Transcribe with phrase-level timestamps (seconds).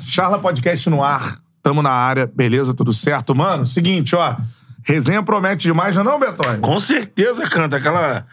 [0.00, 1.38] Charla Podcast no ar.
[1.62, 2.74] Tamo na área, beleza?
[2.74, 3.34] Tudo certo?
[3.34, 4.36] Mano, seguinte, ó.
[4.82, 6.60] Resenha promete demais, não é não?
[6.60, 7.78] Com certeza, canta.
[7.78, 8.26] Aquela.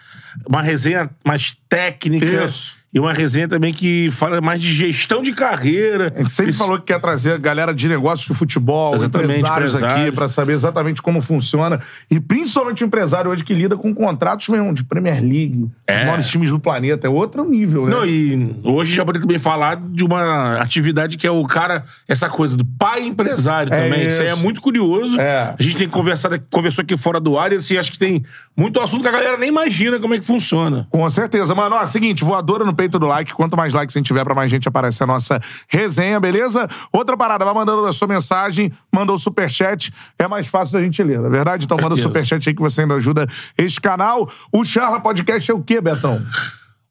[0.47, 2.43] Uma resenha mais técnica.
[2.43, 2.81] Isso.
[2.93, 6.11] E uma resenha também que fala mais de gestão de carreira.
[6.13, 9.39] A gente sempre Isso- falou que quer trazer a galera de negócios de futebol, Exatamente,
[9.39, 10.15] empresários aqui, empresários.
[10.15, 11.79] pra saber exatamente como funciona.
[12.09, 15.99] E principalmente o empresário hoje que lida com contratos mesmo de Premier League, É.
[15.99, 17.07] os maiores times do planeta.
[17.07, 17.91] É outro nível, né?
[17.95, 22.27] Não, e hoje já poderia também falar de uma atividade que é o cara, essa
[22.27, 24.07] coisa do pai empresário É também.
[24.07, 24.21] Isso.
[24.21, 24.41] aí é isso.
[24.43, 25.17] muito curioso.
[25.17, 25.55] É.
[25.57, 28.21] A gente tem conversado, conversou aqui fora do ar e assim, acho que tem
[28.53, 30.85] muito assunto que a galera nem imagina como é que funciona.
[30.91, 31.55] Com certeza.
[31.61, 33.35] Mano, ó, seguinte, voadora no peito do like.
[33.35, 36.67] Quanto mais likes a gente tiver, pra mais gente aparecer a nossa resenha, beleza?
[36.91, 41.03] Outra parada, vai mandando a sua mensagem, mandou o superchat, é mais fácil da gente
[41.03, 41.65] ler, não é verdade?
[41.65, 44.27] Então manda o superchat aí que você ainda ajuda este canal.
[44.51, 46.19] O Charla Podcast é o quê, Betão?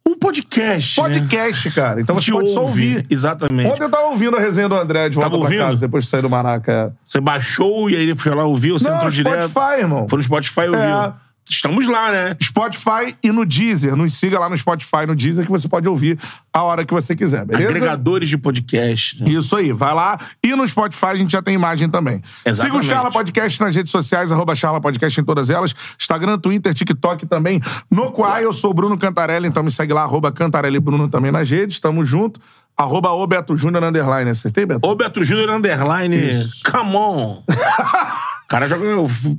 [0.07, 1.01] Um podcast.
[1.01, 1.09] né?
[1.09, 2.01] Podcast, cara.
[2.01, 2.95] Então você pode só ouve.
[2.95, 3.07] ouvir.
[3.11, 3.69] Exatamente.
[3.69, 6.11] Ontem eu tava ouvindo a resenha do André de volta Tava pra casa, depois de
[6.11, 6.95] sair do Maraca.
[7.05, 9.49] Você baixou e aí ele foi lá, ouviu, você Não, entrou direto.
[9.49, 10.07] Spotify, irmão.
[10.09, 10.83] Foi no Spotify e ouviu.
[10.83, 11.13] É.
[11.51, 12.37] Estamos lá, né?
[12.41, 13.97] Spotify e no Deezer.
[13.97, 16.17] Nos siga lá no Spotify e no Deezer que você pode ouvir
[16.53, 17.69] a hora que você quiser, beleza?
[17.69, 19.21] Agregadores de podcast.
[19.21, 19.31] né?
[19.31, 20.17] Isso aí, vai lá.
[20.45, 22.23] E no Spotify a gente já tem imagem também.
[22.45, 22.57] Exatamente.
[22.57, 25.75] Siga o Charla Podcast nas redes sociais, arroba Charla Podcast em todas elas.
[25.99, 27.61] Instagram, Twitter, TikTok também.
[27.91, 31.33] No Quai, eu sou o Bruno Cantarelli, então me segue lá, arroba Cantarelli Bruno também
[31.33, 31.81] nas redes.
[31.81, 32.41] Tamo junto.
[32.77, 34.31] Arroba o Beto Júnior Underline.
[34.31, 34.89] Acertei, Beto?
[34.89, 36.17] Ô, Beto Júnior Underline.
[36.31, 36.63] Isso.
[36.71, 37.43] Come on.
[38.51, 38.85] O cara joga.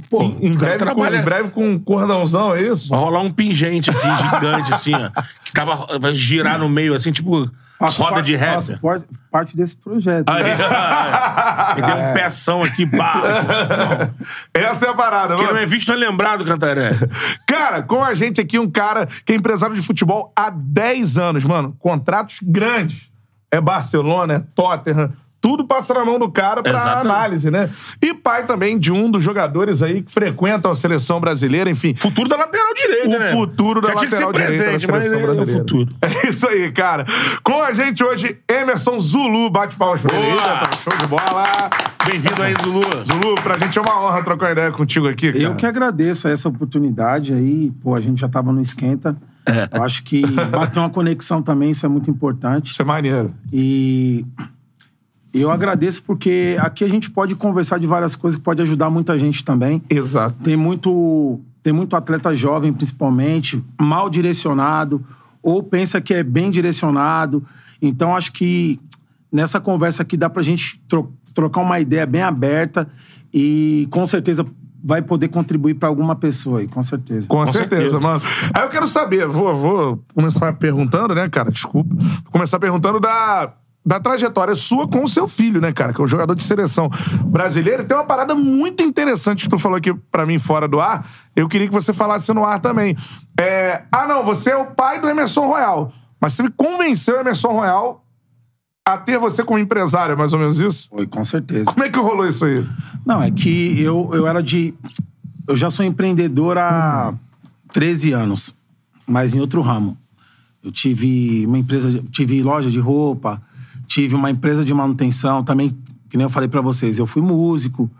[0.10, 1.18] Pô, Em breve, com, trabalha.
[1.18, 2.88] em breve com um cordãozão, é isso?
[2.88, 5.10] Vai rolar um pingente aqui gigante, assim, ó.
[5.44, 8.54] Que tava, vai girar no meio, assim, tipo Faço roda par- de rap.
[8.54, 10.30] faço par- parte desse projeto.
[10.30, 13.22] Aí, aí tem um peção aqui, pá.
[14.54, 15.64] Essa é a parada, Quem não mano.
[15.64, 16.92] é visto não é lembrado, Cantaré.
[17.46, 21.44] Cara, com a gente aqui um cara que é empresário de futebol há 10 anos,
[21.44, 21.76] mano.
[21.80, 23.10] Contratos grandes.
[23.52, 25.12] É Barcelona, é Tottenham.
[25.42, 27.08] Tudo passa na mão do cara pra Exatamente.
[27.08, 27.70] análise, né?
[28.00, 31.96] E pai também de um dos jogadores aí que frequentam a seleção brasileira, enfim.
[31.96, 33.32] Futuro da lateral direita, O né?
[33.32, 35.60] futuro da Já lateral direita da presente, mas seleção é o brasileira.
[35.60, 35.90] futuro.
[36.02, 37.06] É isso aí, cara.
[37.44, 39.50] Com a gente hoje, Emerson Zulu.
[39.50, 40.32] Bate palmas pra ele.
[40.36, 40.80] Betão.
[40.80, 41.70] Show de bola.
[42.06, 42.82] Bem-vindo aí, Zulu.
[43.06, 45.44] Zulu, pra gente é uma honra trocar ideia contigo aqui, cara.
[45.44, 47.72] Eu que agradeço essa oportunidade aí.
[47.82, 49.16] Pô, a gente já tava no esquenta.
[49.46, 49.68] É.
[49.76, 50.22] Eu acho que
[50.52, 52.72] bater uma conexão também, isso é muito importante.
[52.72, 53.34] Isso é maneiro.
[53.52, 54.24] E
[55.34, 59.18] eu agradeço porque aqui a gente pode conversar de várias coisas que pode ajudar muita
[59.18, 59.82] gente também.
[59.90, 60.36] Exato.
[60.44, 65.04] Tem muito, tem muito atleta jovem, principalmente, mal direcionado,
[65.42, 67.44] ou pensa que é bem direcionado.
[67.82, 68.80] Então, acho que
[69.32, 72.88] nessa conversa aqui dá pra gente tro- trocar uma ideia bem aberta
[73.34, 74.46] e com certeza
[74.84, 77.28] vai poder contribuir pra alguma pessoa aí, com certeza.
[77.28, 78.00] Com, Com certeza, certeza.
[78.00, 78.22] mano.
[78.54, 81.52] Aí eu quero saber, vou, vou começar perguntando, né, cara?
[81.52, 81.94] Desculpa.
[81.96, 83.54] Vou começar perguntando da,
[83.86, 85.94] da trajetória sua com o seu filho, né, cara?
[85.94, 86.90] Que é um jogador de seleção
[87.26, 87.82] brasileiro.
[87.82, 91.08] E tem uma parada muito interessante que tu falou aqui pra mim fora do ar.
[91.36, 92.96] Eu queria que você falasse no ar também.
[93.40, 95.92] É, ah, não, você é o pai do Emerson Royal.
[96.20, 98.06] Mas você me convenceu, Emerson Royal,
[98.86, 100.90] a ter você como empresário, é mais ou menos isso?
[100.90, 101.72] Foi, com certeza.
[101.72, 102.68] Como é que rolou isso aí?
[103.04, 104.76] Não, é que eu, eu era de.
[105.48, 107.14] Eu já sou empreendedor há
[107.74, 108.56] 13 anos,
[109.08, 109.98] mas em outro ramo.
[110.64, 113.42] Eu tive uma empresa, tive loja de roupa,
[113.92, 115.78] tive uma empresa de manutenção também,
[116.10, 116.98] que nem eu falei pra vocês.
[116.98, 117.92] Eu fui músico,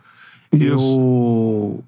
[0.50, 1.84] eu,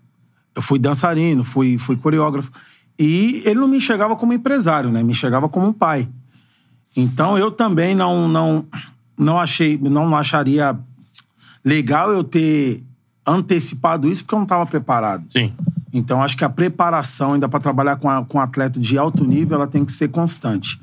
[0.54, 2.52] eu fui dançarino, fui, fui coreógrafo.
[3.00, 5.02] E ele não me enxergava como empresário, né?
[5.02, 6.10] Me enxergava como um pai.
[6.96, 8.66] Então eu também não não
[9.18, 10.78] não achei, não acharia
[11.64, 12.84] legal eu ter
[13.26, 15.24] antecipado isso porque eu não estava preparado.
[15.30, 15.54] Sim.
[15.94, 19.56] Então acho que a preparação ainda para trabalhar com, a, com atleta de alto nível
[19.56, 20.80] ela tem que ser constante.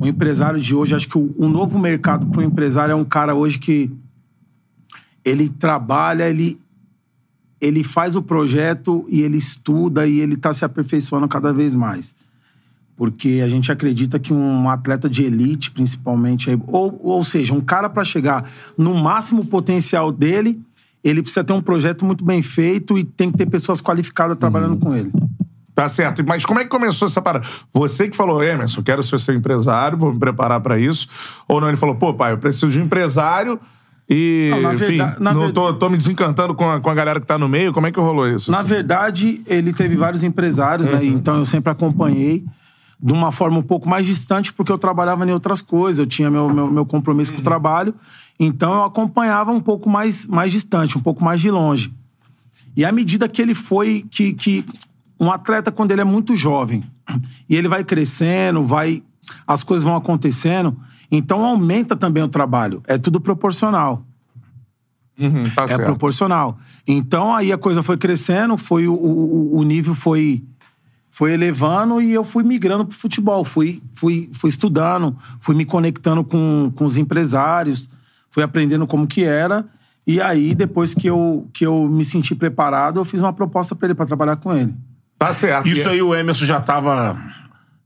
[0.00, 3.04] O empresário de hoje, acho que o, o novo mercado para o empresário é um
[3.04, 3.90] cara hoje que
[5.24, 6.58] ele trabalha, ele
[7.60, 12.16] ele faz o projeto e ele estuda e ele está se aperfeiçoando cada vez mais
[13.00, 17.88] porque a gente acredita que um atleta de elite, principalmente, ou, ou seja, um cara
[17.88, 18.44] para chegar
[18.76, 20.60] no máximo potencial dele,
[21.02, 24.76] ele precisa ter um projeto muito bem feito e tem que ter pessoas qualificadas trabalhando
[24.76, 25.10] com ele.
[25.82, 26.24] Tá certo.
[26.26, 27.46] Mas como é que começou essa parada?
[27.72, 31.08] Você que falou, Emerson, quero ser seu empresário, vou me preparar pra isso.
[31.48, 33.58] Ou não, ele falou, pô, pai, eu preciso de um empresário
[34.08, 37.26] e, Não, enfim, verdade- não tô, tô me desencantando com a, com a galera que
[37.26, 37.72] tá no meio.
[37.72, 38.50] Como é que rolou isso?
[38.50, 38.66] Na assim?
[38.66, 41.04] verdade, ele teve vários empresários, né?
[41.04, 42.44] Então eu sempre acompanhei
[43.02, 46.28] de uma forma um pouco mais distante, porque eu trabalhava em outras coisas, eu tinha
[46.28, 47.94] meu, meu, meu compromisso com o trabalho.
[48.38, 51.92] Então eu acompanhava um pouco mais, mais distante, um pouco mais de longe.
[52.76, 54.04] E à medida que ele foi.
[54.10, 54.64] que, que
[55.20, 56.82] um atleta, quando ele é muito jovem,
[57.48, 59.02] e ele vai crescendo, vai.
[59.46, 60.76] as coisas vão acontecendo.
[61.10, 62.82] Então aumenta também o trabalho.
[62.86, 64.04] É tudo proporcional.
[65.18, 65.84] Uhum, tá É certo.
[65.84, 66.58] proporcional.
[66.86, 70.42] Então aí a coisa foi crescendo, foi o, o, o nível foi
[71.10, 76.24] foi elevando e eu fui migrando pro futebol, fui fui fui estudando, fui me conectando
[76.24, 77.90] com, com os empresários,
[78.30, 79.66] fui aprendendo como que era
[80.06, 83.88] e aí depois que eu que eu me senti preparado, eu fiz uma proposta para
[83.88, 84.74] ele para trabalhar com ele.
[85.20, 85.68] Tá certo.
[85.68, 87.14] Isso aí o Emerson já tava.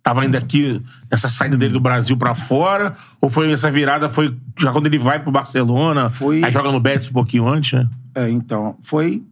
[0.05, 2.95] Tava ainda aqui, essa saída dele do Brasil pra fora?
[3.23, 6.11] Ou foi essa virada, foi já quando ele vai pro Barcelona?
[6.11, 7.89] Foi- Aí joga no Betis um pouquinho antes, né?
[8.15, 9.23] É, então, foi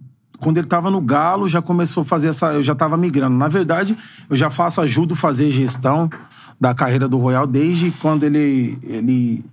[0.40, 3.36] quando ele tava no Galo, já começou a fazer essa, eu já tava migrando.
[3.36, 3.96] Na verdade,
[4.28, 6.10] eu já faço ajudo fazer gestão
[6.60, 9.44] da carreira do Royal desde quando ele ele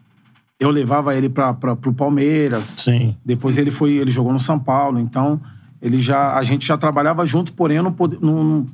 [0.60, 2.66] eu levava ele para pro Palmeiras.
[2.66, 3.16] Sim.
[3.26, 5.40] Depois ele foi, ele jogou no São Paulo, então
[5.82, 8.66] ele já a gente já trabalhava junto, porém eu não pod- não,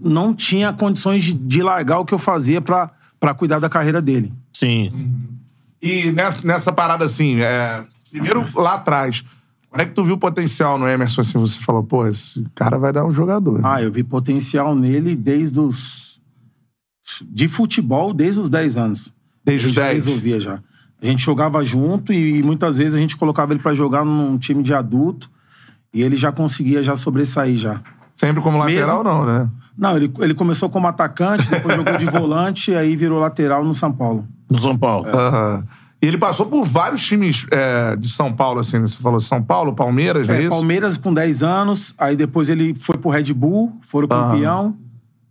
[0.00, 4.00] não tinha condições de, de largar o que eu fazia para para cuidar da carreira
[4.00, 4.32] dele.
[4.52, 5.12] Sim.
[5.82, 9.22] E nessa, nessa parada assim, é, primeiro lá atrás,
[9.68, 11.38] quando é que tu viu o potencial no Emerson assim?
[11.38, 13.60] Você falou, pô, esse cara vai dar um jogador.
[13.62, 16.18] Ah, eu vi potencial nele desde os.
[17.30, 19.12] De futebol, desde os 10 anos.
[19.44, 20.06] Desde os já 10?
[20.06, 20.62] resolvia já.
[21.02, 24.62] A gente jogava junto e muitas vezes a gente colocava ele pra jogar num time
[24.62, 25.30] de adulto
[25.92, 27.80] e ele já conseguia já sobressair já.
[28.16, 29.50] Sempre como lateral, Mesmo- não, né?
[29.76, 33.74] Não, ele, ele começou como atacante, depois jogou de volante e aí virou lateral no
[33.74, 34.26] São Paulo.
[34.50, 35.08] No São Paulo.
[35.08, 35.64] Aham.
[36.02, 38.86] E ele passou por vários times é, de São Paulo, assim, né?
[38.86, 40.50] Você falou São Paulo, Palmeiras, é É, isso?
[40.50, 44.76] Palmeiras com 10 anos, aí depois ele foi pro Red Bull, foram campeão,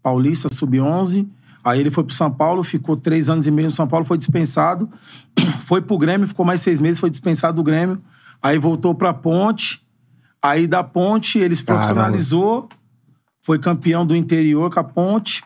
[0.01, 1.27] Paulista Sub-11.
[1.63, 4.17] Aí ele foi pro São Paulo, ficou três anos e meio no São Paulo, foi
[4.17, 4.89] dispensado.
[5.59, 7.99] Foi pro Grêmio, ficou mais seis meses, foi dispensado do Grêmio.
[8.41, 9.81] Aí voltou pra Ponte.
[10.41, 11.83] Aí da Ponte ele se Caramba.
[11.83, 12.69] profissionalizou,
[13.41, 15.43] foi campeão do interior com a Ponte.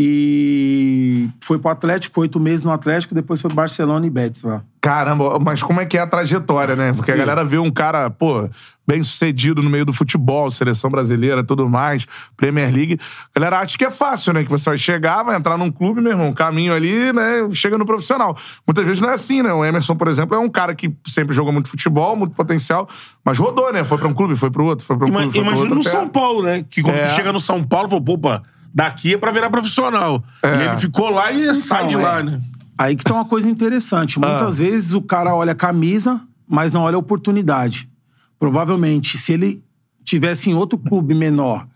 [0.00, 4.62] E foi pro Atlético, oito meses no Atlético, depois foi Barcelona e Betis lá.
[4.80, 6.92] Caramba, mas como é que é a trajetória, né?
[6.92, 8.48] Porque a galera vê um cara, pô,
[8.86, 12.98] bem sucedido no meio do futebol, seleção brasileira, tudo mais, Premier League.
[13.34, 14.44] A galera acha que é fácil, né?
[14.44, 17.48] Que você vai chegar, vai entrar num clube, meu irmão, caminho ali, né?
[17.52, 18.36] Chega no profissional.
[18.66, 19.52] Muitas vezes não é assim, né?
[19.52, 22.88] O Emerson, por exemplo, é um cara que sempre jogou muito futebol, muito potencial,
[23.24, 23.82] mas rodou, né?
[23.82, 25.74] Foi pra um clube, foi pro outro, foi pra um Ima- clube, foi pro Imagina
[25.74, 25.74] outro.
[25.74, 26.64] no até- São Paulo, né?
[26.70, 27.08] Que quando É.
[27.08, 28.42] chega no São Paulo, falou, opa,
[28.72, 30.22] daqui é pra virar profissional.
[30.44, 32.22] E ele ficou lá e sai de Então, lá, é.
[32.22, 32.40] né?
[32.78, 34.20] Aí que tá uma coisa interessante.
[34.20, 37.90] Muitas vezes o cara olha a camisa, mas não olha a oportunidade.
[38.38, 39.64] Provavelmente, se ele
[40.04, 41.66] tivesse em outro clube menor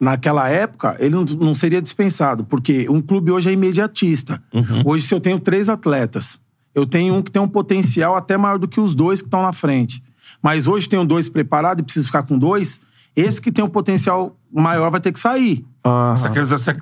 [0.00, 2.44] naquela época, ele não, seria dispensado.
[2.44, 4.40] Porque um clube hoje é imediatista.
[4.84, 6.40] Hoje, se eu tenho três atletas,
[6.74, 9.42] eu tenho um que tem um potencial até maior do que os dois que estão
[9.42, 10.02] na frente.
[10.40, 12.80] Mas hoje tenho dois preparados e preciso ficar com dois.
[13.14, 15.64] Esse que tem um potencial maior vai ter que sair.
[16.16, 16.32] Sac-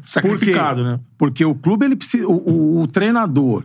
[0.05, 1.01] Sacrificado, né?
[1.19, 2.27] Porque o clube, ele precisa.
[2.29, 3.65] O, o- o treinador,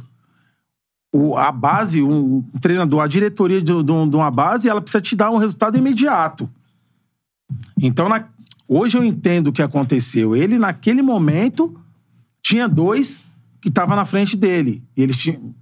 [1.13, 5.15] o- a base, um, treinador, a diretoria de, de de uma base, ela precisa te
[5.15, 6.50] dar um resultado imediato.
[7.81, 8.25] Então, na-
[8.68, 10.35] hoje eu entendo o que aconteceu.
[10.35, 11.75] Ele, naquele momento,
[12.41, 13.25] tinha dois
[13.61, 14.81] que estavam na frente dele.
[14.95, 15.53] E, eles tinham,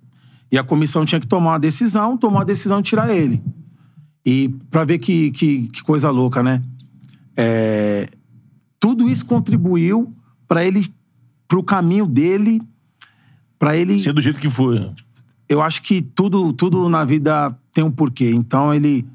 [0.52, 3.42] e a comissão tinha que tomar uma decisão, tomar uma decisão de tirar ele.
[4.26, 6.62] E pra ver que, que, que coisa louca, né?
[7.36, 8.10] É,
[8.80, 10.14] tudo isso contribuiu
[10.48, 10.86] para ele,
[11.48, 12.62] pro caminho dele,
[13.58, 13.98] para ele.
[13.98, 14.92] Ser do jeito que foi.
[15.48, 18.32] Eu acho que tudo, tudo na vida tem um porquê.
[18.32, 19.06] Então ele,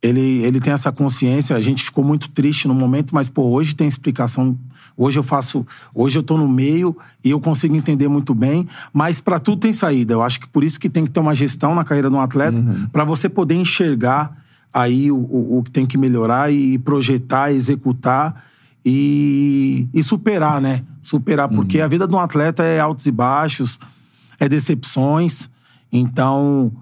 [0.00, 1.56] ele, ele tem essa consciência.
[1.56, 4.56] A gente ficou muito triste no momento, mas pô, hoje tem explicação.
[4.96, 8.68] Hoje eu faço, hoje eu tô no meio e eu consigo entender muito bem.
[8.92, 10.14] Mas para tudo tem saída.
[10.14, 12.20] Eu acho que por isso que tem que ter uma gestão na carreira de um
[12.20, 14.42] atleta para você poder enxergar
[14.72, 18.44] aí o, o, o que tem que melhorar e projetar, executar
[18.84, 20.82] e, e superar, né?
[21.00, 23.78] Superar, porque a vida de um atleta é altos e baixos,
[24.38, 25.50] é decepções.
[25.92, 26.72] Então,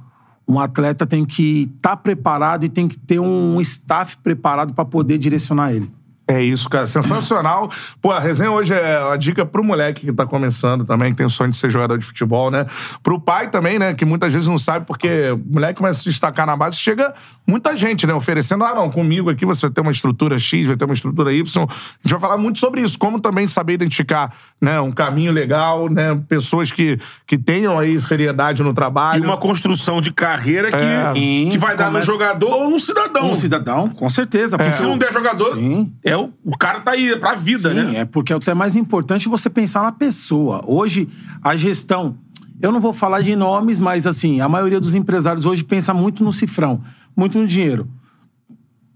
[0.47, 5.19] um atleta tem que estar preparado e tem que ter um staff preparado para poder
[5.19, 5.91] direcionar ele.
[6.31, 6.87] É isso, cara.
[6.87, 7.71] Sensacional.
[8.01, 11.27] Pô, a resenha hoje é uma dica pro moleque que tá começando também, que tem
[11.27, 12.67] o sonho de ser jogador de futebol, né?
[13.03, 13.93] Pro pai também, né?
[13.95, 17.13] Que muitas vezes não sabe, porque o moleque começa a se destacar na base, chega
[17.47, 18.15] muita gente, né?
[18.15, 21.33] Oferecendo, ah, não, comigo aqui você vai ter uma estrutura X, vai ter uma estrutura
[21.33, 21.63] Y.
[21.65, 21.67] A
[22.03, 24.81] gente vai falar muito sobre isso, como também saber identificar, né?
[24.81, 26.19] Um caminho legal, né?
[26.29, 29.25] Pessoas que, que tenham aí seriedade no E trabalho.
[29.25, 31.13] uma construção de carreira que, É.
[31.51, 33.31] que vai dar no Começa- jogador ou no cidadão.
[33.31, 34.57] Um cidadão, com certeza.
[34.57, 35.93] Porque Porque se não der jogador, Sim.
[36.05, 37.97] é o, o cara tá aí, pra vida, Sim, né?
[38.01, 40.63] é porque é até mais importante você pensar na pessoa.
[40.67, 41.09] Hoje,
[41.43, 42.17] a gestão.
[42.63, 46.23] Eu não vou falar de nomes, mas assim, a maioria dos empresários hoje pensa muito
[46.23, 46.83] no cifrão,
[47.17, 47.89] muito no dinheiro.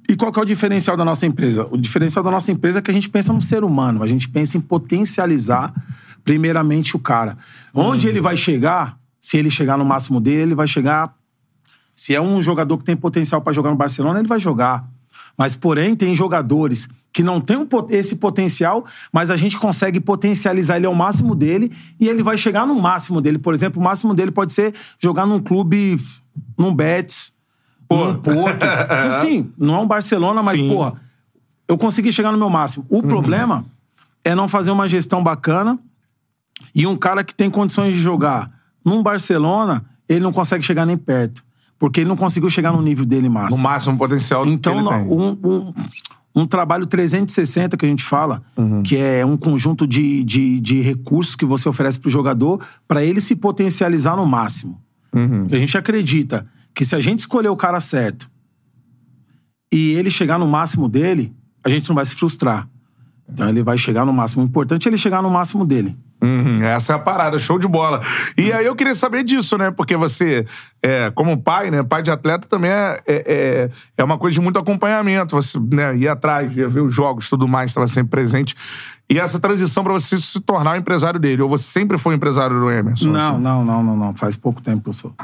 [0.07, 1.67] E qual que é o diferencial da nossa empresa?
[1.71, 4.29] O diferencial da nossa empresa é que a gente pensa no ser humano, a gente
[4.29, 5.73] pensa em potencializar
[6.23, 7.39] primeiramente o cara.
[7.73, 11.15] Onde ele vai chegar, se ele chegar no máximo dele, ele vai chegar.
[11.95, 14.87] Se é um jogador que tem potencial pra jogar no Barcelona, ele vai jogar.
[15.37, 20.77] Mas, porém, tem jogadores que não têm um esse potencial, mas a gente consegue potencializar
[20.77, 23.39] ele ao máximo dele e ele vai chegar no máximo dele.
[23.39, 25.97] Por exemplo, o máximo dele pode ser jogar num clube,
[26.59, 27.33] num Betis,
[27.89, 28.67] num Porto.
[29.23, 30.69] Sim, não é um Barcelona, mas, Sim.
[30.69, 31.01] porra,
[31.69, 32.85] eu consegui chegar no meu máximo.
[32.91, 33.65] O problema
[34.25, 35.79] é não fazer uma gestão bacana
[36.75, 38.51] e um cara que tem condições de jogar
[38.85, 41.45] num Barcelona, ele não consegue chegar nem perto.
[41.79, 43.63] Porque ele não conseguiu chegar no nível dele No máximo.
[43.63, 45.19] máximo potencial Então, que ele tem.
[45.19, 45.75] um, um,
[46.35, 48.83] um trabalho 360 que a gente fala, Uhum.
[48.83, 53.21] que é um conjunto de, de, de recursos que você oferece pro jogador para ele
[53.21, 54.81] se potencializar no máximo.
[55.15, 55.47] Uhum.
[55.51, 58.29] A gente acredita que se a gente escolher o cara certo
[59.73, 61.33] e ele chegar no máximo dele,
[61.65, 62.69] a gente não vai se frustrar.
[63.29, 64.43] Então ele vai chegar no máximo.
[64.43, 65.97] O importante é ele chegar no máximo dele.
[66.25, 68.01] Uhum, essa é a parada, show de bola.
[68.37, 69.71] E aí eu queria saber disso, né?
[69.71, 70.47] Porque você,
[70.83, 71.83] é, como pai, né?
[71.83, 75.37] Pai de atleta também é, é, é- é uma coisa de muito acompanhamento.
[75.37, 78.55] Você né, ia atrás, ia ver os jogos tudo mais, estava sempre presente.
[79.11, 81.43] E essa transição pra você se tornar o empresário dele.
[81.43, 83.11] Ou você sempre foi empresário do Emerson?
[83.11, 83.41] Não, assim?
[83.43, 84.17] não, não, não, não.
[84.17, 85.15] Faz pouco tempo que eu sou.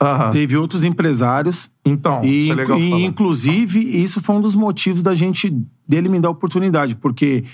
[0.00, 0.30] Aham.
[0.30, 1.70] Teve outros empresários.
[1.86, 3.00] Então, E, isso é legal e, falar.
[3.02, 5.56] inclusive, isso foi um dos motivos da gente,
[5.88, 7.44] dele me dar oportunidade, porque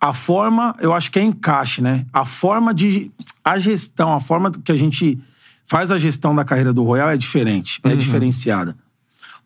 [0.00, 2.06] a forma, eu acho que é encaixe, né?
[2.12, 3.10] A forma de.
[3.44, 5.18] A gestão, a forma que a gente
[5.66, 7.90] faz a gestão da carreira do Royal é diferente, Uhum.
[7.92, 8.76] é diferenciada.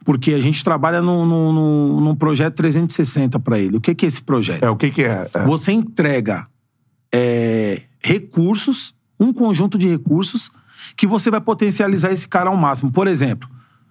[0.05, 3.77] Porque a gente trabalha num, num, num- num projeto 360 para ele.
[3.79, 4.63] O que, que é esse projeto?
[4.63, 5.29] É, o que que é?
[5.33, 5.45] É.
[5.45, 6.47] Você entrega
[7.13, 10.51] é, recursos, um conjunto de recursos
[10.97, 12.91] que você vai potencializar esse cara ao máximo.
[12.93, 13.49] Por exemplo,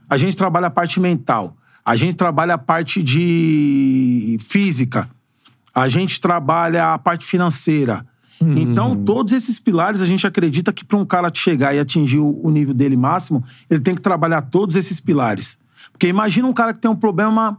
[0.10, 5.10] a gente trabalha a parte mental, a gente trabalha a parte de física,
[5.74, 8.06] a gente trabalha a parte financeira.
[8.42, 12.42] Então, todos esses pilares, a gente acredita que para um cara chegar e atingir o
[12.44, 15.58] o nível dele máximo, ele tem que trabalhar todos esses pilares.
[15.92, 17.58] Porque imagina um cara que tem um problema,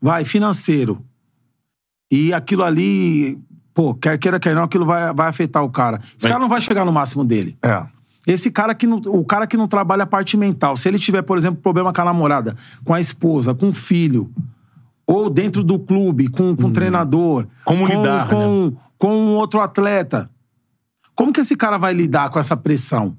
[0.00, 1.04] vai, financeiro.
[2.10, 3.38] E aquilo ali,
[3.72, 6.00] pô, quer queira, quer não, aquilo vai, vai afetar o cara.
[6.18, 7.56] Esse cara não vai chegar no máximo dele.
[7.62, 7.86] É.
[8.26, 11.22] Esse cara que não, o cara que não trabalha a parte mental, se ele tiver,
[11.22, 14.30] por exemplo, problema com a namorada, com a esposa, com o filho,
[15.06, 19.60] ou dentro do clube, com, com o treinador, Como com, lidar, com, com um outro
[19.60, 20.30] atleta,
[21.14, 23.16] como que esse cara vai lidar com essa pressão?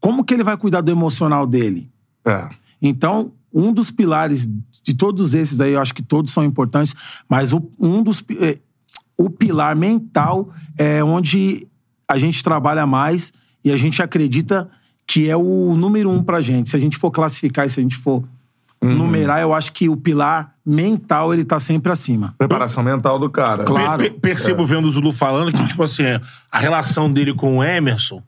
[0.00, 1.90] Como que ele vai cuidar do emocional dele?
[2.24, 2.48] É.
[2.80, 4.48] Então, um dos pilares
[4.82, 6.94] de todos esses aí, eu acho que todos são importantes,
[7.28, 8.58] mas o, um dos eh,
[9.16, 11.66] o pilar mental é onde
[12.08, 13.32] a gente trabalha mais
[13.64, 14.70] e a gente acredita
[15.06, 16.70] que é o número um pra gente.
[16.70, 18.24] Se a gente for classificar e se a gente for
[18.82, 22.34] numerar, eu acho que o pilar mental ele tá sempre acima.
[22.38, 23.64] Preparação mental do cara.
[23.64, 24.02] Claro.
[24.02, 26.04] Per- per- percebo vendo o Zulu falando que, tipo assim,
[26.50, 28.22] a relação dele com o Emerson,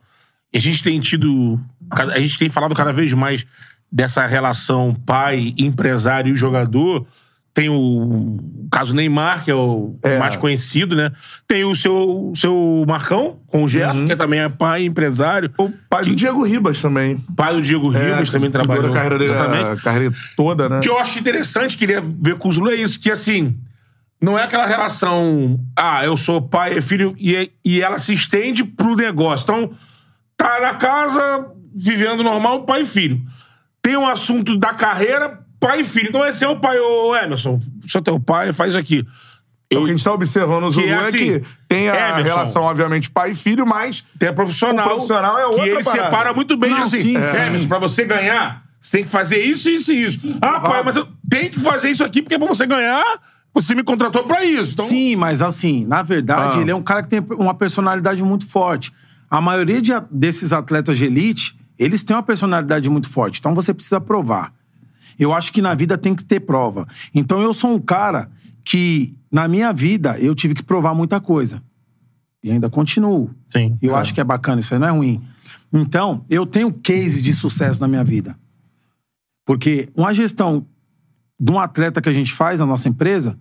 [0.55, 1.59] a gente tem tido.
[1.91, 3.47] A gente tem falado cada vez mais
[3.91, 7.07] dessa relação pai, empresário e jogador.
[7.55, 8.39] Tem o
[8.71, 10.19] caso Neymar, que é o É.
[10.19, 11.13] mais conhecido, né?
[11.47, 15.51] Tem o seu, o seu Marcão, com o Gerson, que também é pai, empresário.
[15.59, 17.19] O pai do Diego Ribas também.
[17.37, 18.91] Pai do Diego Ribas É, também que durou trabalhou.
[18.91, 19.67] A carreira, dele, Exatamente.
[19.67, 20.79] a carreira toda, né?
[20.79, 23.55] O que eu acho interessante, queria ver com o Zulu, é isso, que assim,
[24.19, 28.65] não é aquela relação, ah, eu sou pai e filho, e, e ela se estende
[28.65, 29.45] pro negócio.
[29.45, 29.73] Então,
[30.39, 33.21] tá na casa, vivendo normal, pai e filho.
[33.83, 36.09] Tem um assunto da carreira, pai e filho.
[36.09, 39.07] Então, esse é o pai, ô Emerson, sou teu pai, faz aqui.
[39.73, 42.23] O que a gente tá observando no Zulu é é, assim, que tem a Emerson.
[42.29, 44.85] relação, obviamente, pai e filho, mas Tem a profissional.
[44.85, 46.05] O profissional é outra Que ele parada.
[46.05, 47.01] separa muito bem, Não, assim.
[47.01, 47.41] sim, é, sim.
[47.41, 50.37] Emerson, pra você ganhar, você tem que fazer isso, isso e isso.
[50.43, 53.03] ah, pai, mas eu tenho que fazer isso aqui, porque pra você ganhar,
[53.55, 54.73] você me contratou pra isso.
[54.75, 56.61] Então, Sim, mas assim, na verdade, Ah.
[56.61, 58.93] ele é um cara que tem uma personalidade muito forte.
[59.31, 63.39] A maioria de desses atletas de elite, eles têm uma personalidade muito forte.
[63.39, 64.53] Então você precisa provar.
[65.19, 66.87] Eu acho que na vida tem que ter prova.
[67.15, 68.31] Então eu sou um cara
[68.65, 71.63] que, na minha vida, eu tive que provar muita coisa.
[72.43, 73.31] E ainda continuo.
[73.49, 73.79] Sim.
[73.81, 75.23] Eu acho que é bacana, isso aí não é ruim.
[75.73, 78.37] Então, eu tenho cases de sucesso na minha vida.
[79.45, 80.67] Porque uma gestão
[81.39, 83.39] de um atleta que a gente faz na nossa empresa,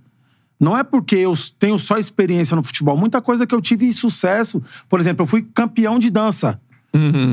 [0.59, 2.95] não é porque eu tenho só experiência no futebol.
[2.97, 4.61] Muita coisa que eu tive sucesso.
[4.87, 6.59] Por exemplo, eu fui campeão de dança.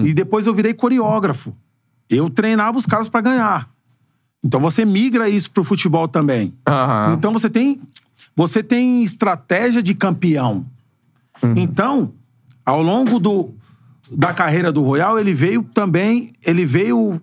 [0.05, 1.55] E depois eu virei coreógrafo.
[2.09, 3.69] Eu treinava os caras pra ganhar.
[4.45, 6.53] Então você migra isso pro futebol também.
[6.67, 7.15] Aham.
[7.15, 7.81] Então você tem
[8.37, 10.65] você tem estratégia de campeão.
[11.57, 12.13] Então,
[12.65, 13.55] ao longo do,
[14.11, 17.21] da carreira do Royal, ele veio também, ele veio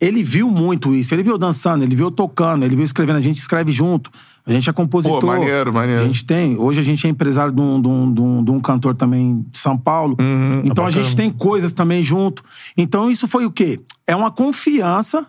[0.00, 3.38] ele viu muito isso, ele viu dançando, ele viu tocando, ele viu escrevendo, a gente
[3.38, 4.10] escreve junto.
[4.44, 5.20] A gente é compositor.
[5.20, 6.02] Pô, maneiro, maneiro.
[6.02, 6.58] A gente tem.
[6.58, 9.46] Hoje a gente é empresário de um, de um, de um, de um cantor também
[9.48, 10.16] de São Paulo.
[10.20, 10.62] Uhum.
[10.64, 11.04] então a bacana.
[11.04, 12.42] gente tem coisas também junto.
[12.76, 13.78] Então isso foi o quê?
[14.04, 15.24] É uma confiança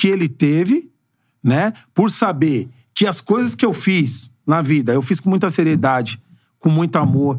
[0.00, 0.88] que ele teve,
[1.44, 1.74] né?
[1.92, 6.18] Por saber que as coisas que eu fiz na vida, eu fiz com muita seriedade,
[6.58, 7.38] com muito amor,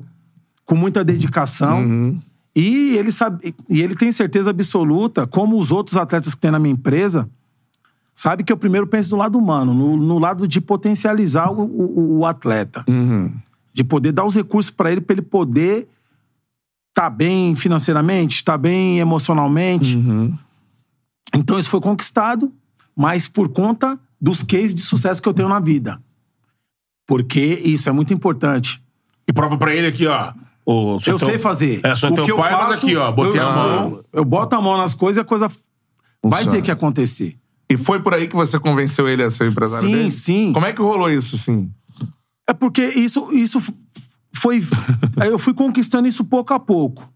[0.63, 1.83] com muita dedicação.
[1.83, 2.19] Uhum.
[2.55, 6.59] E ele sabe, e ele tem certeza absoluta, como os outros atletas que tem na
[6.59, 7.27] minha empresa,
[8.13, 12.19] sabe que eu primeiro penso no lado humano, no, no lado de potencializar o, o-
[12.19, 13.31] o atleta, Uhum.
[13.73, 15.87] de poder dar os recursos para ele, para ele poder
[16.89, 19.97] estar bem financeiramente, estar bem emocionalmente.
[19.97, 20.37] Uhum.
[21.35, 22.51] Então isso foi conquistado,
[22.95, 26.01] mas por conta dos cases de sucesso que eu tenho na vida.
[27.07, 28.81] Porque isso é muito importante.
[29.27, 30.33] E prova pra ele aqui, ó.
[30.65, 31.81] O, eu teu- sei fazer.
[31.83, 33.11] É, sou o teu que eu pai, faço, mas aqui, ó.
[33.11, 33.91] Botei eu, a mão.
[33.91, 35.50] Eu, eu boto a mão nas coisas e a coisa
[36.23, 37.38] vai ter que acontecer.
[37.69, 40.11] E foi por aí que você convenceu ele a ser empresário Sim, dele?
[40.11, 40.53] sim.
[40.53, 41.71] Como é que rolou isso, assim?
[42.47, 43.59] É porque isso, isso
[44.35, 44.59] foi.
[45.25, 47.09] eu fui conquistando isso pouco a pouco.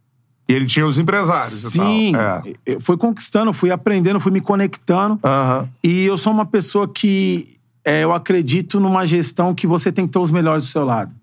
[0.47, 2.09] E ele tinha os empresários Sim.
[2.09, 2.21] e tal.
[2.21, 2.43] É.
[2.65, 5.19] Eu fui conquistando, fui aprendendo, fui me conectando.
[5.23, 5.67] Aham.
[5.83, 10.13] E eu sou uma pessoa que é, eu acredito numa gestão que você tem que
[10.13, 11.13] ter os melhores do seu lado.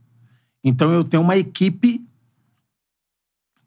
[0.65, 2.01] Então eu tenho uma equipe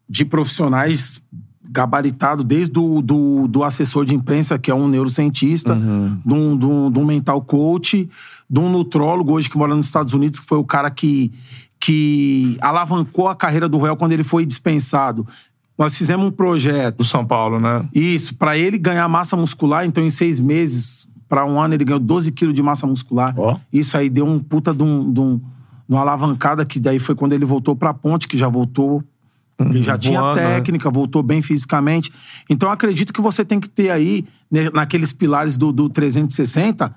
[0.08, 1.22] de profissionais
[1.68, 6.64] gabaritado, desde o do, do assessor de imprensa, que é um neurocientista, de, um, de
[6.64, 8.08] um- de um mental coach,
[8.48, 11.32] de um nutrólogo hoje que mora nos Estados Unidos, que foi o cara que,
[11.80, 15.26] que alavancou a carreira do Royal quando ele foi dispensado.
[15.78, 17.86] Nós fizemos um projeto Do São Paulo, né?
[17.94, 22.00] isso, pra ele ganhar massa muscular, então em seis meses, pra um ano, ele ganhou
[22.00, 23.34] 12 quilos de massa muscular.
[23.36, 23.58] Ó.
[23.72, 27.14] Isso aí deu um puta de, um, de, um- de uma alavancada, que daí foi
[27.14, 29.04] quando ele voltou pra ponte, que já voltou.
[29.58, 30.54] Ele já tinha voando, né?
[30.56, 32.10] técnica, voltou bem fisicamente.
[32.48, 36.94] Então, eu acredito que você tem que ter aí, né, naqueles pilares do, do 360,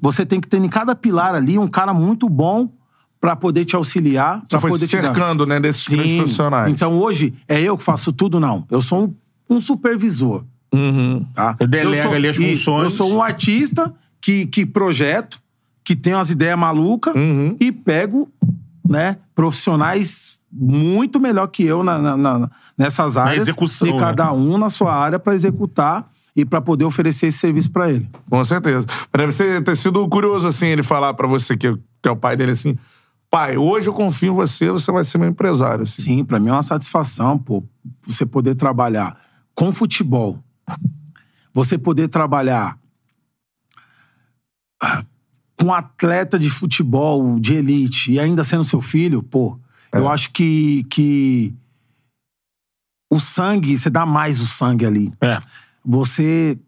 [0.00, 2.68] você tem que ter em cada pilar ali um cara muito bom
[3.20, 4.38] pra poder te auxiliar.
[4.40, 6.18] Você pra foi poder se te dar- cercando, né, desses grandes Sim.
[6.18, 6.72] profissionais.
[6.72, 8.64] Então hoje é eu que faço tudo, não.
[8.70, 9.04] Eu sou
[9.48, 10.44] um, um supervisor.
[10.72, 11.24] Uhum.
[11.34, 11.52] Tá?
[11.68, 12.84] Delega Eu sou- ali as funções.
[12.84, 15.38] Eu sou um artista que, que projeto,
[15.84, 17.56] que tem umas ideias malucas Uhum.
[17.60, 18.28] e pego
[18.88, 23.42] né, profissionais muito melhor que eu na, na- na- nessas áreas.
[23.42, 23.98] execução, E né?
[24.00, 28.08] cada um na sua área pra executar e pra poder oferecer esse serviço pra ele.
[28.28, 28.86] Com certeza.
[29.16, 32.36] Deve ser- ter sido curioso, assim, ele falar pra você, que, que é o pai
[32.36, 32.76] dele, assim...
[33.30, 35.84] Pai, hoje eu confio em você, você vai ser meu empresário.
[35.84, 36.02] Assim.
[36.02, 37.62] Sim, pra mim é uma satisfação, pô,
[38.02, 39.16] você poder trabalhar
[39.54, 40.42] com futebol.
[41.54, 42.76] Você poder trabalhar
[44.82, 45.04] ah,
[45.58, 49.58] com atleta de futebol de elite e ainda sendo seu filho, pô,
[49.92, 51.54] eu acho que, que
[53.10, 55.12] o sangue, você dá mais o sangue ali.
[55.20, 55.38] É.
[55.84, 56.58] Você,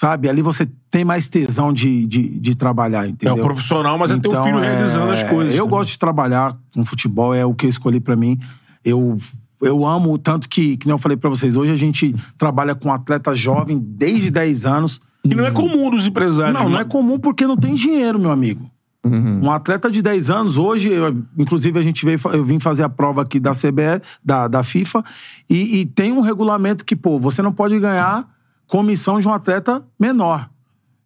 [0.00, 3.34] sabe, ali você tem mais tesão de, de, de trabalhar, É entendeu?
[3.36, 5.54] o profissional, mas é teu Então, filho é, realizando as coisas.
[5.54, 5.70] Eu né?
[5.70, 8.38] gosto de trabalhar com futebol, é o que eu escolhi pra mim.
[8.82, 9.14] Eu,
[9.60, 12.90] eu amo, tanto que, que nem eu falei pra vocês, hoje a gente trabalha com
[12.90, 15.00] atleta jovem desde 10 anos.
[15.22, 16.54] E não é comum dos empresários.
[16.58, 16.80] Não, não né?
[16.80, 18.70] é comum porque não tem dinheiro, meu amigo.
[19.04, 22.88] Um atleta de 10 anos, hoje, eu- inclusive a gente veio, eu vim fazer a
[22.88, 25.04] prova aqui da CBE, da, da FIFA,
[25.48, 28.26] e, e tem um regulamento que, pô, você não pode ganhar
[28.70, 30.48] comissão de um atleta menor.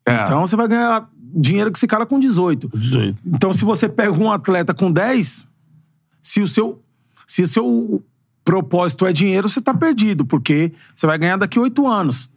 [0.06, 0.22] É.
[0.22, 2.70] Então você vai ganhar dinheiro que esse cara com 18.
[2.72, 3.18] 18.
[3.24, 5.48] Então, se você pega um atleta com 10,
[6.22, 6.80] se o seu,
[7.26, 8.04] se o seu
[8.44, 12.30] propósito é dinheiro, você tá perdido, porque você vai ganhar daqui oito anos.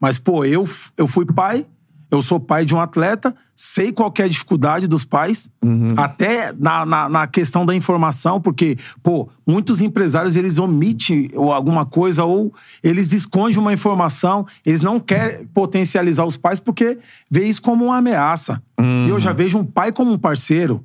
[0.00, 0.66] Mas, pô, eu,
[0.96, 1.66] eu fui pai,
[2.10, 5.50] eu sou pai de um atleta, sei qual é a dificuldade dos pais,
[5.96, 11.84] até na, na, na questão da informação, porque, pô, muitos empresários, eles omitem ou alguma
[11.86, 16.98] coisa ou eles escondem uma informação, eles não querem potencializar os pais porque
[17.30, 18.62] vê isso como uma ameaça.
[19.06, 20.84] E eu já vejo um pai como um parceiro.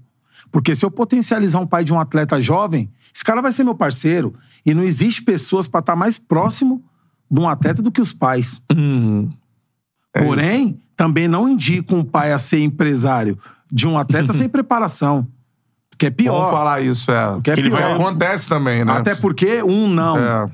[0.52, 3.76] Porque se eu potencializar um pai de um atleta jovem, esse cara vai ser meu
[3.76, 4.34] parceiro.
[4.66, 6.84] E não existe pessoas pra estar mais próximo
[7.30, 8.62] de um atleta do que os pais.
[10.14, 13.38] Porém, também não indico um pai a ser empresário
[13.72, 15.28] de um atleta sem preparação.
[15.98, 16.40] Que é pior.
[16.40, 17.42] Vamos falar isso, é.
[17.42, 18.92] Que é ele vai, acontece também, né?
[18.92, 20.52] Até porque um não É.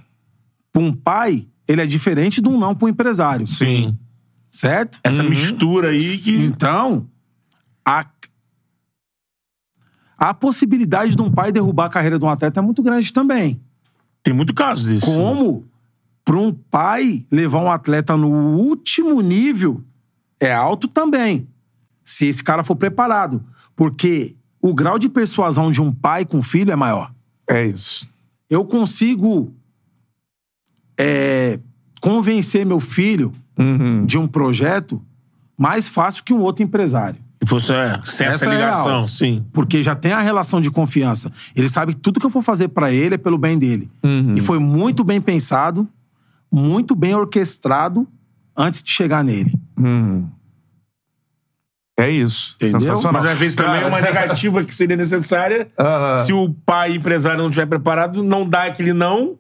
[0.71, 3.47] pra um pai, ele é diferente de um não pra um empresário.
[3.47, 3.97] Sim.
[4.51, 4.99] Certo?
[5.04, 6.36] Essa mistura aí que.
[6.36, 7.08] Então,
[7.86, 8.06] a,
[10.17, 13.60] a possibilidade de um pai derrubar a carreira de um atleta é muito grande também.
[14.21, 15.06] Tem muito caso disso.
[15.06, 15.65] Como
[16.23, 19.84] para um pai levar um atleta no último nível
[20.41, 21.47] é alto também.
[22.04, 23.41] Se esse cara for preparado.
[23.75, 27.13] Porque o grau de persuasão de um pai com filho é maior.
[27.47, 28.08] É isso.
[28.49, 29.54] Eu consigo
[30.99, 31.60] é,
[32.01, 34.06] convencer meu filho Uhum.
[34.06, 34.99] de um projeto
[35.56, 37.19] mais fácil que um outro empresário.
[37.43, 39.08] Se fosse é, essa, Essa é ligação, real.
[39.08, 39.45] sim.
[39.51, 41.32] Porque já tem a relação de confiança.
[41.56, 43.91] Ele sabe que tudo que eu for fazer pra ele é pelo bem dele.
[44.04, 44.34] Uhum.
[44.36, 45.88] E foi muito bem pensado,
[46.51, 48.08] muito bem orquestrado
[48.56, 49.54] antes de chegar nele.
[51.98, 52.56] É isso.
[52.56, 52.80] Entendeu?
[52.80, 53.14] Sensacional.
[53.14, 55.70] Mas às vezes também é uma negativa que seria necessária.
[55.80, 56.18] Aham.
[56.20, 59.38] Se o pai empresário não estiver preparado, não dá aquele não.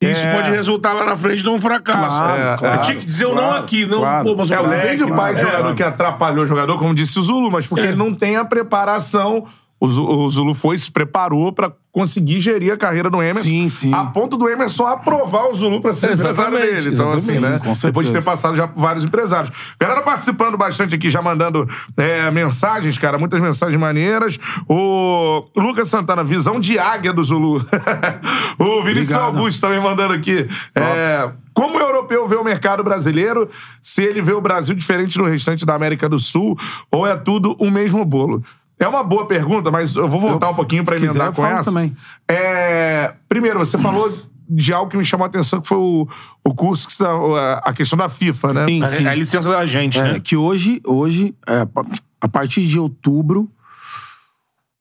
[0.00, 0.34] Isso É.
[0.34, 1.98] pode resultar lá na frente num fracasso.
[1.98, 4.24] Claro, É, claro, Eu tinha que dizer o não claro, aqui, não, claro.
[4.24, 6.46] pô, mas o É, o moleque, tem de pai de é, jogador que atrapalhou o
[6.46, 9.46] jogador, como disse o Zulu, mas porque ele não tem a preparação.
[9.78, 13.42] O Zu- o Zulu foi, se preparou pra conseguir gerir a carreira do Emerson.
[13.42, 13.92] Sim, sim.
[13.92, 16.88] A ponto do Emerson aprovar o Zulu pra ser empresário dele.
[16.94, 17.60] Então, assim, né?
[17.82, 19.54] Depois de ter passado já por vários empresários.
[19.78, 24.38] Galera participando bastante aqui, já mandando é, mensagens, cara, muitas mensagens maneiras.
[24.66, 27.58] O Lucas Santana, visão de águia do Zulu.
[28.58, 29.36] o Vinícius Obrigado.
[29.36, 30.46] Augusto também mandando aqui.
[30.74, 33.50] É, como o europeu vê o mercado brasileiro,
[33.82, 36.58] se ele vê o Brasil diferente do restante da América do Sul,
[36.90, 38.42] ou é tudo o mesmo bolo?
[38.84, 41.46] É uma boa pergunta, mas eu vou voltar Eu- um pouquinho quiser, emendar eu com
[41.46, 41.70] essa.
[41.70, 41.96] também.
[42.28, 44.12] É, primeiro, você falou
[44.48, 46.06] de algo que me chamou a atenção, que foi o,
[46.44, 48.66] o curso, que você, a, a questão da FIFA, né?
[48.66, 49.06] Sim, A, sim.
[49.06, 50.20] a licença da gente, É, né?
[50.20, 51.66] que hoje, hoje é,
[52.20, 53.48] a partir de outubro,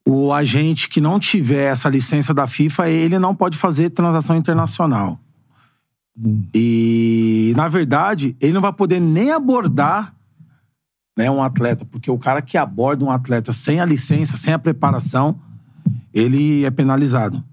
[0.05, 5.19] o agente que não tiver essa licença da FIFA, ele não pode fazer transação internacional.
[6.53, 10.13] E, na verdade, ele não vai poder nem abordar
[11.17, 14.59] né, um atleta, porque o cara que aborda um atleta sem a licença, sem a
[14.59, 15.39] preparação,
[16.13, 17.43] ele é penalizado.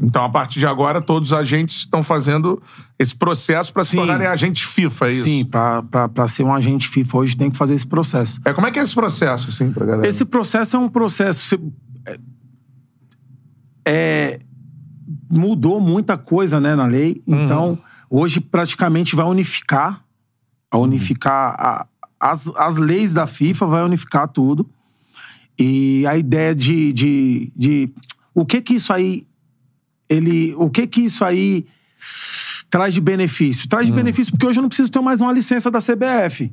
[0.00, 2.62] Então, a partir de agora, todos os agentes estão fazendo
[2.96, 5.22] esse processo para se tornarem agentes FIFA, é isso?
[5.24, 8.40] Sim, pra ser um agente FIFA hoje tem que fazer esse processo.
[8.44, 10.08] É, como é que é esse processo, assim, pra galera?
[10.08, 11.60] Esse processo é um processo.
[12.06, 12.18] é-
[13.84, 14.40] é,
[15.30, 17.20] mudou muita coisa né, na lei.
[17.26, 20.04] Então, hoje praticamente vai unificar.
[20.70, 21.86] A unificar a-
[22.22, 24.70] as, as leis da FIFA, vai unificar tudo.
[25.58, 26.92] E a ideia de.
[26.92, 27.90] de, de
[28.32, 29.26] o que que isso aí.
[30.08, 31.66] Ele, o que que isso aí
[32.70, 33.68] traz de benefício?
[33.68, 36.52] Traz de benefício porque hoje eu não preciso ter mais uma licença da CBF.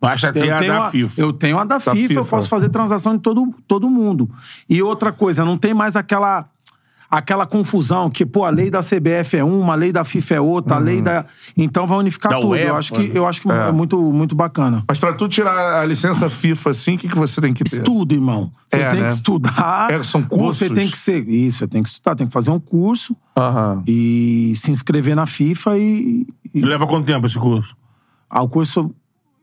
[0.00, 1.20] Basta ter Eu a tenho, da a, FIFA.
[1.20, 2.14] eu tenho a da, FIFA, FIFA.
[2.14, 4.30] eu posso fazer transação de todo, todo mundo.
[4.68, 6.48] E outra coisa, não tem mais aquela
[7.10, 10.40] aquela confusão que, pô, a lei da CBF é uma, a lei da FIFA é
[10.40, 11.24] outra, a lei da...
[11.56, 12.50] Então vai unificar Da tudo.
[12.50, 13.72] UEFA, eu acho que, eu acho que é.
[13.72, 14.84] muito, muito bacana.
[14.86, 17.78] Mas pra tu tirar a licença FIFA, assim, o que, que você tem que ter?
[17.78, 18.52] Estudo, irmão.
[18.68, 19.06] Você É, tem né?
[19.08, 19.90] que estudar.
[19.90, 20.56] É, são cursos?
[20.68, 21.26] Você tem que ser...
[21.28, 23.82] Isso, você tem que estudar, tem que fazer um curso Aham.
[23.86, 26.26] e se inscrever na FIFA e...
[26.54, 27.74] e- leva quanto tempo esse curso?
[28.28, 28.94] Ah, o curso.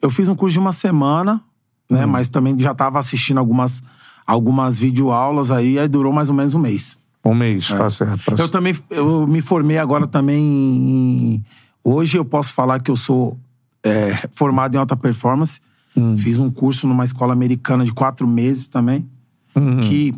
[0.02, 1.42] Eu fiz um curso de uma semana,
[1.90, 2.06] né?
[2.06, 2.10] Hum.
[2.10, 3.82] Mas também já tava assistindo algumas,
[4.28, 6.96] algumas videoaulas aí, aí durou mais ou menos um mês.
[7.26, 8.24] Um mês, tá certo.
[8.24, 8.42] Pra- É.
[8.42, 11.46] Eu também eu me formei agora também em.
[11.84, 13.38] Hoje eu posso falar que eu sou
[13.84, 15.60] é, formado em alta performance.
[15.98, 16.16] Hum.
[16.16, 19.08] Fiz um curso numa escola americana de quatro meses também.
[19.56, 19.80] Uhum.
[19.82, 20.14] Que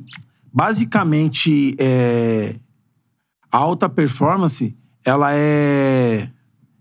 [0.52, 2.56] basicamente é,
[3.52, 6.30] a alta performance ela é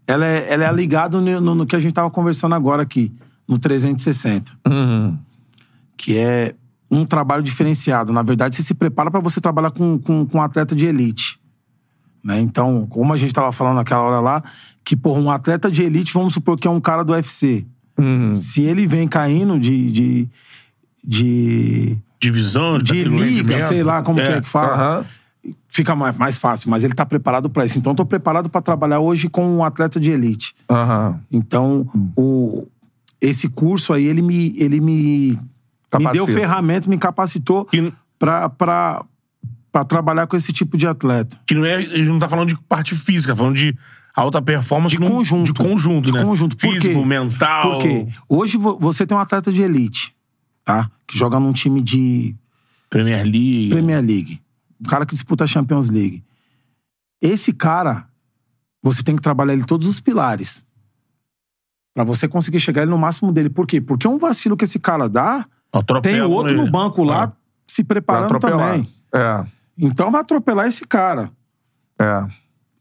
[0.07, 3.13] ela é, ela é ligada no, no- no que a gente tava conversando agora aqui,
[3.47, 5.19] no 360 Uhum.
[5.97, 6.55] que é
[6.91, 8.13] um trabalho diferenciado.
[8.13, 11.39] Na verdade, você se prepara para você trabalhar com, com, com um atleta de elite.
[12.23, 12.41] Né?
[12.41, 14.43] Então, como a gente estava falando naquela hora lá,
[14.85, 17.65] que, por um atleta de elite, vamos supor que é um cara do UFC.
[17.99, 18.33] Uhum.
[18.33, 19.91] Se ele vem caindo de.
[19.91, 20.29] de,
[21.05, 24.75] de, Divisão, de daquele liga, sei lá como que é que fala.
[24.75, 25.05] Aham.
[25.69, 27.79] Fica mais, mais fácil, mas ele tá preparado para isso.
[27.79, 30.55] Então, eu tô preparado para trabalhar hoje com um atleta de elite.
[30.69, 31.21] Aham.
[31.31, 32.67] Então, o,
[33.21, 35.39] esse curso aí, ele me, ele me,
[35.95, 36.13] me Capacita.
[36.13, 39.05] deu ferramenta, me capacitou Que, pra, pra,
[39.73, 41.39] pra trabalhar com esse tipo de atleta.
[41.47, 41.77] que não é.
[41.77, 43.77] A gente não tá falando de parte física, tá falando de
[44.15, 45.53] alta performance De num- conjunto.
[45.53, 46.25] De conjunto, De né?
[46.25, 46.57] conjunto.
[46.57, 47.05] Por Físico, quê?
[47.07, 47.73] mental.
[47.73, 50.15] Porque hoje vo- você tem um atleta de elite,
[50.65, 50.91] tá?
[51.07, 52.35] Que joga num time de
[52.91, 53.71] Premier League.
[53.71, 54.41] Premier League.
[54.81, 56.23] Um cara que disputa a Champions League.
[57.23, 58.07] Esse cara,
[58.83, 60.65] você tem que trabalhar ele todos os pilares.
[61.95, 63.49] Pra você conseguir chegar ele no máximo dele.
[63.49, 63.81] Por quê?
[63.81, 65.47] Porque um vacilo que esse cara dá,
[65.79, 66.65] Atropela tem outro ele.
[66.65, 67.33] no banco lá Ah.
[67.67, 68.89] se preparando também.
[69.15, 69.45] É.
[69.79, 71.31] Então vai atropelar esse cara.
[71.99, 72.27] É.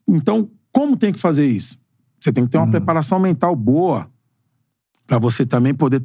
[0.07, 1.79] Então, como tem que fazer isso?
[2.19, 4.07] Você tem que ter uma preparação mental boa
[5.07, 6.01] para você também poder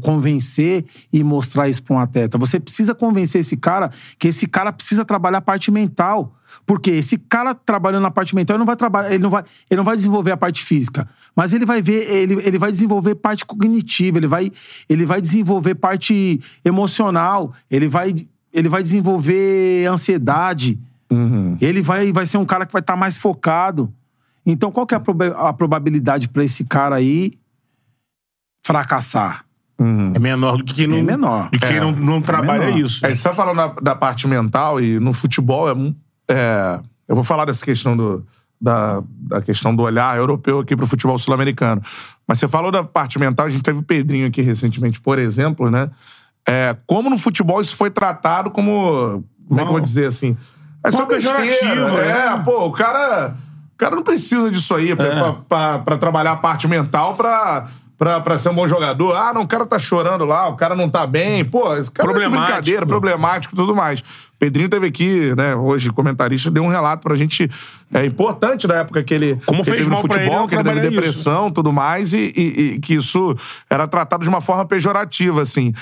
[0.00, 2.36] convencer e mostrar isso para um atleta.
[2.38, 6.34] Você precisa convencer esse cara que esse cara precisa trabalhar a parte mental.
[6.66, 9.76] Porque esse cara trabalhando na parte mental, ele não vai trabalhar, ele não vai, ele
[9.78, 13.46] não vai desenvolver a parte física, mas ele vai ver, ele, ele vai desenvolver parte
[13.46, 14.52] cognitiva, ele vai,
[14.88, 18.14] ele vai desenvolver parte emocional, ele vai,
[18.52, 20.78] ele vai desenvolver ansiedade.
[21.60, 23.92] Ele vai, vai ser um cara que vai estar mais focado.
[24.44, 27.32] Então, qual que é a, proba- a probabilidade para esse cara aí
[28.62, 29.44] fracassar.
[30.14, 31.44] É menor do que quem não, É menor.
[31.50, 31.80] do que quem É.
[31.80, 32.78] não, não trabalha menor.
[32.78, 33.04] isso.
[33.06, 35.74] É, você tá falando da, da parte mental e no futebol é,
[36.30, 38.24] é, Eu vou falar dessa questão do.
[38.62, 41.80] Da, da questão do olhar europeu aqui pro futebol sul-americano.
[42.28, 45.70] Mas você falou da parte mental, a gente teve o Pedrinho aqui recentemente, por exemplo,
[45.70, 45.88] né?
[46.46, 49.24] É, como no futebol isso foi tratado como.
[49.48, 50.36] Como é que eu vou dizer assim?
[50.84, 52.38] É só pejorativo, É, é.
[52.44, 53.34] pô, o cara.
[53.74, 57.66] O cara não precisa disso aí pra, pra, pra- pra trabalhar a parte mental pra.
[58.00, 59.14] Pra, pra ser um bom jogador.
[59.14, 61.44] Ah, não, o cara tá chorando lá, o cara não tá bem.
[61.44, 64.02] Pô, esse cara é de brincadeira, problemático e tudo mais.
[64.38, 67.50] Pedrinho teve aqui, né, hoje, comentarista, deu um relato pra gente
[67.92, 70.38] é, importante da época que ele, Como que ele fez teve no mal ele futebol,
[70.38, 73.36] não que ele teve depressão e tudo mais, e, e- e que isso
[73.68, 75.74] era tratado de uma forma pejorativa, assim.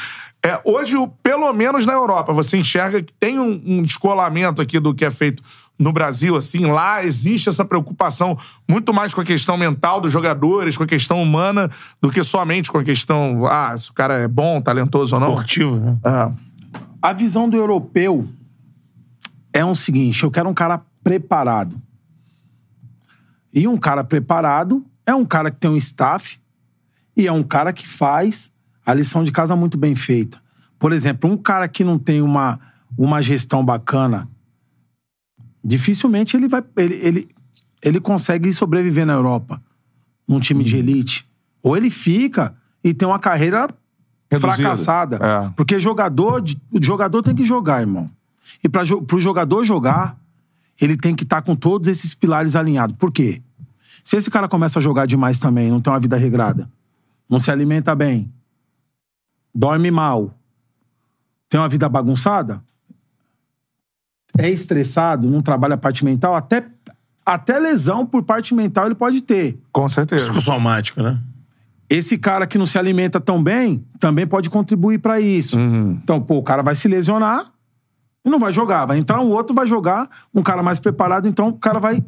[0.44, 4.92] É, hoje, pelo menos na Europa, você enxerga que tem um, um descolamento aqui do
[4.92, 5.40] que é feito
[5.78, 8.36] no Brasil, assim, lá existe essa preocupação
[8.68, 12.70] muito mais com a questão mental dos jogadores, com a questão humana, do que somente
[12.70, 15.28] com a questão, ah, se o cara é bom, talentoso ou não.
[15.30, 15.98] Esportivo, né?
[16.04, 16.48] É.
[17.00, 18.28] A visão do europeu
[19.52, 21.80] é o seguinte: eu quero um cara preparado.
[23.54, 26.38] E um cara preparado é um cara que tem um staff
[27.16, 28.52] e é um cara que faz
[28.84, 30.40] a lição de casa muito bem feita.
[30.78, 32.60] Por exemplo, um cara que não tem uma,
[32.96, 34.28] uma gestão bacana,
[35.68, 36.64] dificilmente ele vai.
[36.76, 37.28] Ele, ele,
[37.83, 39.62] ele consegue sobreviver na Europa,
[40.26, 41.28] num time de elite.
[41.62, 43.68] Ou ele fica e tem uma carreira
[44.31, 44.54] Reduzida.
[44.54, 45.16] fracassada.
[45.16, 45.52] É.
[45.54, 48.11] Porque jogador, o jogador tem que jogar, irmão.
[48.64, 50.18] E para o jogador jogar,
[50.81, 52.96] ele tem que estar com todos esses pilares alinhados.
[52.96, 53.42] Por quê?
[54.02, 56.70] Se esse cara começa a jogar demais também, não tem uma vida regrada,
[57.28, 58.33] não se alimenta bem,
[59.54, 60.35] dorme mal,
[61.46, 62.62] tem uma vida bagunçada,
[64.38, 66.64] é estressado, não trabalha a parte mental, até,
[67.27, 69.59] até lesão por parte mental ele pode ter.
[69.72, 70.24] Com certeza.
[70.24, 71.18] Psicossomático, né?
[71.90, 75.59] Esse cara que não se alimenta tão bem também pode contribuir pra isso.
[75.59, 77.51] Então, pô, o cara vai se lesionar
[78.24, 78.85] e não vai jogar.
[78.85, 82.05] Vai entrar um outro, vai jogar, um cara mais preparado, então o cara vai.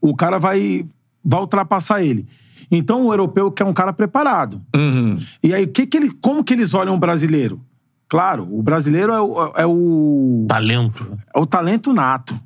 [0.00, 0.84] O cara vai,
[1.24, 2.26] vai ultrapassar ele.
[2.70, 4.60] Então o europeu quer um cara preparado.
[4.74, 5.16] Uhum.
[5.42, 7.60] E aí, o que que ele, como que eles olham o brasileiro?
[8.08, 11.18] Claro, o brasileiro é o, é o, Talento.
[11.34, 12.38] é o talento nato.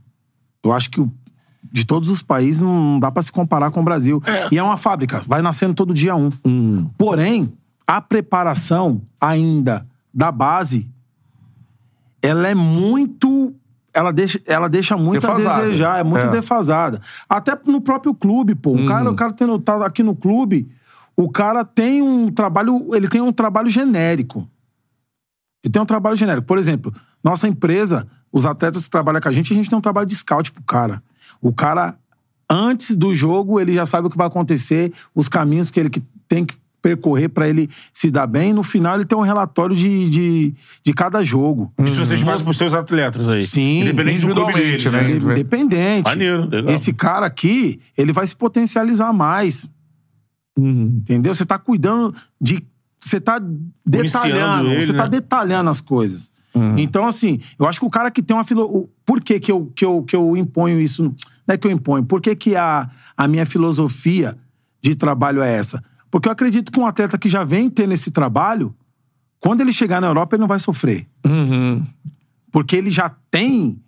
[0.65, 1.11] Eu acho que o-
[1.73, 4.23] de todos os países não dá pra se comparar com o Brasil.
[4.51, 6.31] E é uma fábrica, vai nascendo todo dia um.
[6.97, 7.53] Porém,
[7.87, 10.91] a preparação ainda da base,
[12.23, 13.55] ela é muito.
[13.93, 15.57] Ela deixa, ela deixa muito Defasada.
[15.57, 16.31] a desejar, é muito É.
[16.31, 17.01] defasada.
[17.29, 18.73] Até no próprio clube, pô.
[18.77, 20.71] O cara, o cara tendo tá aqui no clube,
[21.17, 24.49] o cara tem um trabalho, ele tem um trabalho genérico.
[25.63, 26.47] Ele tem um trabalho genérico.
[26.47, 29.83] Por exemplo, nossa empresa, os atletas que trabalham com a gente, a gente tem um
[29.83, 31.03] trabalho de scout pro cara.
[31.41, 31.97] O cara,
[32.49, 35.91] antes do jogo, ele já sabe o que vai acontecer, os caminhos que ele
[36.29, 38.53] tem que percorrer pra ele se dar bem.
[38.53, 41.73] No final, ele tem um relatório de, de, de cada jogo.
[41.85, 43.47] Isso vocês fazem pros seus atletas aí.
[43.47, 45.03] Sim, Independente do clube deles, né?
[45.03, 45.11] né?
[45.13, 46.05] Independente.
[46.05, 46.75] Maneiro, legal.
[46.75, 49.71] Esse cara aqui, ele vai se potencializar mais.
[50.57, 51.35] Entendeu?
[51.35, 52.65] Você tá cuidando de.
[53.01, 53.41] Você tá
[53.87, 54.71] detalhando.
[54.71, 55.11] ele, você tá né?
[55.11, 56.31] detalhando as coisas.
[56.77, 58.89] Então, assim, eu acho que o cara que tem uma filosofia.
[59.07, 61.05] Por que, que, eu, que, eu, que eu imponho isso?
[61.47, 62.05] Não é que eu imponho.
[62.05, 64.37] Por que, que a, a minha filosofia
[64.83, 65.83] de trabalho é essa?
[66.11, 68.75] Porque eu acredito que um atleta que já vem tendo esse trabalho,
[69.39, 71.07] quando ele chegar na Europa, ele não vai sofrer.
[72.51, 73.81] Porque ele já tem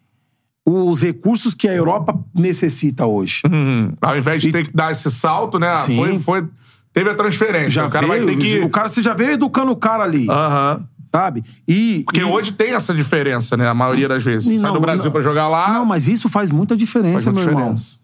[0.64, 3.42] os recursos que a Europa necessita hoje.
[3.50, 3.92] Uhum.
[4.00, 5.74] Ao invés de ter que dar esse salto, né?
[5.74, 5.96] Sim.
[5.96, 6.48] Foi, foi,
[6.92, 7.70] teve a transferência.
[7.70, 8.60] Já o cara veio, vai ter que.
[8.60, 10.86] O cara, você já veio educando o cara ali, Aham.
[11.04, 11.44] sabe?
[11.66, 13.68] E, Porque e- hoje tem essa diferença, né?
[13.68, 14.50] A maioria das vezes.
[14.50, 15.12] E sai não, do Brasil não.
[15.12, 15.72] pra jogar lá.
[15.72, 17.74] Não, mas isso faz muita diferença, faz muita meu irmão.
[17.74, 17.98] diferença.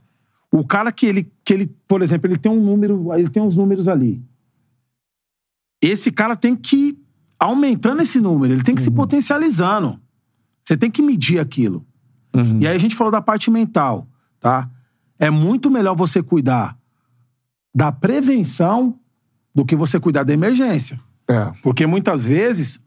[0.51, 3.55] O cara que ele, que ele, por exemplo, ele tem um número, ele tem uns
[3.55, 4.23] números ali.
[5.83, 6.99] Esse cara tem que
[7.39, 10.01] aumentando esse número, ele tem que se potencializando.
[10.65, 11.85] Você tem que medir aquilo.
[12.61, 14.07] E aí a gente falou da parte mental,
[14.39, 14.69] tá?
[15.19, 16.78] É muito melhor você cuidar
[17.79, 18.97] da prevenção
[19.55, 20.99] do que você cuidar da emergência.
[21.29, 21.53] É.
[21.63, 22.81] Porque muitas vezes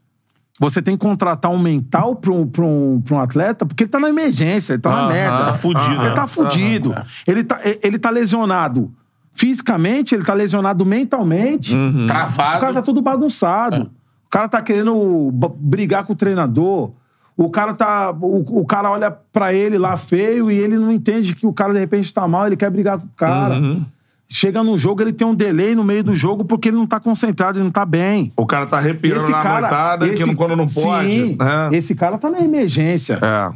[0.60, 3.90] você tem que contratar um mental pra um, pra um, pra um atleta porque ele
[3.90, 5.46] tá na emergência, ele tá na merda.
[5.46, 6.04] Tá fudido.
[6.04, 6.94] Ele tá fudido.
[7.26, 8.92] Ele, tá, ele tá lesionado
[9.32, 11.74] fisicamente, ele tá lesionado mentalmente.
[11.74, 12.04] Uhum.
[12.04, 12.60] O Travado.
[12.60, 13.90] cara tá tudo bagunçado.
[14.26, 16.92] O cara tá querendo b- brigar com o treinador.
[17.34, 18.10] O cara tá.
[18.10, 21.72] O, o cara olha pra ele lá feio e ele não entende que o cara
[21.72, 23.54] de repente tá mal, ele quer brigar com o cara.
[23.54, 23.84] Uhum.
[24.34, 26.98] Chega no jogo, ele tem um delay no meio do jogo porque ele não tá
[26.98, 28.32] concentrado, ele não tá bem.
[28.34, 31.10] O cara tá arrepiando Esse na cara, noitada, que esse- não- quando não pode.
[31.12, 31.68] Sim, né?
[31.76, 33.18] esse cara tá na emergência.
[33.22, 33.52] É.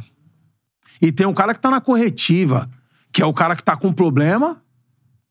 [1.01, 2.69] E tem um cara que tá na corretiva,
[3.11, 4.61] que é o cara que tá com problema,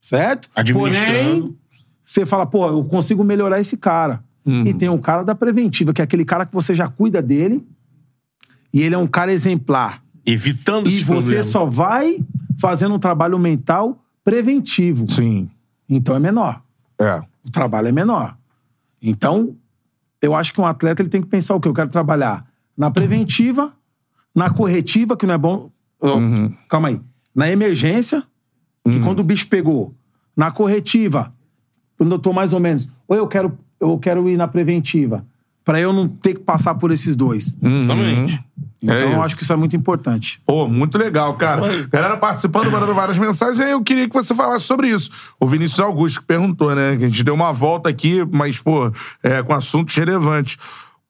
[0.01, 0.49] certo?
[0.57, 1.07] Administrando.
[1.07, 1.57] Porém,
[2.05, 4.23] você fala, pô, eu consigo melhorar esse cara.
[4.65, 7.65] E tem um cara da preventiva, que é aquele cara que você já cuida dele
[8.73, 10.03] e ele é um cara exemplar.
[10.25, 11.43] Evitando E você problema.
[11.45, 12.19] só vai
[12.61, 15.09] fazendo um trabalho mental preventivo.
[15.09, 15.49] Sim.
[15.89, 16.61] Então é menor.
[16.99, 17.23] É.
[17.47, 18.37] O trabalho é menor.
[19.01, 19.55] Então,
[20.21, 21.69] eu acho que um atleta ele tem que pensar o quê?
[21.69, 22.45] Eu quero trabalhar
[22.77, 23.73] na preventiva,
[24.35, 25.71] na corretiva, que não é bom.
[26.01, 26.17] Oh,
[26.69, 27.01] Calma aí.
[27.33, 28.25] Na emergência,
[28.85, 29.95] que quando o bicho pegou.
[30.37, 31.33] Na corretiva,
[31.97, 32.89] quando eu tô mais ou menos.
[33.07, 35.25] Ou eu quero, eu quero ir na preventiva.
[35.65, 37.57] Pra eu não ter que passar por esses dois.
[37.63, 38.45] Exatamente.
[38.83, 40.41] Então, É eu acho que isso é muito importante.
[40.45, 41.63] Pô, muito legal, cara.
[41.87, 45.11] Galera participando, mandando várias mensagens, e aí eu queria que você falasse sobre isso.
[45.41, 46.97] O Vinícius Augusto que perguntou, né?
[46.97, 50.57] Que a gente deu uma volta aqui, mas, pô, é, com assuntos relevantes.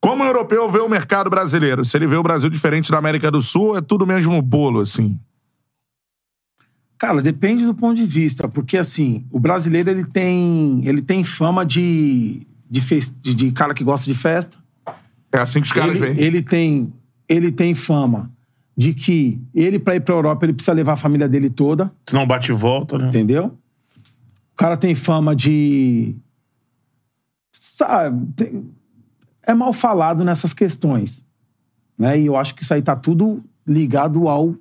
[0.00, 1.84] Como o europeu vê o mercado brasileiro?
[1.84, 5.18] Se ele vê o Brasil diferente da América do Sul, é tudo mesmo bolo, assim.
[6.98, 11.64] Cara, depende do ponto de vista, porque assim, o brasileiro ele tem, ele tem fama
[11.66, 14.56] de, de, fes- de, de cara que gosta de festa.
[15.30, 16.18] É assim que os caras Ele, veem.
[16.18, 16.92] ele tem,
[17.28, 18.30] ele tem fama
[18.76, 22.26] de que ele para ir pra Europa ele precisa levar a família dele toda, Senão
[22.26, 23.08] bate e volta, né?
[23.08, 23.56] entendeu?
[24.52, 26.14] O cara tem fama de
[27.52, 28.70] sabe, tem-
[29.42, 31.24] é mal falado nessas questões,
[31.98, 32.18] né?
[32.20, 34.54] E eu acho que isso aí tá tudo ligado ao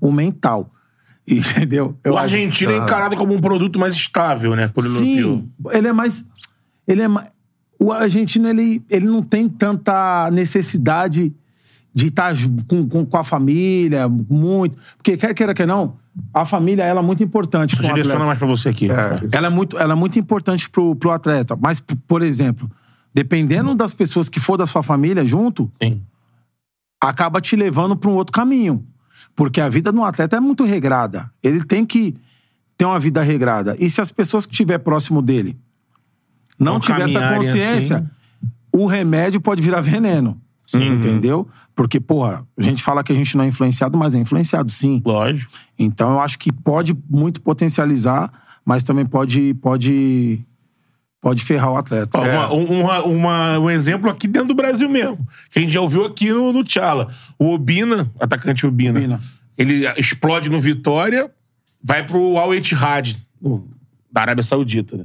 [0.00, 0.72] o mental.
[1.28, 1.94] Entendeu?
[2.02, 4.66] Eu O acho- argentino é encarado como um produto mais estável, né?
[4.68, 5.06] Por europeu.
[5.06, 6.24] Sim, ele é mais.
[6.86, 7.28] Ele é mais.
[7.78, 11.32] O argentino, ele, ele não tem tanta necessidade
[11.98, 14.78] de estar ju- com, com, com a família, muito.
[14.96, 15.96] Porque quer queira que não,
[16.32, 18.88] a família ela é muito importante para direciona mais pra você aqui.
[18.90, 19.36] É.
[19.36, 21.56] Ela é muito, ela é muito importante pro, pro atleta.
[21.60, 22.70] Mas, por exemplo,
[23.12, 26.00] dependendo das pessoas que for da sua família junto, Sim.
[27.02, 28.86] acaba te levando para um outro caminho.
[29.34, 31.30] Porque a vida de um atleta é muito regrada.
[31.42, 32.14] Ele tem que
[32.76, 33.74] ter uma vida regrada.
[33.78, 35.58] E se as pessoas que estiver próximo dele
[36.58, 38.06] não, Não tiver essa consciência, assim.
[38.72, 40.40] o remédio pode virar veneno.
[40.76, 41.48] Entendeu?
[41.74, 45.00] Porque, porra, a gente fala que a gente não é influenciado, mas é influenciado sim.
[45.04, 45.50] Lógico.
[45.78, 48.30] Então eu acho que pode muito potencializar,
[48.64, 50.44] mas também pode pode
[51.20, 52.18] pode ferrar o atleta.
[52.18, 55.18] Ó, uma- um, uma- uma- um exemplo aqui dentro do Brasil mesmo.
[55.50, 57.08] Que a gente já ouviu aqui no, no Tchala.
[57.38, 59.20] O Obina, atacante Obina, Obina.
[59.56, 61.30] ele explode no Vitória,
[61.82, 63.16] vai pro Al Ittihad,
[64.12, 64.96] da Arábia Saudita.
[64.98, 65.04] né?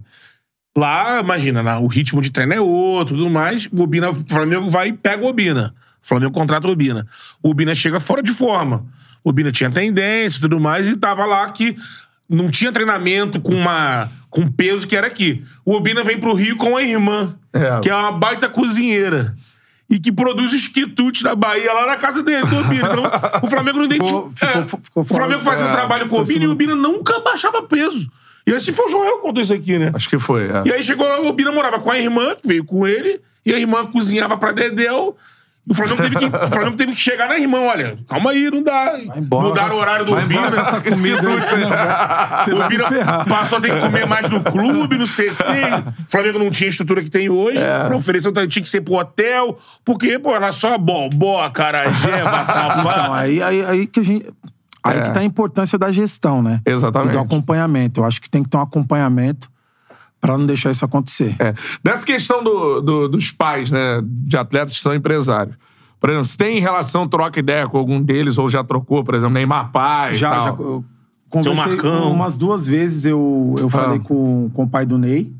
[0.75, 3.67] Lá, imagina, lá, o ritmo de treino é outro, tudo mais.
[3.71, 5.73] O Obina, o Flamengo vai e pega o Obina.
[6.03, 7.05] O Flamengo contrata o Obina.
[7.43, 8.85] O Obina chega fora de forma.
[9.23, 11.75] O Obina tinha tendência e tudo mais, e tava lá que
[12.27, 15.43] não tinha treinamento com uma com peso que era aqui.
[15.63, 17.79] O Obina vem pro Rio com a irmã, É.
[17.81, 19.35] que é uma baita cozinheira.
[19.87, 22.89] E que produz os quitutes da Bahia lá na casa dele, do Obina.
[22.91, 23.03] Então,
[23.43, 23.89] o Flamengo não.
[23.91, 26.75] Ficou- ficou- ficou o Flamengo fazia um é, trabalho com o Obina e o Obina
[26.75, 28.09] nunca baixava peso.
[28.45, 29.91] E esse foi o Joel que contou isso aqui, né?
[29.93, 30.45] Acho que foi.
[30.49, 30.63] é.
[30.65, 33.53] E aí chegou lá, o Obina morava com a irmã, que veio com ele, e
[33.53, 35.15] a irmã cozinhava pra Dedéu.
[35.65, 38.51] E o Flamengo teve que, o Flamengo teve que chegar na irmã, olha, calma aí,
[38.51, 38.99] não dá.
[39.15, 41.69] embora Mudaram com o horário do com essa comida aí, senão
[42.43, 43.25] Você O ferrar.
[43.25, 45.35] passou a ter que comer mais no clube, não sei o
[46.09, 47.59] Flamengo não tinha a estrutura que tem hoje.
[47.63, 47.85] É.
[47.85, 49.57] Pra oferecer, então tinha que ser pro hotel.
[49.85, 52.83] Porque, pô, era só bobó, carajé, vatapá.
[53.03, 54.25] Então, aí, aí, aí que a gente.
[54.83, 55.01] Aí É.
[55.03, 56.61] que tá a importância da gestão, né?
[56.65, 57.11] Exatamente.
[57.11, 58.01] E do acompanhamento.
[58.01, 59.49] Eu acho que tem que ter um acompanhamento
[60.19, 61.35] pra não deixar isso acontecer.
[61.39, 61.53] É.
[61.83, 65.55] Dessa questão do- do- dos pais, né, de atletas que são empresários.
[65.99, 69.33] Por exemplo, se tem relação, troca ideia com algum deles, ou já trocou, por exemplo,
[69.35, 70.43] Neymar pai Já, tal.
[70.43, 70.85] já eu
[71.29, 71.79] conversei
[72.11, 73.05] umas duas vezes.
[73.05, 74.01] Eu, eu falei Ah.
[74.07, 75.33] com, com o pai do Ney.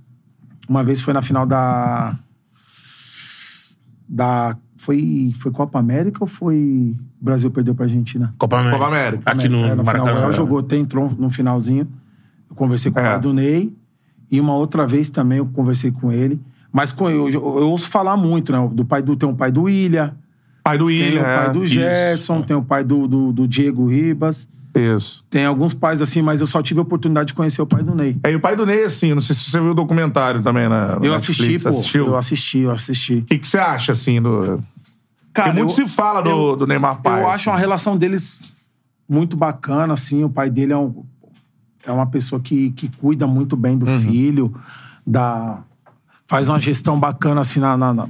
[0.70, 2.18] Uma vez foi na final da.
[4.08, 4.56] Da.
[4.78, 6.96] Foi, foi Copa América ou foi.
[7.22, 8.34] O Brasil perdeu pra Argentina?
[8.38, 8.78] Copa América.
[8.80, 9.24] Copa América.
[9.32, 10.20] Aqui no, É, no final, o Maracanã.
[10.22, 11.88] Léo jogou, até entrou no finalzinho.
[12.50, 13.02] Eu conversei com É.
[13.02, 13.74] o pai do Ney.
[14.32, 16.42] E uma outra vez também eu conversei com ele.
[16.72, 18.70] Mas com, eu, eu, eu ouço falar muito, né?
[18.74, 20.16] Do pai do, tem o pai do William,
[20.64, 23.86] Pai do tem William, o pai do Gerson, tem o pai do, do, do Diego
[23.86, 24.50] Ribas.
[24.76, 25.24] Isso.
[25.30, 27.94] Tem alguns pais assim, mas eu só tive a oportunidade de conhecer o pai do
[27.94, 28.18] Ney.
[28.24, 30.68] É, e o pai do Ney, assim, não sei se você viu o documentário também
[30.68, 31.70] na no Eu Netflix, assisti, pô.
[31.70, 32.06] assistiu?
[32.08, 33.14] Eu assisti, eu assisti.
[33.20, 34.64] O que, que você acha, assim, do...
[35.32, 37.22] Porque muito eu- se fala do, eu- do Neymar pai.
[37.22, 37.36] Eu assim.
[37.36, 38.40] acho uma relação deles
[39.08, 40.24] muito bacana, assim.
[40.24, 41.04] O pai dele é, um,
[41.86, 43.80] é uma pessoa que, que cuida muito bem Uhum.
[43.80, 44.56] do filho,
[45.06, 45.60] da,
[46.28, 48.08] faz uma gestão bacana, assim, na- na-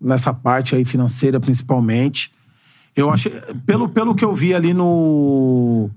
[0.00, 2.30] nessa parte aí financeira, principalmente.
[2.94, 3.32] Eu achei,
[3.66, 5.90] pelo, pelo que eu vi ali no,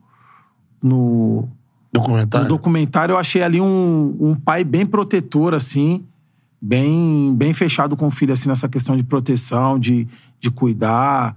[0.82, 1.48] no,
[1.92, 2.44] Documentário.
[2.44, 6.04] no documentário, eu achei ali um, um pai bem protetor, assim,
[6.62, 10.08] bem, bem fechado com o filho, assim, nessa questão de proteção, de,
[10.40, 11.36] de cuidar.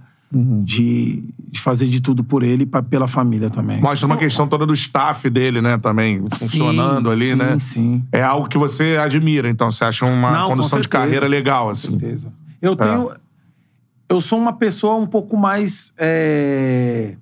[0.63, 3.79] de, de fazer de tudo por ele e pela família também.
[3.79, 7.59] Mostra uma questão toda do staff dele, né, também, funcionando Sim, ali, sim, né?
[7.59, 9.69] Sim, É algo que você admira, então.
[9.69, 11.03] Você acha uma Não, com condição de certeza.
[11.03, 11.91] carreira legal, assim.
[11.99, 12.33] certeza.
[12.59, 13.11] Eu tenho.
[14.09, 15.93] Eu sou uma pessoa um pouco mais.
[15.97, 17.15] é,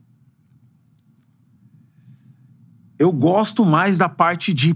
[3.02, 4.76] Eu gosto mais da parte de.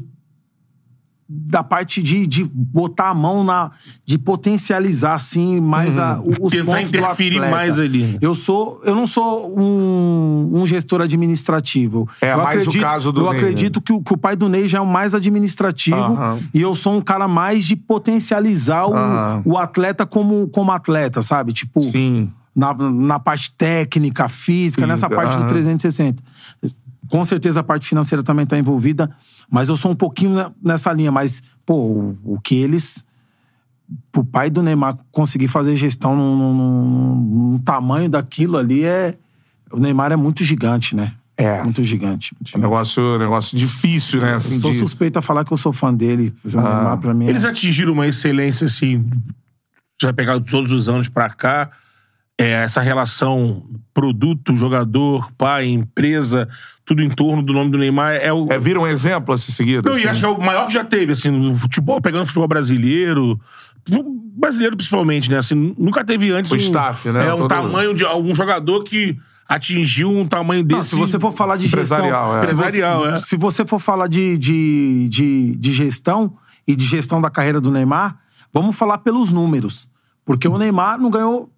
[1.27, 3.71] Da parte de, de botar a mão na.
[4.05, 8.15] de potencializar, assim, mais a, o- os Tentar interferir mais ali.
[8.21, 8.79] Eu sou.
[8.85, 12.07] Eu não sou um, um gestor administrativo.
[12.21, 14.35] É eu mais o acredito, caso do Eu Ney, acredito que, o, que o pai
[14.35, 15.97] do Ney já é o mais administrativo.
[15.97, 16.39] Aham.
[16.53, 19.41] E eu sou um cara mais de potencializar o, Aham.
[19.45, 21.53] o atleta como, como atleta, sabe?
[21.53, 22.31] Tipo, Sim.
[22.55, 26.21] na, na parte técnica, física, nessa parte do 360.
[27.09, 29.09] Com certeza a parte financeira também tá envolvida,
[29.49, 31.11] mas eu sou um pouquinho ne- nessa linha.
[31.11, 33.05] Mas, pô, o, o que eles.
[34.11, 37.15] Pro pai do Neymar conseguir fazer gestão num, num-
[37.51, 39.15] num- tamanho daquilo ali é.
[39.71, 41.13] O Neymar é muito gigante, né?
[41.37, 41.61] É.
[41.61, 42.31] Muito gigante.
[42.33, 42.57] É muito um gigante.
[42.59, 44.33] negócio, negócio difícil, né?
[44.35, 44.77] Assim, Eu sou de...
[44.77, 46.33] suspeito a falar que eu sou fã dele.
[46.43, 47.29] O Neymar, pra mim, é...
[47.29, 49.05] Eles atingiram uma excelência, assim,
[49.99, 51.69] você vai pegar todos os anos pra cá,
[52.37, 53.63] é, essa relação
[53.93, 56.49] produto, jogador, pai, empresa,
[56.83, 58.51] tudo em torno do nome do Neymar é o...
[58.51, 59.89] É, vira um exemplo a ser seguido?
[59.89, 60.07] Não, e assim?
[60.09, 63.39] acho que é o maior que já teve, assim, no futebol, pegando o futebol brasileiro,
[64.37, 65.37] brasileiro principalmente, né?
[65.37, 67.27] Assim, nunca teve antes O um, staff, né?
[67.27, 69.17] É um Todo- tamanho de algum jogador que
[69.47, 70.75] atingiu um tamanho desse.
[70.77, 71.79] Não, se você for falar de gestão.
[71.79, 72.43] Empresarial, é.
[72.43, 73.15] se, Empresarial, você, é.
[73.17, 76.35] se você for falar de, de, de, de gestão
[76.67, 78.17] e de gestão da carreira do Neymar,
[78.51, 79.87] vamos falar pelos números.
[80.25, 81.49] Porque o Neymar não ganhou.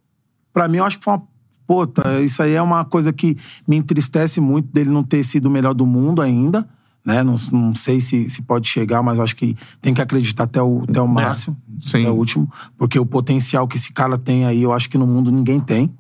[0.57, 1.23] Pra mim, eu acho que foi uma.
[1.67, 3.37] Puta, isso aí é uma coisa que
[3.67, 6.67] me entristece muito dele não ter sido o melhor do mundo ainda.
[7.05, 7.21] Né?
[7.23, 10.83] Não, não sei se, se pode chegar, mas acho que tem que acreditar até o,
[10.87, 11.57] até o máximo.
[11.81, 12.01] Sim.
[12.01, 12.49] Até o último.
[12.77, 15.93] Porque o potencial que esse cara tem aí, eu acho que no mundo ninguém tem.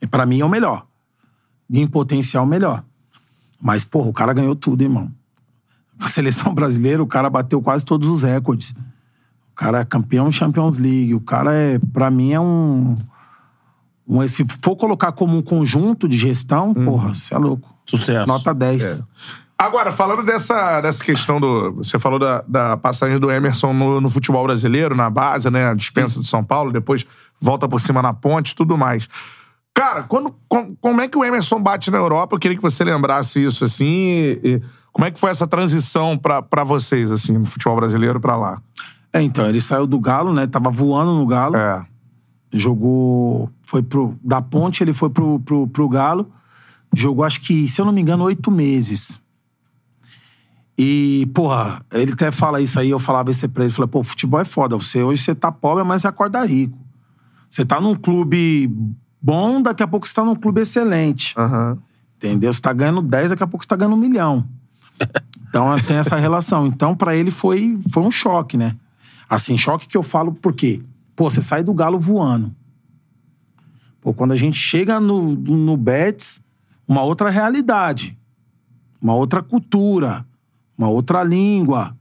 [0.00, 0.84] E pra mim é o melhor
[1.80, 2.84] em potencial melhor.
[3.60, 5.10] Mas, porra, o cara ganhou tudo, irmão.
[5.98, 8.74] A seleção brasileira, o cara bateu quase todos os recordes.
[9.52, 11.14] O cara é campeão Champions League.
[11.14, 12.94] O cara é, pra mim, é um.
[14.26, 17.72] Se for colocar como um conjunto de gestão, porra, você é louco.
[17.86, 18.26] Sucesso.
[18.26, 19.02] Nota 10.
[19.58, 21.72] Agora, falando dessa, dessa questão do.
[21.76, 25.68] Você falou da, da passagem do Emerson no, no futebol brasileiro, na base, né?
[25.70, 27.06] A dispensa do São Paulo, depois
[27.40, 29.08] volta por cima na ponte e tudo mais.
[29.74, 32.34] Cara, quando, com- como é que o Emerson bate na Europa?
[32.34, 33.86] Eu queria que você lembrasse isso, assim.
[33.86, 38.20] e- e como é que foi essa transição pra, pra vocês, assim, no futebol brasileiro
[38.20, 38.60] pra lá?
[39.12, 40.46] É, então, ele saiu do Galo, né?
[40.46, 41.56] Tava voando no Galo.
[41.56, 41.84] É.
[42.52, 43.50] Jogou.
[43.66, 44.18] Foi pro.
[44.22, 46.30] Da ponte, ele foi pro, pro, pro Galo.
[46.94, 49.22] Jogou, acho que, se eu não me engano, oito meses.
[50.76, 53.72] E, porra, ele até fala isso aí, eu falava isso pra ele.
[53.72, 54.76] Falei, pô, futebol é foda.
[54.76, 56.78] Você hoje você tá pobre, mas você acorda rico.
[57.48, 58.70] Você tá num clube
[59.20, 61.34] bom, daqui a pouco você tá num clube excelente.
[61.38, 61.78] Aham.
[62.16, 62.52] Entendeu?
[62.52, 64.46] Você tá ganhando 10, daqui a pouco você tá ganhando um milhão.
[65.52, 66.66] Então tem essa relação.
[66.66, 68.74] Então, pra ele foi, foi um choque, né?
[69.28, 70.80] Assim, choque que eu falo por quê?
[71.14, 72.54] Pô, você sai do galo voando.
[74.00, 76.40] Pô, quando a gente chega no, no Betis,
[76.88, 78.18] uma outra realidade.
[79.00, 80.24] Uma outra cultura.
[80.76, 81.96] Uma outra língua.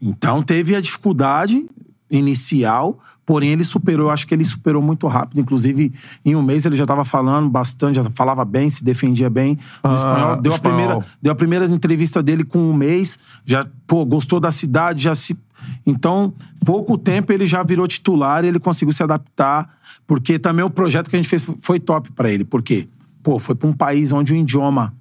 [0.00, 1.66] Então teve a dificuldade
[2.10, 5.40] inicial, porém ele superou, eu acho que ele superou muito rápido.
[5.40, 5.92] Inclusive,
[6.24, 9.58] em um mês ele já estava falando bastante, já falava bem, se defendia bem.
[9.84, 10.76] No Ah, espanhol, deu, a espanhol.
[10.78, 15.14] primeira, deu a primeira entrevista dele com um mês, já, pô, gostou da cidade, já
[15.14, 15.38] se.
[15.86, 16.32] Então,
[16.64, 19.68] pouco tempo ele já virou titular e ele conseguiu se adaptar,
[20.06, 22.44] porque também o projeto que a gente fez foi top para ele.
[22.44, 22.88] Por quê?
[23.22, 24.94] Pô, foi para um país onde o idioma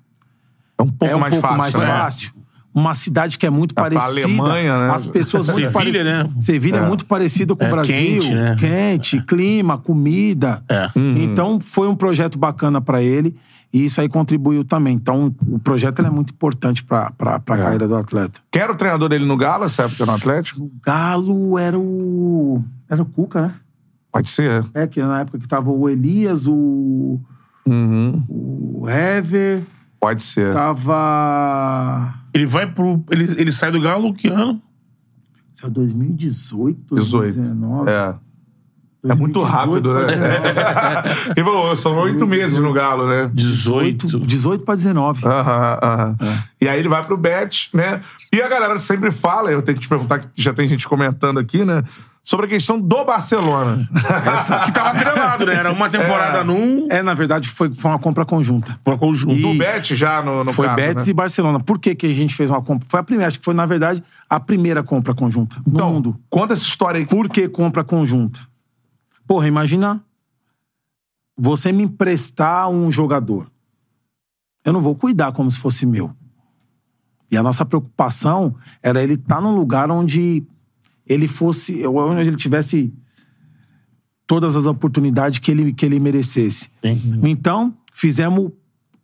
[0.77, 1.59] É um pouco é um mais pouco fácil.
[1.61, 1.85] mais né?
[1.99, 2.33] fácil.
[2.71, 4.27] Uma cidade que é muito pra parecida.
[4.27, 4.93] Alemanha, né?
[4.93, 6.05] As pessoas muito Sevilha, parecidas.
[6.05, 6.29] né?
[6.39, 6.87] Sevilha é.
[6.87, 7.95] muito parecida com É o Brasil.
[7.95, 8.55] quente, né?
[8.59, 10.63] Quente, clima, comida.
[10.69, 10.87] É.
[11.17, 13.35] Então foi um projeto bacana pra ele
[13.71, 14.95] e isso aí contribuiu também.
[14.95, 18.41] Então o projeto ele é muito importante pra, pra, pra carreira do atleta.
[18.51, 20.63] Quem era o treinador dele no Galo, essa época no Atlético?
[20.63, 22.63] O Galo era o.
[22.89, 23.55] Era o Cuca, né?
[24.11, 24.65] Pode ser.
[24.73, 27.19] É, que na época que tava o Elias, o.
[27.67, 28.23] Uhum.
[28.27, 29.63] O Hever.
[29.99, 30.51] Pode ser.
[30.51, 32.15] Tava.
[32.33, 33.03] Ele vai pro.
[33.11, 34.59] Ele, ele sai do Galo que ano?
[35.53, 37.35] Isso é 2018, 18.
[37.35, 37.91] 2019.
[37.91, 38.15] É.
[39.03, 40.01] É muito 2018, rápido, né?
[40.05, 41.31] 2019.
[41.37, 43.31] Ele falou, são oito meses no Galo, né?
[43.33, 44.19] 18.
[44.19, 45.25] 18 pra 19.
[45.25, 46.17] Aham, aham.
[46.61, 48.01] E aí ele vai pro Bet, né?
[48.33, 51.39] E a galera sempre fala, eu tenho que te perguntar, que já tem gente comentando
[51.39, 51.83] aqui, né?
[52.21, 53.89] Sobre a questão do Barcelona.
[54.65, 55.55] Que tava atrelado, né?
[55.55, 56.43] Era uma temporada É.
[56.43, 56.87] num.
[56.91, 58.77] É, na verdade, foi, foi uma compra conjunta.
[58.83, 59.33] Pro conjunto.
[59.35, 61.11] do E- Bet já no, no foi caso, Betis né?
[61.11, 61.59] e Barcelona.
[61.59, 62.85] Por que, que a gente fez uma compra?
[62.89, 66.19] Foi a primeira, acho que foi, na verdade, a primeira compra conjunta no Então, mundo.
[66.29, 67.05] conta essa história aí.
[67.05, 68.39] Por que compra conjunta?
[69.29, 70.03] Porra, imagina
[71.37, 73.47] você me emprestar um jogador.
[74.65, 76.11] Eu não vou cuidar como se fosse meu.
[77.29, 80.43] E a nossa preocupação era ele estar num lugar onde
[81.05, 82.91] ele fosse, onde ele tivesse
[84.25, 86.71] todas as oportunidades que ele, que ele merecesse.
[87.29, 88.51] Então, fizemos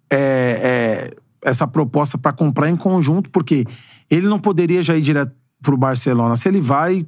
[0.09, 1.17] é, é,
[1.47, 3.63] essa proposta para comprar em conjunto, porque
[4.09, 6.35] ele não poderia já ir direto pro Barcelona.
[6.35, 7.05] Se ele vai,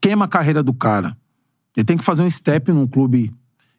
[0.00, 1.16] queima a carreira do cara.
[1.76, 3.32] Ele tem que fazer um step num clube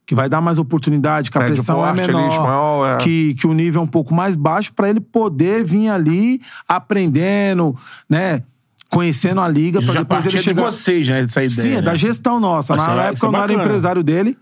[0.06, 2.98] que vai dar mais oportunidade, que a É, pressão é ali, menor, espanhol, é.
[2.98, 7.76] que, que o nível é um pouco mais baixo, para ele poder vir ali aprendendo,
[8.10, 8.44] né?
[8.90, 10.64] Conhecendo a liga, para depois ele partia de chegar.
[10.72, 11.22] vocês, né?
[11.22, 11.50] Essa ideia.
[11.62, 11.82] Sim, é né?
[11.82, 12.76] da gestão nossa.
[12.76, 14.38] Mas Na é- época é eu não era empresário dele,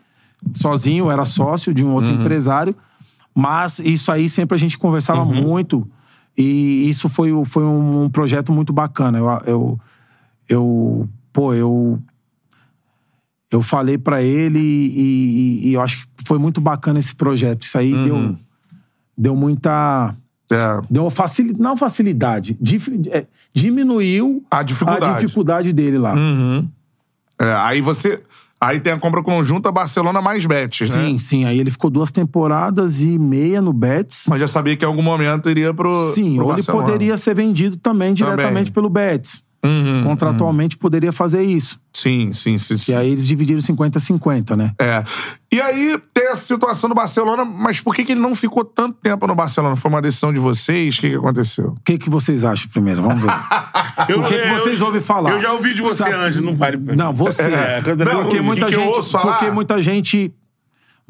[0.54, 2.22] sozinho, eu era sócio de um outro Uhum.
[2.22, 2.76] empresário.
[3.34, 5.42] Mas isso aí sempre a gente conversava Uhum.
[5.42, 5.88] muito.
[6.38, 9.20] E isso foi, o- foi um projeto muito bacana.
[9.20, 9.80] Eu, eu,
[10.50, 12.00] eu pô, eu.
[13.52, 17.64] Eu falei pra ele e, e- e eu acho que foi muito bacana esse projeto.
[17.64, 18.04] Isso aí Uhum.
[18.04, 18.36] deu,
[19.18, 20.16] deu muita.
[20.50, 20.58] É.
[20.90, 21.62] Deu facilidade.
[21.62, 22.58] Não facilidade.
[22.62, 25.06] dif- é, diminuiu A dificuldade.
[25.18, 26.14] a dificuldade dele lá.
[27.40, 28.22] É, aí você.
[28.64, 31.06] Aí tem a compra conjunta Barcelona mais Betis, né?
[31.08, 31.46] Sim, sim.
[31.46, 34.26] Aí ele ficou duas temporadas e meia no Betis.
[34.30, 35.92] Mas já sabia que em algum momento iria pro.
[36.14, 36.84] Sim, pro ou ele Barcelona.
[36.86, 39.44] poderia ser vendido também diretamente pelo Betis.
[39.64, 41.80] Uhum, Contratualmente poderia fazer isso.
[41.94, 42.78] Sim, sim, sim.
[42.78, 42.92] sim.
[42.94, 44.74] E aí eles dividiram 50-50, né?
[44.80, 45.04] É.
[45.52, 48.98] E aí tem essa situação do Barcelona, mas por que, que ele não ficou tanto
[49.02, 49.76] tempo no Barcelona?
[49.76, 50.98] Foi uma decisão de vocês?
[50.98, 51.68] O que, que aconteceu?
[51.68, 53.04] O que, que vocês acham primeiro?
[53.04, 53.32] Vamos ver.
[54.10, 55.32] Eu- o que, que eu- vocês ouvem falar?
[55.32, 56.78] Eu já ouvi de você Sabe- antes, não vale.
[56.96, 57.44] Não, você.
[57.44, 59.34] É, eu porque muita que que eu gente, ouço falar?
[59.34, 60.34] porque muita gente,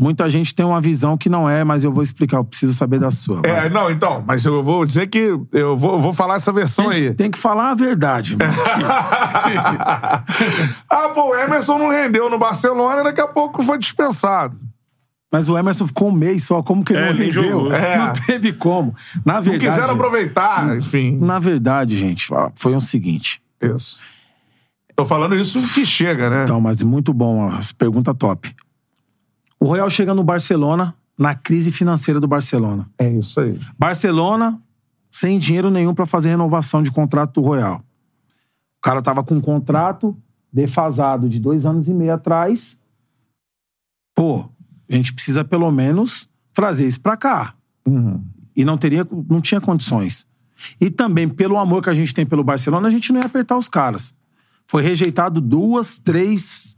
[0.01, 2.37] muita gente tem uma visão que não é, mas eu vou explicar.
[2.37, 3.41] Eu preciso saber da sua.
[3.45, 3.67] vai.
[3.67, 7.13] É, não, então, mas eu vou dizer que eu vou, vou falar essa versão aí.
[7.13, 8.35] Tem que falar a verdade.
[8.35, 8.51] mano.
[10.89, 14.57] ah, pô, o Emerson não rendeu no Barcelona e daqui a pouco foi dispensado.
[15.31, 17.73] Mas o Emerson ficou um mês só, como que ele É, não rendeu?
[17.73, 17.97] É.
[17.97, 18.93] Não teve como.
[19.23, 21.17] Na Não verdade, quiseram aproveitar, enfim.
[21.21, 23.41] na verdade, gente, foi o seguinte.
[23.61, 24.01] Isso.
[24.95, 26.43] Tô falando isso que chega, né?
[26.43, 28.53] Então, mas muito bom, ó, pergunta top.
[29.61, 32.89] O Royal chega no Barcelona, na crise financeira do Barcelona.
[32.97, 33.59] É isso aí.
[33.77, 34.59] Barcelona,
[35.11, 37.77] sem dinheiro nenhum pra fazer renovação de contrato do Royal.
[38.79, 40.17] O cara tava com um contrato
[40.51, 42.75] defasado de dois anos e meio atrás.
[44.15, 44.49] Pô,
[44.89, 47.53] a gente precisa pelo menos trazer isso pra cá.
[48.55, 50.25] E não teria, não tinha condições.
[50.79, 53.57] E também, pelo amor que a gente tem pelo Barcelona, a gente não ia apertar
[53.57, 54.11] os caras.
[54.67, 56.75] Foi rejeitado duas, três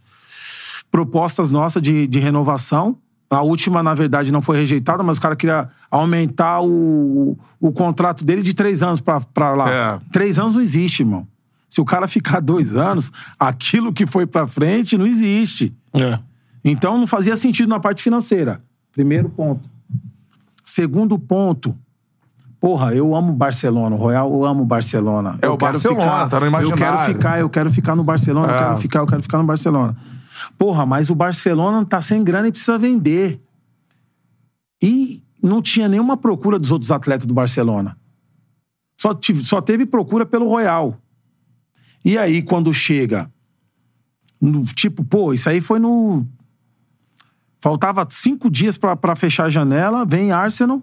[0.93, 2.95] propostas nossas de, de renovação.
[3.27, 8.23] A última, na verdade, não foi rejeitada, mas o cara queria aumentar o, o contrato
[8.23, 9.71] dele de três anos pra, pra lá.
[9.71, 9.99] É.
[10.11, 11.27] Três anos não existe, irmão.
[11.67, 15.73] Se o cara ficar dois anos, aquilo que foi pra frente não existe.
[15.95, 16.19] É.
[16.63, 18.61] Então não fazia sentido na parte financeira.
[18.91, 19.67] Primeiro ponto.
[20.63, 21.75] Segundo ponto.
[22.61, 23.95] Porra, eu amo Barcelona.
[23.95, 25.39] O Royal, eu amo Barcelona.
[25.41, 26.77] É eu o Barcelona, tá no Eu imaginário.
[26.77, 28.59] quero ficar, eu quero ficar no Barcelona, eu É.
[28.59, 29.97] quero ficar, eu quero ficar no Barcelona.
[30.57, 33.41] Porra, mas o Barcelona tá sem grana e precisa vender.
[34.81, 37.97] E não tinha nenhuma procura dos outros atletas do Barcelona.
[38.99, 40.97] Só, tive- só teve procura pelo Royal.
[42.05, 43.31] E aí, quando chega.
[44.41, 46.25] no- tipo, pô, isso aí foi no.
[47.61, 50.81] Faltava cinco dias pra fechar a janela, vem Arsenal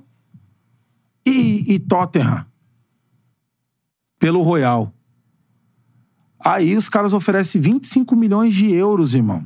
[1.27, 2.47] e, e Tottenham.
[4.19, 4.93] Pelo Royal.
[6.45, 9.45] Aí os caras oferecem 25 milhões de euros, irmão.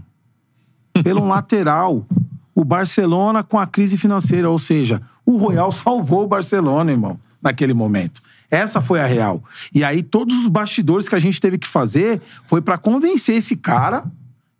[1.02, 2.06] Pelo lateral.
[2.54, 4.48] O Barcelona com a crise financeira.
[4.48, 8.22] Ou seja, o Royal salvou o Barcelona, irmão, naquele momento.
[8.48, 9.42] Essa foi a real.
[9.74, 13.56] E aí, todos os bastidores que a gente teve que fazer foi pra convencer esse
[13.56, 14.04] cara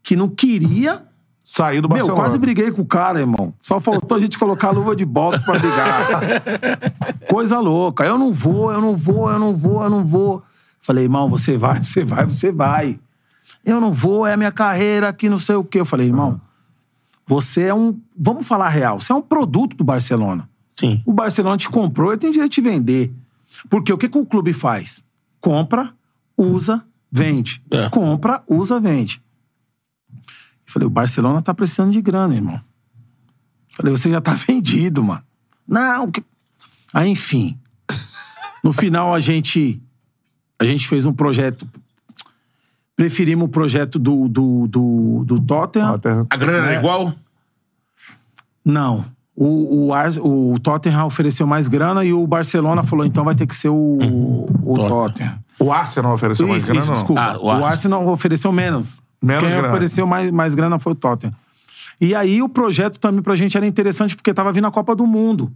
[0.03, 1.03] que não queria.
[1.47, 2.23] Sair do Meu, Barcelona.
[2.23, 3.53] quase briguei com o cara, irmão.
[3.61, 6.21] Só faltou a gente colocar a luva de boxe pra brigar.
[7.29, 8.03] Coisa louca.
[8.03, 10.43] Eu não vou, eu não vou, eu não vou, eu não vou.
[10.85, 13.01] Falei, irmão, você vai, você vai, você vai.
[13.65, 15.81] Eu não vou, é a minha carreira aqui, não sei o quê.
[15.81, 16.39] Eu falei, irmão,
[17.27, 17.99] você é um.
[18.15, 20.47] Vamos falar real, você é um produto do Barcelona.
[20.75, 21.03] Sim.
[21.07, 23.15] O Barcelona te comprou e tem direito de vender.
[23.71, 25.03] Porque o que, que o clube faz?
[25.41, 25.95] Compra,
[26.37, 27.63] usa, vende.
[27.71, 27.89] É.
[27.89, 29.23] Compra, usa, vende.
[30.13, 30.21] Eu
[30.67, 32.57] falei, o Barcelona tá precisando de grana, irmão.
[32.57, 32.61] Eu
[33.71, 35.25] falei, você já tá vendido, mano.
[35.67, 36.23] Não, que...
[36.93, 37.59] Aí, enfim.
[38.63, 39.81] No final, a gente.
[40.59, 41.67] A gente fez um projeto.
[42.97, 45.93] Preferimos o projeto do, do, do, do Tottenham.
[45.99, 46.27] Tottenham.
[46.31, 47.13] A grana é igual?
[48.65, 49.05] Não.
[49.37, 53.47] O, o, Ars- o Tottenham ofereceu mais grana e o Barcelona falou, então vai ter
[53.49, 55.39] que ser o, o Tottenham.
[55.59, 56.95] O Arsenal ofereceu mais Isso, grana, isso, não?
[56.95, 57.21] desculpa.
[57.21, 57.65] Ah, o o, Arsenal.
[57.69, 59.03] Arsenal ofereceu menos.
[59.21, 59.69] Menos Quem grana.
[59.71, 61.35] ofereceu mais, mais grana foi o Tottenham.
[62.01, 65.07] E aí o projeto também pra gente era interessante porque tava vindo a Copa do
[65.07, 65.53] Mundo.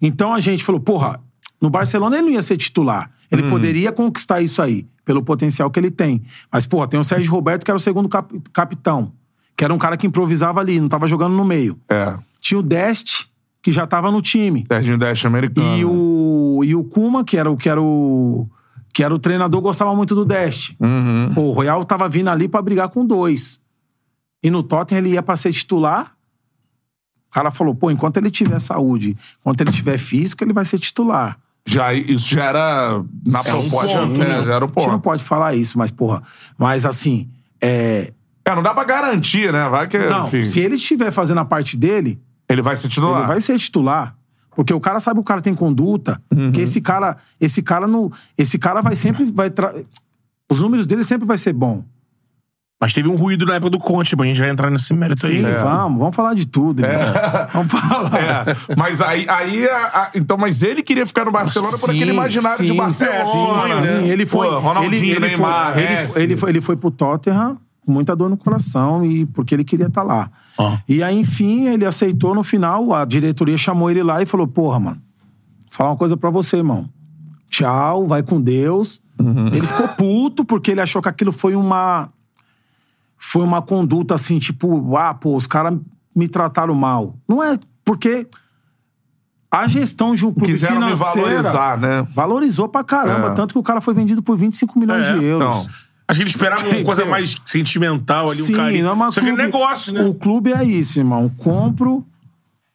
[0.00, 1.20] Então a gente falou, porra,
[1.60, 3.10] no Barcelona ele não ia ser titular.
[3.30, 6.22] Ele poderia conquistar isso aí, pelo potencial que ele tem.
[6.50, 9.12] Mas, porra, tem o Sérgio Roberto, que era o segundo cap- capitão.
[9.56, 11.78] Que era um cara que improvisava ali, não tava jogando no meio.
[11.88, 12.16] É.
[12.40, 13.26] Tinha o Dest,
[13.60, 14.64] que já tava no time.
[14.66, 15.76] Serginho Dash americano.
[15.76, 18.48] E o, e o Kuma, que era o, que era o.
[18.94, 20.74] Que era o treinador, gostava muito do Dest.
[20.80, 21.32] Uhum.
[21.34, 23.60] Pô, o Royal tava vindo ali pra brigar com dois.
[24.42, 26.16] E no Tottenham ele ia pra ser titular.
[27.28, 30.78] O cara falou, pô, enquanto ele tiver saúde, enquanto ele tiver físico, ele vai ser
[30.78, 31.38] titular.
[31.68, 33.98] Já, isso já era na É um proposta.
[34.00, 35.00] ponto, é, já era o A gente não ponto.
[35.00, 36.22] pode falar isso, mas, porra.
[36.56, 37.28] Mas assim,
[37.60, 38.12] é.
[38.44, 39.68] É, não dá pra garantir, né?
[39.68, 43.18] Vai que, Não, enfim, se ele estiver fazendo a parte dele, ele vai ser titular.
[43.18, 44.16] Ele vai ser titular.
[44.56, 46.20] Porque o cara sabe que o cara tem conduta.
[46.34, 46.50] Uhum.
[46.50, 49.74] Que esse cara, esse cara não, esse cara vai sempre vai tra...
[50.50, 51.84] os números dele sempre vai ser bom.
[52.80, 55.38] Mas teve um ruído na época do Conte, a gente vai entrar nesse mérito aí.
[55.38, 56.80] Sim, vamos, vamos falar de tudo.
[56.84, 56.98] irmão.
[57.52, 58.48] Vamos falar.
[58.48, 61.96] É, mas aí, aí a- a- então, mas ele queria ficar no Barcelona por Sim,
[61.96, 64.00] aquele imaginário de sim, Barcelona, sim, né?
[64.02, 64.06] sim.
[64.08, 66.18] Ele foi, Pô, Ronaldinho, ele, ele Neymar, foi, ele, Messi.
[66.20, 69.86] ele, foi, ele foi pro Tottenham com muita dor no coração e porque ele queria
[69.86, 70.30] estar lá.
[70.56, 70.76] Ó.
[70.88, 74.78] E aí, enfim, ele aceitou no final, a diretoria chamou ele lá e falou: "Porra,
[74.78, 76.88] mano, vou falar uma coisa pra você, irmão.
[77.50, 79.00] Tchau, vai com Deus".
[79.18, 79.48] Uhum.
[79.48, 82.08] Ele ficou puto porque ele achou que aquilo foi uma
[83.18, 85.76] foi uma conduta assim, tipo, ah, pô, os caras
[86.14, 87.16] me trataram mal.
[87.28, 88.26] Não é porque
[89.50, 92.06] a gestão de um clube Quiseram me financeira valorizar, né?
[92.14, 93.34] valorizou pra caramba, É.
[93.34, 95.48] tanto que o cara foi vendido por 25 milhões É, de euros.
[95.66, 95.66] não.
[96.10, 98.84] Acho que ele esperava uma coisa mais sentimental ali, Sim, um carinho.
[98.94, 100.02] não é Isso aqui é clube- negócio, né?
[100.04, 101.30] O clube é isso, irmão.
[101.36, 102.04] Compro,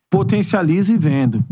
[0.09, 1.43] potencializo e vendo.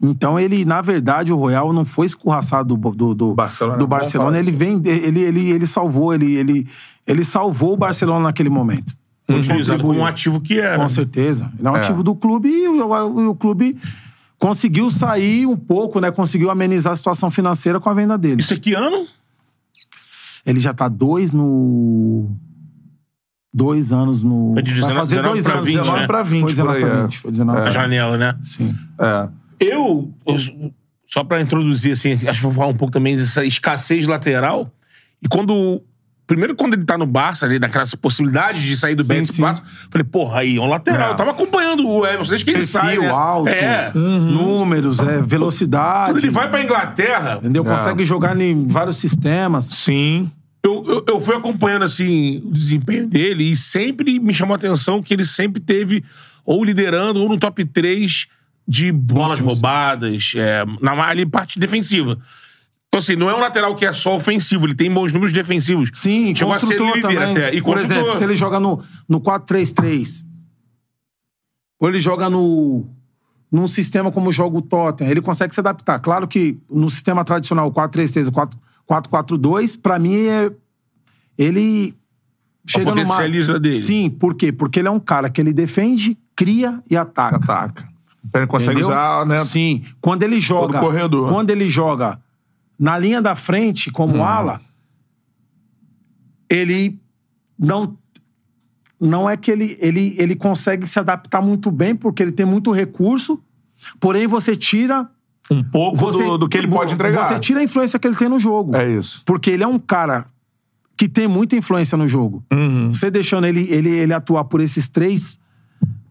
[0.00, 3.88] Então ele, na verdade, o Royal não foi escorraçado do, do, do Barcelona, do é
[3.88, 4.38] Barcelona.
[4.38, 6.68] Ele vem, ele, ele, ele salvou, ele, ele,
[7.06, 8.94] ele salvou o Barcelona naquele momento.
[9.28, 10.02] Ele Utilizado como contribuiu.
[10.02, 10.76] um ativo que era.
[10.76, 11.52] Com certeza.
[11.58, 11.80] Ele é um É.
[11.80, 13.76] ativo do clube e o, o- o clube
[14.38, 16.10] conseguiu sair um pouco, né?
[16.12, 18.40] Conseguiu amenizar a situação financeira com a venda dele.
[18.40, 19.04] Isso aqui ano?
[20.46, 22.30] Ele já tá dois no.
[23.52, 24.54] Dois anos no.
[24.56, 25.66] É de 19 vai fazer 19 dois pra anos.
[25.66, 26.06] 20, 19 né?
[26.06, 27.02] pra 20, Foi 19 por aí, pra é.
[27.02, 27.18] 20.
[27.18, 27.74] Foi 19 A pra 20.
[27.74, 28.38] janela, né?
[28.42, 28.74] Sim.
[28.98, 29.28] É.
[29.60, 30.12] Eu,
[31.06, 34.70] só pra introduzir, assim, acho que vou falar um pouco também dessa escassez lateral.
[35.22, 35.82] E quando.
[36.26, 39.40] Primeiro, quando ele tá no Barça, ali, naquelas possibilidades de sair do Sim, Betis pro
[39.46, 41.12] Barça, falei, porra, aí é um lateral.
[41.12, 42.82] Eu tava acompanhando o Emerson desde que ele sai.
[42.96, 43.08] Perfil Né?
[43.08, 43.90] alto, É.
[43.94, 46.10] números, é, velocidade.
[46.12, 47.64] Quando ele vai pra Inglaterra, Entendeu?
[47.64, 49.64] Consegue jogar em vários sistemas.
[49.64, 50.30] Sim.
[50.62, 55.02] eu, eu, eu fui acompanhando assim o desempenho dele e sempre me chamou a atenção
[55.02, 56.04] que ele sempre teve
[56.44, 58.26] ou liderando ou no top 3
[58.68, 59.44] de bolas sim, sim.
[59.44, 62.18] roubadas, é, na ali, parte defensiva.
[62.88, 65.90] Então, assim, não é um lateral que é só ofensivo, ele tem bons números defensivos.
[65.94, 67.18] Sim, Chegou a ser construtor também.
[67.18, 67.54] até.
[67.54, 67.96] E Por construtor.
[67.96, 70.24] exemplo, se ele joga no, no 4-3-3,
[71.80, 72.86] ou ele joga no
[73.50, 75.98] num sistema como joga o Tottenham, ele consegue se adaptar.
[76.00, 78.58] Claro que no sistema tradicional, o 4-3-3, o 4
[78.88, 80.50] 4-4-2, pra mim, é,
[81.36, 81.94] ele
[82.66, 83.28] chega numa...
[83.58, 83.72] dele.
[83.72, 84.50] Sim, por quê?
[84.50, 87.36] Porque ele é um cara que ele defende, cria e ataca.
[87.36, 87.87] Ataca.
[88.34, 88.88] Ele consegue Entendeu?
[88.88, 89.38] usar, né?
[89.38, 89.82] Sim.
[90.00, 90.80] Quando ele joga.
[90.80, 91.28] corredor.
[91.28, 92.20] Quando ele joga
[92.78, 94.60] na linha da frente, como ala,
[96.48, 96.98] ele
[97.58, 97.96] não.
[99.00, 102.72] Não é que ele, ele, ele consegue se adaptar muito bem, porque ele tem muito
[102.72, 103.40] recurso,
[104.00, 105.08] porém você tira.
[105.50, 107.24] Um pouco Você, do, do que ele pode entregar.
[107.24, 108.76] Você tira a influência que ele tem no jogo.
[108.76, 109.22] É isso.
[109.24, 110.26] Porque ele é um cara
[110.96, 112.44] que tem muita influência no jogo.
[112.52, 112.90] Uhum.
[112.90, 115.38] Você deixando ele, ele, ele atuar por esses três.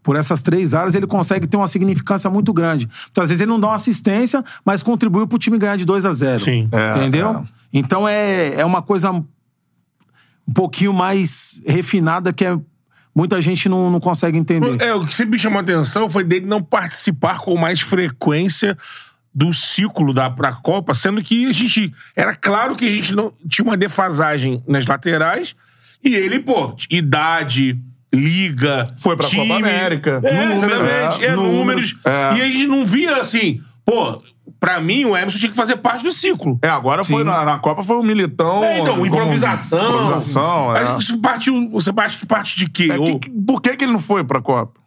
[0.08, 2.88] Por essas três áreas, ele consegue ter uma significância muito grande.
[3.10, 6.06] Então, às vezes, ele não dá uma assistência, mas contribuiu pro time ganhar de 2
[6.06, 6.66] a 0 Sim.
[6.72, 7.28] É, Entendeu?
[7.28, 7.44] é.
[7.70, 9.22] Então é, é uma coisa um
[10.54, 12.58] pouquinho mais refinada que é,
[13.14, 14.80] muita gente não, não consegue entender.
[14.80, 18.78] É, o que sempre me chamou a atenção foi dele não participar com mais frequência
[19.34, 23.30] do ciclo da pra Copa, sendo que a gente era claro que a gente não
[23.46, 25.54] tinha uma defasagem nas laterais
[26.02, 27.78] e ele, pô, idade,
[28.14, 30.20] liga, Foi pra time, Copa América.
[30.24, 31.96] É, Números, é, é, números.
[32.04, 32.36] é.
[32.36, 34.22] E a gente não via assim, pô,
[34.58, 36.58] pra mim o Emerson tinha que fazer parte do ciclo.
[36.62, 38.64] É, agora foi na, na Copa foi o Militão.
[38.64, 39.84] É, então, improvisação.
[39.84, 40.80] Improvisação, é.
[40.88, 42.88] Aí parte, você parte que parte de quê?
[42.90, 44.80] É, Ou- que- por que, que ele não foi pra Copa?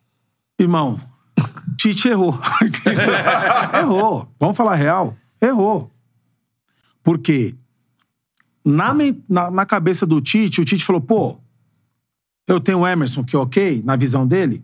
[0.60, 1.00] Irmão,
[1.78, 2.40] Tite errou.
[3.80, 4.28] Errou.
[4.40, 5.16] Vamos falar real?
[5.42, 5.92] Errou.
[7.04, 7.56] Por quê?
[8.64, 8.94] Na,
[9.28, 11.40] na, na cabeça do Tite, o Tite falou, pô,
[12.54, 14.64] eu tenho o Emerson, que é ok, na visão dele,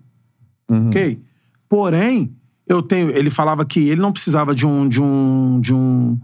[0.69, 1.21] ok?
[1.69, 2.33] Porém,
[2.67, 3.09] eu tenho.
[3.11, 4.87] Ele falava que ele não precisava de um.
[4.87, 6.19] De um, de um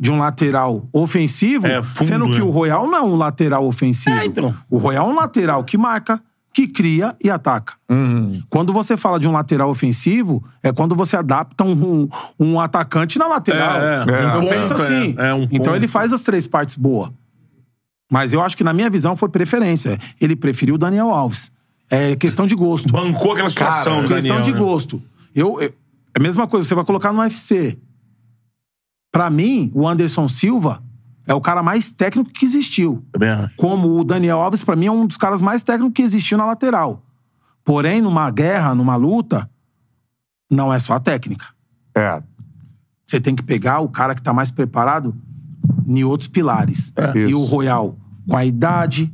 [0.00, 2.42] de um lateral ofensivo, É, fundo, sendo que né?
[2.42, 4.16] o Royal não é um lateral ofensivo.
[4.16, 4.54] É, então.
[4.70, 7.74] O Royal é um lateral que marca, que cria e ataca.
[7.90, 8.40] Uhum.
[8.48, 13.26] Quando você fala de um lateral ofensivo, é quando você adapta um, um, atacante na
[13.26, 13.80] lateral.
[13.80, 14.14] É, é.
[14.14, 14.34] É.
[14.36, 15.16] Eu Um penso ponto, assim.
[15.18, 15.30] é.
[15.30, 17.10] É um então ele faz as três partes boas.
[18.10, 19.98] Mas eu acho que na minha visão foi preferência.
[20.20, 21.52] Ele preferiu o Daniel Alves.
[21.90, 22.90] É questão de gosto.
[22.92, 24.58] Bancou aquela situação, Cara, questão Daniel, de né?
[24.58, 25.02] gosto.
[25.34, 25.68] Eu, eu-
[26.14, 27.78] é a mesma coisa, você vai colocar no UFC.
[29.12, 30.82] Pra mim, o Anderson Silva
[31.26, 33.04] é o cara mais técnico que existiu.
[33.14, 33.50] Acho.
[33.56, 36.46] Como o Daniel Alves, pra mim, é um dos caras mais técnicos que existiu na
[36.46, 37.02] lateral.
[37.64, 39.48] Porém, numa guerra, numa luta,
[40.50, 41.46] não é só a técnica.
[41.94, 42.22] É.
[43.06, 45.14] Você tem que pegar o cara que tá mais preparado
[45.88, 46.92] em outros pilares.
[47.14, 47.40] e Isso.
[47.40, 47.96] o Royal,
[48.28, 49.12] com a idade,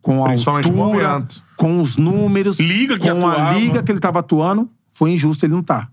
[0.00, 3.58] com a altura, com os números, Liga que com a atuava.
[3.58, 5.88] liga que ele tava atuando, foi injusto ele não tá.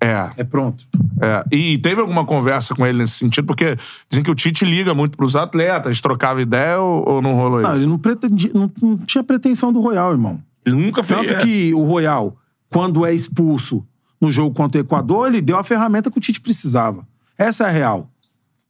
[0.00, 0.30] É.
[0.36, 0.84] É pronto.
[1.20, 3.46] É, e teve alguma conversa com ele nesse sentido?
[3.46, 3.76] Porque
[4.10, 7.72] dizem que o Tite liga muito pros atletas, trocava ideia ou, ou não rolou Não,
[7.72, 7.80] isso?
[7.82, 10.42] ele não, pretendia, não, não tinha pretensão do Royal, irmão.
[10.66, 11.20] Ele nunca fez.
[11.20, 11.38] Tanto é.
[11.38, 12.36] que o Royal,
[12.68, 13.82] quando é expulso
[14.20, 17.06] no jogo contra o Equador, ele deu a ferramenta que o Tite precisava.
[17.38, 18.10] Essa é a real.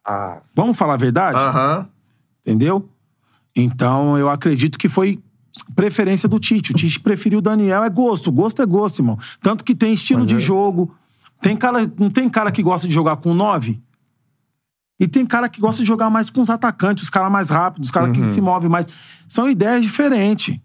[0.05, 0.39] Ah.
[0.55, 1.39] Vamos falar a verdade?
[1.39, 1.89] Aham.
[2.47, 2.89] Entendeu?
[3.57, 5.23] Então, eu acredito que foi
[5.75, 6.73] preferência do Tite.
[6.73, 7.83] O Tite preferiu o Daniel.
[7.85, 8.31] É gosto.
[8.33, 9.19] Gosto é gosto, irmão.
[9.41, 10.95] Tanto que tem estilo de jogo.
[11.41, 13.81] Tem cara, não tem cara que gosta de jogar com nove?
[14.99, 17.89] E tem cara que gosta de jogar mais com os atacantes, os caras mais rápidos,
[17.89, 18.87] os caras que se movem mais.
[19.29, 20.59] São ideias diferentes.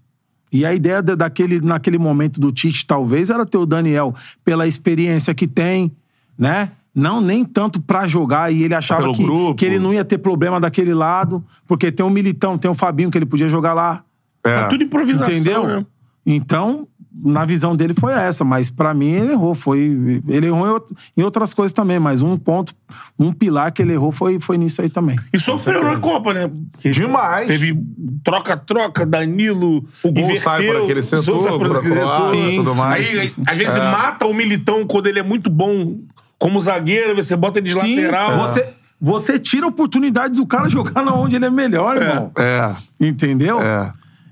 [0.52, 4.68] E a ideia da- daquele, naquele momento do Tite, talvez, era ter o Daniel pela
[4.68, 5.92] experiência que tem,
[6.38, 6.72] né?
[6.96, 9.56] Não nem tanto pra jogar, e ele achava que, grupo.
[9.56, 13.12] que ele não ia ter problema daquele lado, porque tem o Militão, tem o Fabinho
[13.12, 14.04] que ele podia jogar lá.
[14.44, 14.56] É.
[14.56, 15.64] Tá tudo improvisação, Entendeu?
[15.68, 15.86] né?
[16.26, 16.88] Então,
[17.24, 19.54] na visão dele foi essa, mas pra mim ele errou.
[19.56, 22.74] Foi, ele errou em, out- em outras coisas também, mas um ponto,
[23.18, 25.18] um pilar que ele errou foi, foi nisso aí também.
[25.34, 26.50] E sofreu na Copa, né?
[26.72, 27.48] Porque Demais.
[27.48, 27.78] Teve
[28.24, 29.86] troca-troca, Danilo.
[30.04, 32.56] O gol inverteu, sai por aquele setor, sai por aquele setor.
[32.56, 33.06] tudo mais.
[33.08, 33.44] Aí, Sim, aí, sim.
[33.48, 33.92] às vezes, É.
[33.92, 35.98] mata o militão quando ele é muito bom
[36.40, 38.38] como zagueiro, você bota ele de lateral.
[38.38, 38.70] Você,
[39.00, 42.32] você tira a oportunidade do cara jogar na onde ele é melhor, irmão.
[42.38, 42.74] É.
[43.00, 43.62] Entendeu?
[43.62, 43.92] É.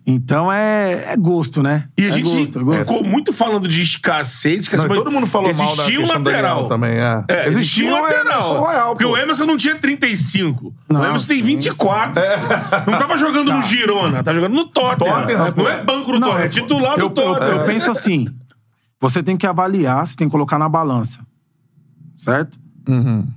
[0.09, 1.89] Então é, é gosto, né?
[1.97, 2.85] E a é gente gosto, é gosto.
[2.85, 4.61] ficou muito falando de escassez.
[4.61, 6.69] escassez, Não, mas todo mundo falou mal da existia um lateral.
[6.69, 7.25] Também, é.
[7.27, 8.57] É, existia um o lateral.
[8.57, 10.67] Royal, porque o Emerson não tinha 35.
[10.67, 12.23] o Não, Emerson tem sim, 24.
[12.89, 15.19] Não tava jogando no Girona, tá jogando no Tottenham.
[15.23, 17.57] Tottenham, não é banco no Tottenham, é titular eu, do eu, Tottenham.
[17.57, 18.29] eu penso assim:
[19.01, 21.19] você tem que avaliar, você tem que colocar na balança.
[22.17, 22.59] Certo?
[22.87, 23.27] Uhum.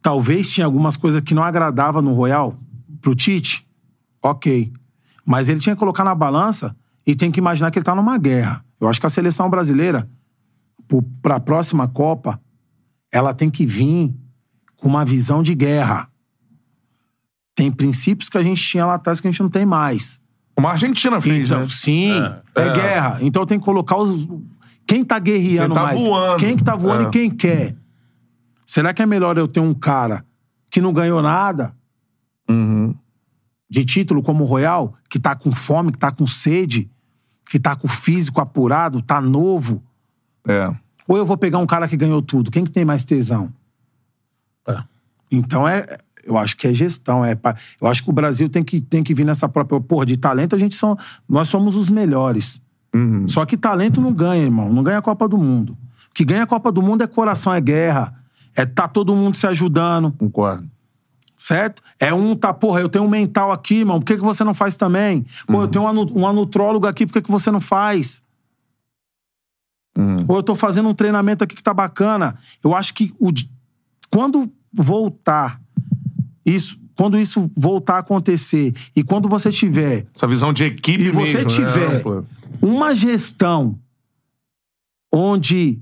[0.00, 2.58] Talvez tinha algumas coisas que não agradava no Royal
[3.00, 3.66] pro Tite.
[4.22, 4.72] Ok.
[5.24, 6.74] Mas ele tinha que colocar na balança
[7.06, 8.64] e tem que imaginar que ele tá numa guerra.
[8.80, 10.08] Eu acho que a seleção brasileira,
[10.86, 12.40] pro- pra próxima Copa,
[13.12, 14.14] ela tem que vir
[14.76, 16.08] com uma visão de guerra.
[17.54, 20.20] Tem princípios que a gente tinha lá atrás que a gente não tem mais.
[20.54, 21.66] Como a Argentina fez, Então, né?
[21.68, 22.10] sim,
[22.54, 23.18] é, guerra.
[23.20, 24.26] Então tem que colocar os.
[24.88, 26.00] Quem tá guerreando Quem tá mais?
[26.00, 26.38] voando.
[26.40, 27.08] Quem que tá voando É.
[27.08, 27.76] e quem quer?
[28.66, 30.24] Será que é melhor eu ter um cara
[30.70, 31.74] que não ganhou nada
[32.48, 32.94] Uhum.
[33.68, 36.90] de título como o Royal, que tá com fome, que tá com sede,
[37.50, 39.82] que tá com o físico apurado, tá novo?
[40.46, 40.74] É.
[41.06, 42.50] Ou eu vou pegar um cara que ganhou tudo?
[42.50, 43.52] Quem que tem mais tesão?
[44.66, 44.82] É.
[45.30, 45.98] Então é.
[46.24, 47.24] Eu acho que é gestão.
[47.24, 49.80] É, pa- eu acho que o Brasil tem que, tem que vir nessa própria.
[49.80, 50.96] Porra, de talento, a gente são.
[51.26, 52.60] Nós somos os melhores.
[52.94, 53.28] Uhum.
[53.28, 54.72] Só que talento não ganha, irmão.
[54.72, 55.76] Não ganha a Copa do Mundo.
[56.10, 58.14] O que ganha a Copa do Mundo é coração, é guerra.
[58.56, 60.68] É tá todo mundo se ajudando, Concordo.
[61.36, 61.80] certo?
[62.00, 64.00] É um tá, porra, eu tenho um mental aqui, irmão.
[64.00, 65.24] Por que, que você não faz também?
[65.46, 68.22] Pô, eu tenho um, anu- um anutrólogo aqui, por que, que você não faz?
[69.96, 70.24] Uhum.
[70.26, 72.36] Ou eu tô fazendo um treinamento aqui que tá bacana.
[72.64, 73.30] Eu acho que o,
[74.10, 75.60] quando voltar
[76.44, 81.10] isso, quando isso voltar a acontecer e quando você tiver Essa visão de equipe e
[81.10, 82.24] você mesmo, tiver né?
[82.60, 83.78] Uma gestão
[85.14, 85.78] onde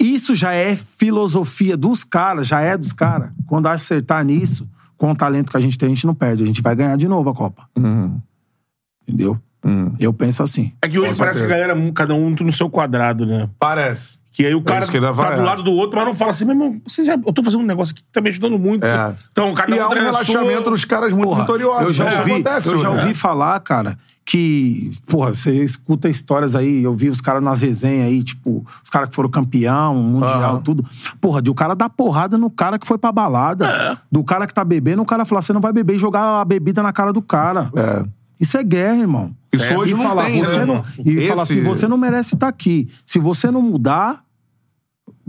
[0.00, 3.30] isso já é filosofia dos caras, já é dos caras.
[3.46, 6.44] Quando acertar nisso, com o talento que a gente tem, a gente não perde.
[6.44, 7.68] A gente vai ganhar de novo a Copa.
[7.76, 8.18] Uhum.
[9.06, 9.38] Entendeu?
[9.62, 9.94] Uhum.
[10.00, 10.72] Eu penso assim.
[10.80, 13.50] É que hoje Com parece que a galera, cada um no seu quadrado, né?
[13.58, 14.19] Parece.
[14.40, 15.44] Que aí o cara isso que tá vai, do é.
[15.44, 17.66] lado do outro, mas não fala assim, meu irmão, você já, eu tô fazendo um
[17.66, 18.84] negócio aqui que tá me ajudando muito.
[18.86, 19.14] É.
[19.32, 21.84] Então, cada E um há um relaxamento sua- dos caras muito Porra, vitoriosos.
[21.86, 23.14] eu já Isso ouvi, acontece eu já hoje, ouvi né?
[23.14, 28.22] falar, cara, que, porra, você escuta histórias aí, eu vi os caras nas resenhas aí,
[28.22, 30.60] tipo, os caras que foram campeão, mundial, Aham.
[30.62, 30.84] tudo.
[31.20, 33.66] Porra, de o cara dar porrada no cara que foi pra balada.
[33.66, 33.96] É.
[34.10, 36.44] Do cara que tá bebendo, o cara falar, você não vai beber e jogar a
[36.44, 37.70] bebida na cara do cara.
[37.76, 38.04] É.
[38.38, 39.32] Isso é guerra, irmão.
[39.52, 39.80] Isso Certo?
[39.80, 40.84] hoje e não falar, tem, você né, não, irmão?
[41.04, 42.88] E Esse- falar assim, você não merece estar aqui.
[43.04, 44.22] Se você não mudar,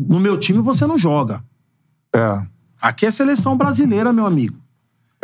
[0.08, 1.44] no meu time você não joga.
[2.14, 2.42] É.
[2.82, 4.58] Aqui é seleção brasileira, meu amigo.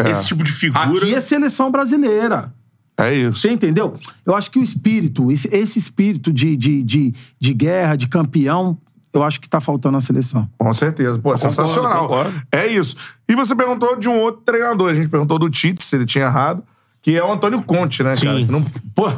[0.05, 0.83] Esse tipo de figura.
[0.83, 2.53] Aqui é seleção brasileira.
[2.97, 3.41] É isso.
[3.41, 3.95] Você entendeu?
[4.25, 8.77] Eu acho que o espírito, esse, esse espírito de, de, de, de guerra, de campeão,
[9.13, 10.49] eu acho que tá faltando na seleção.
[10.57, 11.19] Com certeza.
[11.19, 12.07] Pô, sensacional.
[12.07, 12.41] concordo.
[12.51, 12.95] É isso.
[13.27, 14.91] E você perguntou de um outro treinador.
[14.91, 16.63] A gente perguntou do Tite, se ele tinha errado,
[17.01, 18.37] que é o Antônio Conte, né, cara?
[18.37, 18.45] Sim.
[18.45, 18.63] Que Não,
[18.95, 19.11] pô,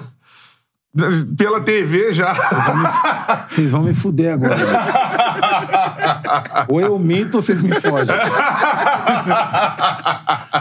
[1.38, 2.34] pela TV já.
[3.48, 4.56] Vocês vão me fuder agora.
[6.68, 8.16] ou eu minto ou vocês me fodem.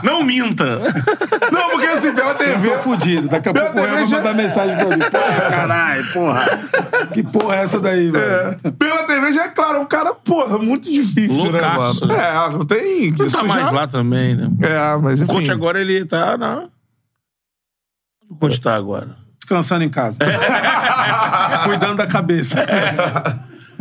[0.03, 0.79] Não minta!
[1.51, 2.71] Não, porque assim, pela TV.
[2.71, 3.29] Tô fudido.
[3.29, 5.03] Daqui a Pela pouco o TV vai já- mandar mensagem pra mim.
[5.11, 6.47] Porra, caralho, porra.
[7.13, 8.73] Que porra é essa daí, velho?
[8.79, 12.23] Pela TV já é claro, um cara, porra, muito difícil, Loucaço, né, mano?
[12.23, 13.11] É, não tem.
[13.13, 14.49] Não isso tá mais já- lá também, né?
[14.61, 15.33] É, mas O enfim.
[15.35, 16.69] Conte agora, ele tá na...
[18.29, 19.17] O Conte tá agora?
[19.49, 20.19] Descansando em casa.
[21.65, 22.59] Cuidando da cabeça.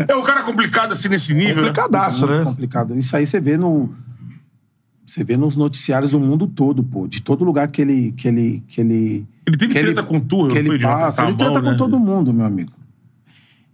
[0.07, 1.69] É um cara complicado assim nesse nível, né?
[1.69, 2.45] Complicadaço, Muito né?
[2.45, 2.97] complicado.
[2.97, 3.93] Isso aí você vê no.
[5.05, 7.05] Você vê nos noticiários do mundo todo, pô.
[7.07, 8.13] De todo lugar que ele.
[8.13, 11.23] Que ele, que ele Ele teve que treta com o que não ele passa.
[11.23, 11.77] Ele treta mão, com né?
[11.77, 12.71] todo mundo, meu amigo.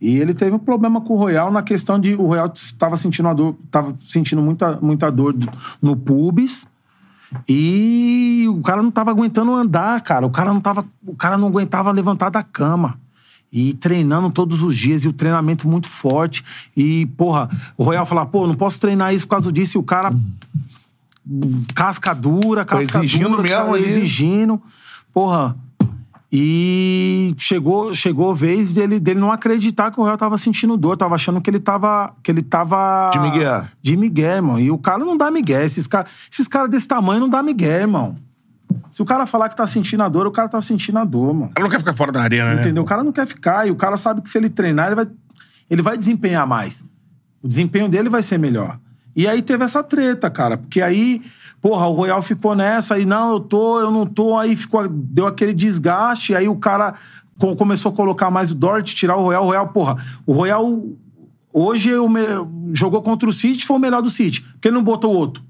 [0.02, 3.30] E ele teve um problema com o Royal na questão de o Royal estava sentindo
[3.30, 5.50] a dor, tava sentindo muita, muita dor do-
[5.82, 6.68] no pubis.
[7.48, 10.26] E o cara não tava aguentando andar, cara.
[10.26, 13.00] O cara não tava, o cara não aguentava levantar da cama.
[13.52, 16.44] E treinando todos os dias, e o treinamento muito forte.
[16.76, 19.78] E, porra, o Royal falava, pô, não posso treinar isso por causa disso.
[19.78, 20.12] E o cara
[21.76, 24.62] casca dura, casca exigindo dura, mesmo cara, exigindo.
[25.14, 25.56] Porra.
[26.36, 30.98] E chegou, chegou a vez dele, dele não acreditar que o Real tava sentindo dor,
[30.98, 32.12] tava achando que ele tava.
[32.24, 33.12] Que ele tava.
[33.14, 33.68] De migué.
[33.84, 34.60] De migué, irmão.
[34.60, 35.64] E o cara não dá migué.
[35.64, 38.16] Esses caras esses cara desse tamanho não dá migué, irmão.
[38.90, 41.36] Se o cara falar que tá sentindo a dor, o cara tá sentindo a dor,
[41.36, 41.52] mano.
[41.56, 42.62] Ela não quer ficar fora da arena, né?
[42.62, 42.82] Entendeu?
[42.82, 43.68] O cara não quer ficar.
[43.68, 45.08] E o cara sabe que se ele treinar, ele vai,
[45.70, 46.84] ele vai desempenhar mais.
[47.44, 48.80] O desempenho dele vai ser melhor.
[49.16, 50.58] E aí teve essa treta, cara.
[50.58, 51.22] Porque aí,
[51.62, 54.38] porra, o Royal ficou nessa, e não, eu tô, eu não tô.
[54.38, 56.36] Aí ficou, deu aquele desgaste.
[56.36, 56.96] Aí o cara
[57.38, 59.44] co- começou a colocar mais o Dort, tirar o Royal.
[59.44, 60.84] O Royal, porra, o Royal
[61.52, 62.08] hoje o
[62.74, 64.42] jogou contra o City, foi o melhor do City.
[64.42, 65.44] Por que ele não botou outro?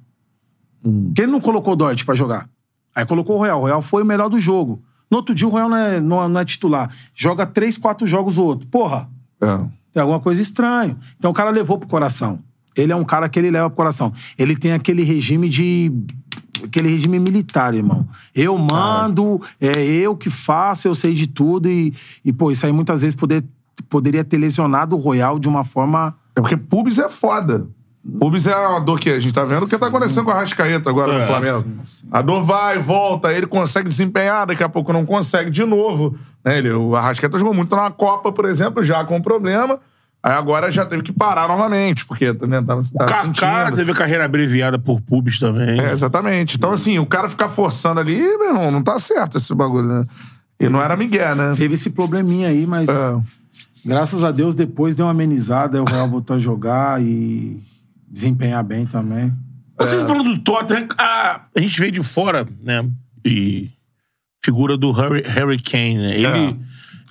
[0.82, 2.50] Por que ele não colocou o Dort pra jogar?
[2.94, 3.60] Aí colocou o Royal.
[3.60, 4.82] O Royal foi o melhor do jogo.
[5.10, 6.90] No outro dia o Royal não é, não, não é titular.
[7.14, 8.68] Joga três, quatro jogos o outro.
[8.68, 9.10] Porra,
[9.42, 9.58] É.
[9.94, 10.98] tem alguma coisa estranha.
[11.18, 12.40] Então o cara levou pro coração.
[12.76, 14.12] Ele é um cara que ele leva pro coração.
[14.38, 15.92] Ele tem aquele regime de.
[16.64, 18.08] aquele regime militar, irmão.
[18.34, 21.70] Eu mando, é eu que faço, eu sei de tudo.
[21.70, 21.94] E,
[22.24, 23.44] e pô, isso aí muitas vezes poder,
[23.90, 26.16] poderia ter lesionado o Royal de uma forma.
[26.36, 27.68] É porque pubis é foda.
[28.20, 30.90] Pubis é uma dor que a gente tá vendo, que tá acontecendo com a Rascaeta
[30.90, 31.60] agora no É, Flamengo.
[31.60, 32.08] sim, sim.
[32.12, 36.14] A dor vai, volta, ele consegue desempenhar, daqui a pouco não consegue de novo.
[36.44, 36.58] Né?
[36.58, 39.80] Ele, o Arrascaeta jogou muito na Copa, por exemplo, já com problema.
[40.24, 43.76] Aí agora já teve que parar novamente, porque né, tava, tava Kaká sentindo.
[43.76, 45.82] teve carreira abreviada por pubs também.
[45.82, 46.56] É, exatamente.
[46.56, 50.02] Então, assim, o cara ficar forçando ali, meu irmão, não tá certo esse bagulho, né?
[50.62, 51.54] E não era Miguel, né?
[51.58, 52.88] Teve esse probleminha aí, mas.
[52.88, 53.22] É.
[53.86, 57.62] Graças a Deus, depois deu uma amenizada, aí o Real voltou a jogar e
[58.08, 59.34] desempenhar bem também.
[59.78, 62.86] Você falando do Tottenham, a, a gente veio de fora, né?
[63.26, 63.70] E
[64.42, 66.16] figura do Harry, Harry Kane, né?
[66.16, 66.58] Ele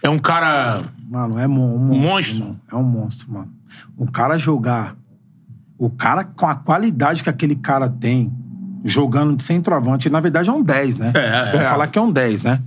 [0.03, 0.09] é.
[0.09, 0.81] um cara...
[1.13, 2.09] Mano, é mon- um monstro.
[2.09, 2.37] Monstro.
[2.39, 2.61] irmão.
[2.73, 3.53] É um monstro, mano.
[3.99, 4.97] O cara jogar.
[5.77, 8.33] O cara com a qualidade que aquele cara tem,
[8.83, 11.13] jogando de centroavante, na verdade é um 10, né?
[11.15, 11.69] É, Vamos é.
[11.69, 12.63] falar que é um 10, né?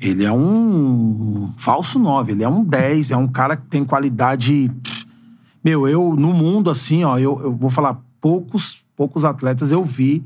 [0.00, 4.70] Ele é um falso 9, ele é um 10, é um cara que tem qualidade.
[5.62, 10.24] Meu, eu, no mundo, assim, ó, eu, eu vou falar, poucos, poucos atletas eu vi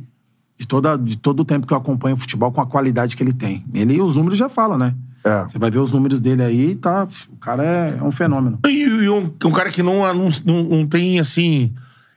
[0.57, 3.23] de, toda, de todo o tempo que eu acompanho o futebol com a qualidade que
[3.23, 3.65] ele tem.
[3.75, 4.95] Ele, os números já falam, né?
[5.29, 5.43] É.
[5.43, 7.07] Você vai ver os números dele aí, tá?
[7.31, 8.59] O cara é, é um fenômeno.
[8.66, 11.74] E, e um, um cara que não, não, não, não tem, assim...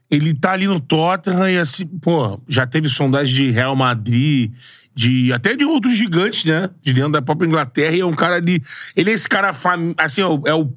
[0.10, 4.52] Ele tá ali no Tottenham e, assim, pô, já teve sondagem de Real Madrid,
[4.94, 6.70] de até de outros gigantes, né?
[6.82, 7.96] De dentro da própria Inglaterra.
[7.96, 8.62] E é um cara ali...
[8.94, 10.70] Ele é esse cara, fam- assim, é o, é o,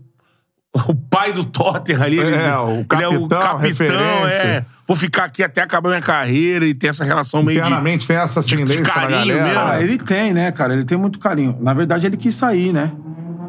[0.88, 2.18] o pai do Tottenham ali.
[2.18, 4.64] ele, É, o ele é o capitão, capitão, é.
[4.86, 7.66] Vou ficar aqui até acabar minha carreira e ter essa relação meio de...
[7.66, 9.58] Internamente tem essa ascendência na carinho mesmo.
[9.60, 10.74] Ah, ele tem, né, cara?
[10.74, 11.56] Ele tem muito carinho.
[11.60, 12.92] Na verdade, ele quis sair, né?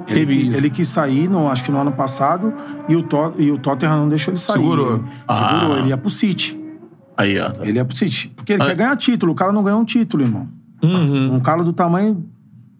[0.07, 0.57] Ele, Teve qui- isso.
[0.57, 2.53] ele quis sair, no, acho que no ano passado,
[2.87, 4.57] e o, To- e o Tottenham não deixou ele sair.
[4.57, 4.93] Segurou.
[4.97, 5.73] Ele- segurou.
[5.73, 5.79] Ah.
[5.79, 6.57] Ele ia pro City.
[7.17, 7.51] Aí, ó.
[7.63, 8.31] Ele ia pro City.
[8.35, 8.67] Porque ele Ah.
[8.67, 9.31] quer ganhar título.
[9.31, 10.47] O cara não ganhou um título, irmão.
[10.83, 12.23] Um cara do tamanho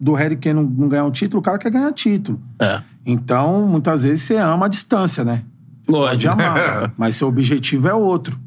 [0.00, 2.40] do Harry Kane não, não ganhar um título, o cara quer ganhar título.
[2.60, 2.80] É.
[3.06, 5.42] Então, muitas vezes você ama a distância, né?
[5.82, 6.34] Você Lógico.
[6.36, 8.38] pode amar, mas seu objetivo é outro.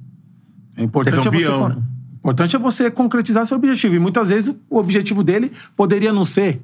[0.75, 1.81] É importante, Ser é você, né?
[2.19, 3.95] importante é você concretizar seu objetivo.
[3.95, 6.61] E muitas vezes o objetivo dele poderia não ser.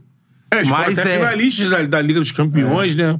[0.51, 3.19] É, eles Mas até é- finalistas da, da Liga dos Campeões, né?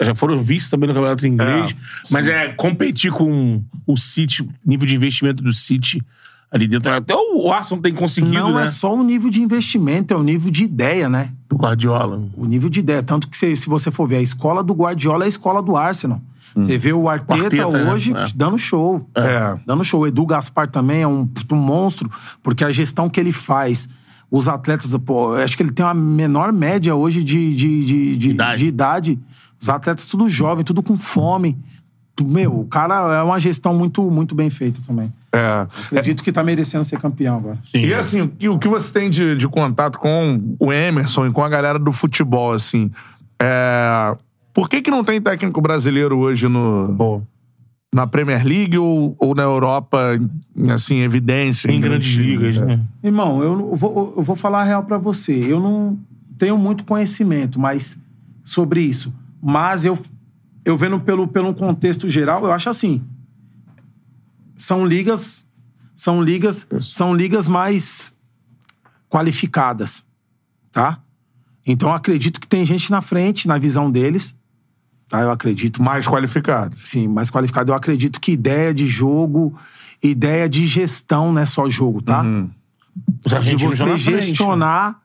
[0.00, 1.70] Já foram vice também no Campeonato Inglês.
[1.70, 1.74] É,
[2.12, 6.02] mas é competir com o City, nível de investimento do City
[6.50, 6.92] ali dentro.
[6.92, 8.64] Até o Arsenal tem conseguido, Não né?
[8.64, 11.32] é só o nível de investimento, é o nível de ideia, né?
[11.48, 12.22] Do Guardiola.
[12.36, 13.02] O nível de ideia.
[13.02, 15.76] Tanto que se, se você for ver, a escola do Guardiola é a escola do
[15.76, 16.20] Arsenal.
[16.54, 17.92] Você vê o Arteta, Arteta, né?
[17.92, 18.24] hoje É.
[18.34, 19.06] dando show.
[19.14, 19.58] É.
[19.66, 20.00] Dando show.
[20.00, 22.10] O Edu Gaspar também é um, um monstro,
[22.42, 23.86] porque a gestão que ele faz,
[24.30, 28.30] os atletas, pô, acho que ele tem uma menor média hoje de, de, de, de,
[28.30, 28.58] Idade.
[28.62, 29.18] de idade.
[29.60, 31.58] Os atletas tudo jovem, tudo com fome.
[32.24, 35.12] Meu, o cara é uma gestão muito, muito bem feita também.
[35.36, 35.66] É.
[35.86, 37.58] Acredito que tá merecendo ser campeão agora.
[37.62, 37.84] Sim.
[37.84, 41.44] E assim, e o que você tem de, de contato com o Emerson e com
[41.44, 42.90] a galera do futebol, assim,
[43.40, 44.16] é...
[44.54, 47.22] Por que que não tem técnico brasileiro hoje no, Bom,
[47.92, 50.18] na Premier League ou, ou na Europa,
[50.56, 51.70] em, assim, evidência?
[51.70, 52.80] em grandes ligas, né?
[53.02, 55.32] Irmão, eu vou, eu vou falar a real pra você.
[55.32, 55.98] Eu não
[56.38, 57.98] tenho muito conhecimento mas,
[58.42, 59.12] sobre isso.
[59.42, 59.98] Mas eu,
[60.64, 63.02] eu vendo pelo, pelo contexto geral, eu acho assim.
[64.56, 65.46] São ligas.
[65.94, 66.66] São ligas.
[66.80, 68.12] São ligas mais
[69.08, 70.04] qualificadas.
[70.72, 70.98] Tá?
[71.66, 74.36] Então eu acredito que tem gente na frente, na visão deles.
[75.08, 75.20] Tá?
[75.20, 76.88] Eu acredito Mais qualificados.
[76.88, 77.72] Sim, mais qualificado.
[77.72, 79.56] Eu acredito que ideia de jogo,
[80.02, 82.22] ideia de gestão não é só jogo, tá?
[83.24, 84.20] Os De você frente, né?
[84.20, 85.00] gestionar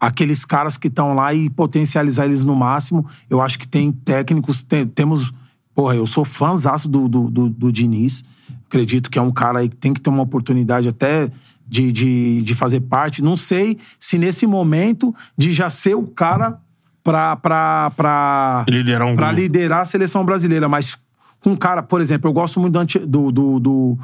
[0.00, 3.06] aqueles caras que estão lá e potencializar eles no máximo.
[3.30, 5.32] Eu acho que tem técnicos, tem- temos.
[5.74, 8.24] Porra, eu sou fãzaço do, do, do, do Diniz.
[8.66, 11.30] Acredito que é um cara aí que tem que ter uma oportunidade até
[11.66, 13.22] de, de, de fazer parte.
[13.22, 16.58] Não sei se nesse momento de já ser o cara
[17.02, 17.36] pra.
[17.36, 19.40] pra, pra Liderar um pra grupo.
[19.42, 20.96] liderar a seleção brasileira, mas
[21.40, 23.98] com um cara, por exemplo, eu gosto muito do Ante- do do do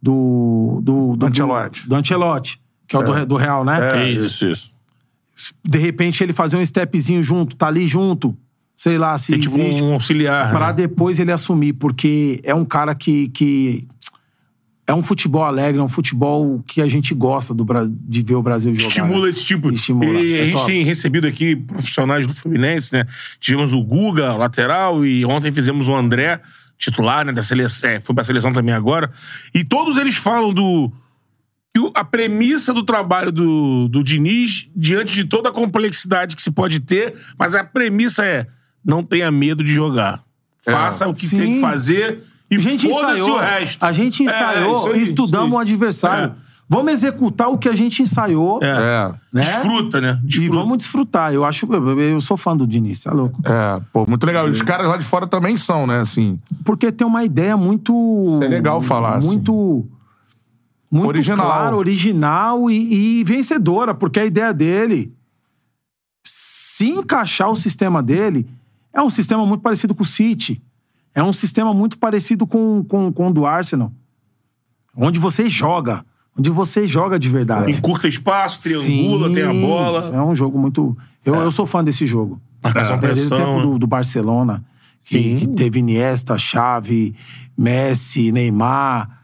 [0.00, 1.88] do, do, do, Ancelotti.
[1.88, 3.78] do Ancelotti, que é o do, Re- do Real, né?
[4.04, 4.70] É isso, isso.
[5.64, 8.36] De repente ele fazer um stepzinho junto, tá ali junto,
[8.78, 10.50] sei lá, se Tem tipo existe, um auxiliar.
[10.52, 10.72] pra né?
[10.72, 13.88] depois ele assumir, porque é um cara que, que
[14.86, 18.42] é um futebol alegre, é um futebol que a gente gosta do, de ver o
[18.42, 18.86] Brasil jogar.
[18.88, 19.30] Estimula né?
[19.30, 19.68] esse tipo.
[19.72, 20.20] Estimula.
[20.20, 20.66] E a É gente top.
[20.66, 23.04] tem recebido aqui profissionais do Fluminense, né?
[23.40, 26.40] Tivemos o Guga, lateral, e ontem fizemos o André,
[26.78, 27.32] titular, né?
[27.32, 27.90] Da seleção.
[27.90, 29.10] É, foi pra seleção também agora.
[29.52, 30.92] E todos eles falam do.
[31.96, 36.78] a premissa do trabalho do, do Diniz, diante de toda a complexidade que se pode
[36.78, 38.46] ter, mas a premissa é:
[38.88, 40.20] não tenha medo de jogar.
[40.64, 41.38] Faça o que Sim.
[41.38, 43.84] tem que fazer e a gente foda-se ensaiou, o resto.
[43.84, 46.34] A gente É, ensaiou isso aí, e estudamos o adversário.
[46.44, 46.48] É.
[46.70, 49.10] Vamos executar o que a gente ensaiou, É.
[49.32, 49.42] né?
[49.42, 50.20] Desfruta, né?
[50.22, 50.54] E Desfruta.
[50.54, 51.32] vamos desfrutar.
[51.32, 53.40] Eu acho, eu, eu sou fã do Diniz, tá louco?
[53.44, 54.46] É, pô, muito legal.
[54.48, 56.38] E os caras lá de fora também são, né, assim.
[56.64, 58.38] Porque tem uma ideia muito.
[58.42, 59.28] É legal falar, assim.
[59.28, 59.86] Muito.
[60.90, 61.44] Muito Original.
[61.46, 65.12] clara, original e, e vencedora, porque a ideia dele,
[66.24, 68.46] se encaixar o sistema dele,
[68.92, 70.62] é um sistema muito parecido com o City.
[71.14, 73.92] É um sistema muito parecido com, com, com o do Arsenal.
[74.96, 76.04] Onde você joga.
[76.38, 77.72] Onde você joga de verdade.
[77.72, 80.14] Encurta espaço, triangula, Sim, tem a bola.
[80.14, 80.96] É um jogo muito.
[81.24, 82.40] Eu, eu sou fã desse jogo.
[82.62, 83.62] Marcação, É, Desde o pressão, tempo né?
[83.72, 84.64] do, do Barcelona,
[85.04, 87.14] que, que teve Iniesta, Xavi,
[87.56, 89.17] Messi, Neymar.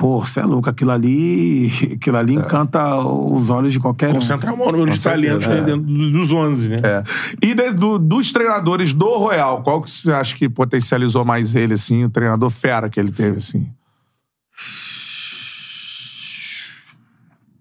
[0.00, 0.70] Pô, você é louco.
[0.70, 4.14] Aquilo ali, aquilo ali encanta os olhos de qualquer um.
[4.14, 5.62] Concentra o número de talentos né, é.
[5.62, 6.80] dentro do- dos 11, né?
[6.82, 7.04] É.
[7.46, 11.74] E de- do- dos treinadores do Royal, qual que você acha que potencializou mais ele,
[11.74, 13.70] assim, o treinador fera que ele teve, assim?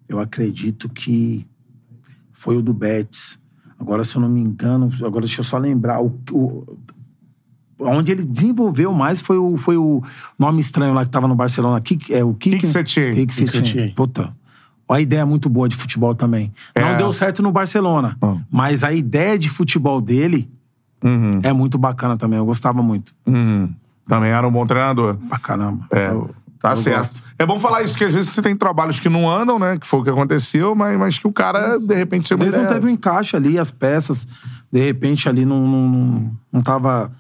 [0.08, 1.46] Eu acredito que
[2.32, 3.38] foi o do Betis.
[3.78, 6.02] Agora, se eu não me engano, agora deixa eu só lembrar.
[6.02, 6.78] O, o-
[7.80, 10.04] onde ele desenvolveu mais foi o, foi o
[10.38, 11.80] nome estranho lá que tava no Barcelona.
[11.82, 13.16] Kik, é, o Kik, Kik Setien.
[13.16, 13.90] Kik Setien.
[13.92, 14.34] Puta.
[14.88, 16.52] Uma ideia muito boa de futebol também.
[16.76, 16.96] Não É.
[16.96, 18.18] deu certo no Barcelona.
[18.24, 18.40] Hum.
[18.52, 20.50] Mas a ideia de futebol dele
[21.04, 21.40] Uhum.
[21.44, 22.38] é muito bacana também.
[22.40, 23.14] Eu gostava muito.
[23.26, 23.72] Uhum.
[24.08, 25.16] Também era um bom treinador.
[25.30, 25.86] Pra caramba.
[25.92, 26.98] É, Eu- tá eu certo.
[26.98, 27.24] gosto.
[27.38, 29.78] É bom falar isso, que às vezes você tem trabalhos que não andam, né?
[29.78, 32.60] Que foi o que aconteceu, mas, mas que o cara, de repente, você Às vezes
[32.60, 34.28] não teve um encaixe ali, as peças,
[34.72, 37.12] de repente, ali não, não, não, não tava,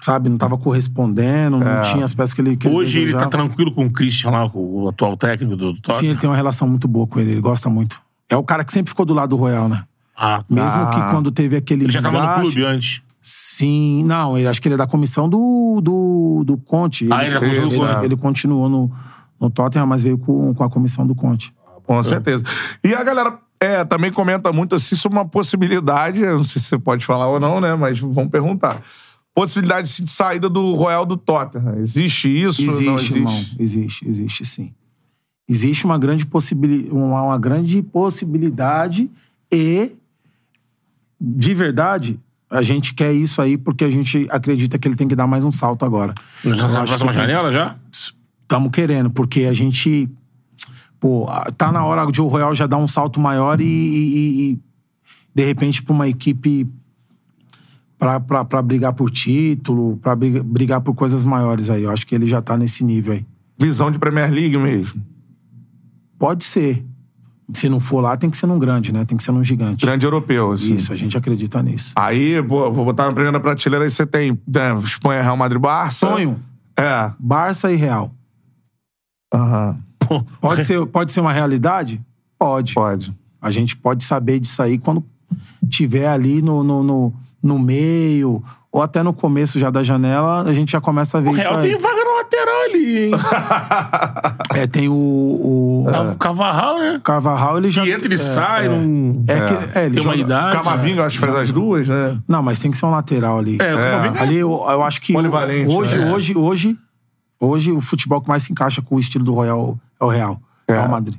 [0.00, 3.30] sabe, não tava correspondendo, não tinha as peças que ele que Hoje ele tá desejava.
[3.30, 6.10] tranquilo com o Christian lá, o atual técnico do Sim, Tottenham.
[6.12, 8.00] ele tem uma relação muito boa com ele, ele gosta muito.
[8.28, 9.84] É o cara que sempre ficou do lado do Royal, né?
[10.16, 10.90] Ah, Mesmo Ah.
[10.90, 13.02] que quando teve aquele ele já tava no clube antes.
[13.22, 17.06] Sim, não, ele, acho que ele é da comissão do, do, do Conte.
[17.10, 18.04] Ah, ele é ele, Conte.
[18.04, 18.90] ele continuou no,
[19.38, 21.52] no Tottenham, mas veio com, com a comissão do Conte.
[21.86, 22.44] Com certeza.
[22.84, 26.68] E a galera é, também comenta muito assim sobre uma possibilidade, eu não sei se
[26.68, 27.74] você pode falar ou não, né?
[27.74, 28.80] Mas vamos perguntar.
[29.34, 31.76] Possibilidade assim, de saída do Royal do Tottenham.
[31.78, 32.62] Existe isso?
[32.62, 33.16] Existe, não existe?
[33.16, 33.44] irmão.
[33.58, 34.74] Existe, existe sim.
[35.48, 39.10] Existe uma grande, possibili uma, uma grande possibilidade
[39.52, 39.92] e,
[41.20, 42.18] de verdade,
[42.48, 45.44] a gente quer isso aí porque a gente acredita que ele tem que dar mais
[45.44, 46.14] um salto agora.
[46.44, 47.76] Na Eu acho próxima janela já?
[48.42, 50.08] Estamos querendo, porque a gente.
[50.98, 51.26] Pô,
[51.56, 54.58] tá na hora de o Royal já dar um salto maior e, e- e,
[55.34, 56.68] de repente, pra uma equipe.
[58.48, 61.82] Pra brigar por título, pra briga- brigar por coisas maiores aí.
[61.82, 63.26] Eu acho que ele já tá nesse nível aí.
[63.58, 65.02] Visão de Premier League mesmo.
[66.18, 66.82] Pode ser.
[67.52, 69.04] Se não for lá, tem que ser num grande, né?
[69.04, 69.84] Tem que ser num gigante.
[69.84, 70.76] Grande europeu, assim.
[70.76, 71.92] Isso, a gente acredita nisso.
[71.96, 76.06] Aí, vou botar na primeira prateleira aí você tem né, Espanha, Real Madrid, Barça.
[76.08, 76.40] Sonho,
[76.78, 77.12] É.
[77.18, 78.14] Barça e Real.
[79.34, 79.78] Aham.
[79.98, 82.00] Pô, Pode ser, pode ser uma realidade?
[82.38, 82.72] Pode.
[82.74, 83.14] Pode.
[83.42, 85.04] A gente pode saber disso aí quando
[85.68, 90.52] tiver ali no, no, no, no meio, ou até no começo já da janela, a
[90.52, 91.70] gente já começa a ver O isso Real aí.
[91.70, 93.10] tem vaga no lateral ali, hein?
[94.54, 97.00] É, tem o, o O Cavarral, né?
[97.04, 97.82] Carvajal, ele já...
[97.82, 98.68] Que entra e é, sai, é.
[98.68, 99.24] não...
[99.28, 100.56] É que, é, ele Tem uma joga- idade.
[100.56, 102.18] Camavinga, eu acho que faz as duas, né?
[102.26, 103.58] Não, mas tem que ser um lateral ali.
[103.60, 106.12] É, o Camavinga Ali eu, eu acho que Polivalente, hoje, né?
[106.12, 106.78] hoje, hoje,
[107.38, 110.40] hoje o futebol que mais se encaixa com o estilo do Royal é o Real.
[110.68, 110.72] É.
[110.72, 111.16] Real Madrid.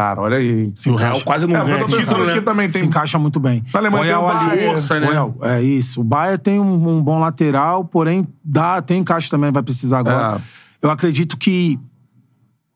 [0.00, 0.72] Cara, olha aí.
[0.86, 2.40] o Real quase não É, ganha título, né?
[2.40, 2.88] também Se tem.
[2.88, 3.62] encaixa muito bem.
[3.72, 5.06] Na Alemanha tem o Royal ali- Bayern, força, né?
[5.06, 6.00] Royal, é isso.
[6.00, 10.38] O Bayern tem um, um bom lateral, porém dá, tem encaixe também, vai precisar agora.
[10.38, 10.40] É.
[10.86, 11.78] Eu acredito que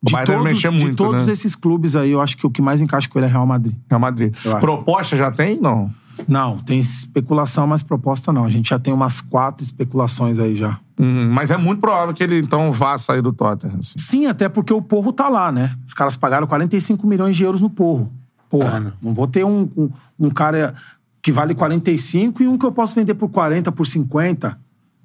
[0.03, 1.33] de todos, mexer de muito, todos né?
[1.33, 3.75] esses clubes aí, eu acho que o que mais encaixa com ele é Real Madrid.
[3.89, 4.35] Real Madrid.
[4.61, 5.59] Proposta já tem?
[5.59, 5.91] Não.
[6.29, 8.45] Não, tem especulação, mas proposta não.
[8.45, 10.79] A gente já tem umas quatro especulações aí já.
[10.99, 13.79] Hum, mas é muito provável que ele então vá sair do Tottenham.
[13.81, 13.95] assim.
[13.99, 15.77] Sim, até porque o Porro tá lá, né?
[15.87, 18.13] Os caras pagaram 45 milhões de euros no Porro.
[18.49, 18.93] Porra, Ah, não.
[19.03, 19.91] não vou ter um, um,
[20.21, 20.75] um cara
[21.21, 24.57] que vale 45 e um que eu posso vender por 40, por 50.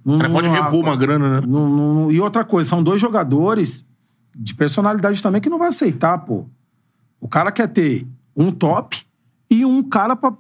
[0.06, 1.48] Não, pode não- repor uma grana, né?
[1.48, 3.84] não- não- e outra coisa, são dois jogadores
[4.36, 6.46] de personalidade também que não vai aceitar, pô.
[7.20, 9.02] O cara quer ter um top
[9.50, 10.34] e um cara pra-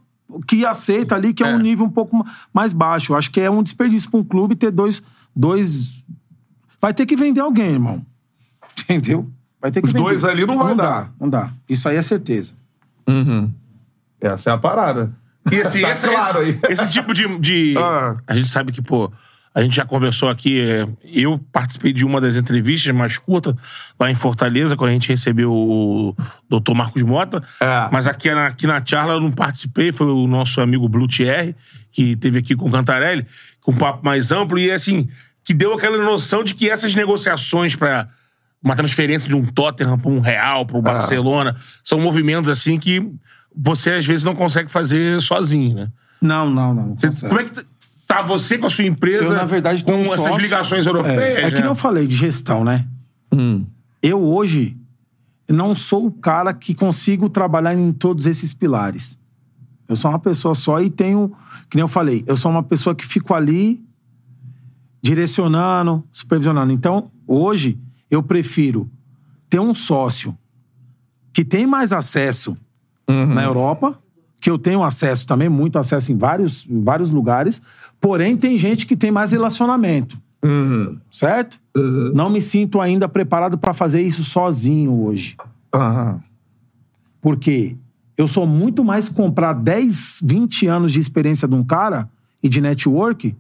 [0.48, 1.56] que aceita ali, que é, É.
[1.56, 3.14] um nível um pouco ma- mais baixo.
[3.14, 5.02] Eu acho que é um desperdício pra um clube ter dois.
[5.40, 6.04] Dois...
[6.82, 8.06] Vai ter que vender alguém, irmão.
[8.90, 9.30] Entendeu?
[9.62, 10.04] Vai ter que Os vender.
[10.06, 11.04] dois ali não vai dar.
[11.04, 11.52] Dá, não dá.
[11.68, 12.54] Isso aí é certeza.
[14.22, 15.12] Essa é a parada.
[15.52, 16.72] E assim, Tá esse, claro esse- aí.
[16.74, 17.38] esse tipo de.
[17.40, 18.18] de- Ah.
[18.28, 19.12] A gente sabe que, pô,
[19.54, 20.62] a gente já conversou aqui.
[20.62, 23.56] é, Eu participei de uma das entrevistas mais curtas
[24.00, 26.16] lá em Fortaleza, quando a gente recebeu o
[26.50, 27.44] doutor Marcos Mota.
[27.60, 27.90] É.
[27.92, 31.56] Mas aqui na, aqui na Charla eu não participei, foi o nosso amigo Blue Thierry,
[31.92, 33.26] que teve aqui com o Cantarelli,
[33.62, 35.10] com um papo mais amplo, e assim,
[35.50, 38.08] que deu aquela noção de que essas negociações para
[38.64, 43.04] uma transferência de um Tottenham para um Real, para o Barcelona, são movimentos assim que
[43.56, 45.90] você às vezes não consegue fazer sozinho, né?
[46.22, 46.96] Não, não, não.
[46.96, 47.66] Você- como é que
[48.06, 50.86] tá você com a sua empresa Eu, na verdade, com tenho um essas sócio- ligações
[50.86, 51.20] europeias?
[51.20, 51.62] É, é que né?
[51.62, 52.86] nem eu falei de gestão, né?
[54.04, 54.78] Eu hoje
[55.50, 59.18] não sou o cara que consigo trabalhar em todos esses pilares.
[59.88, 61.36] Eu sou uma pessoa só e tenho,
[61.72, 63.84] que nem eu falei, eu sou uma pessoa que fico ali
[65.02, 66.72] direcionando, supervisionando.
[66.72, 67.80] Então, hoje,
[68.10, 68.90] eu prefiro
[69.50, 70.38] ter um sócio
[71.32, 72.58] que tem mais acesso
[73.08, 73.98] na Europa,
[74.40, 77.62] que eu tenho acesso também, muito acesso em vários, em vários lugares,
[78.00, 80.18] porém tem gente que tem mais relacionamento.
[81.12, 81.60] Certo?
[82.14, 85.36] Não me sinto ainda preparado para fazer isso sozinho hoje.
[87.22, 87.76] Porque
[88.18, 92.10] eu sou muito mais comprar 10, 20 anos de experiência de um cara
[92.44, 93.36] e de network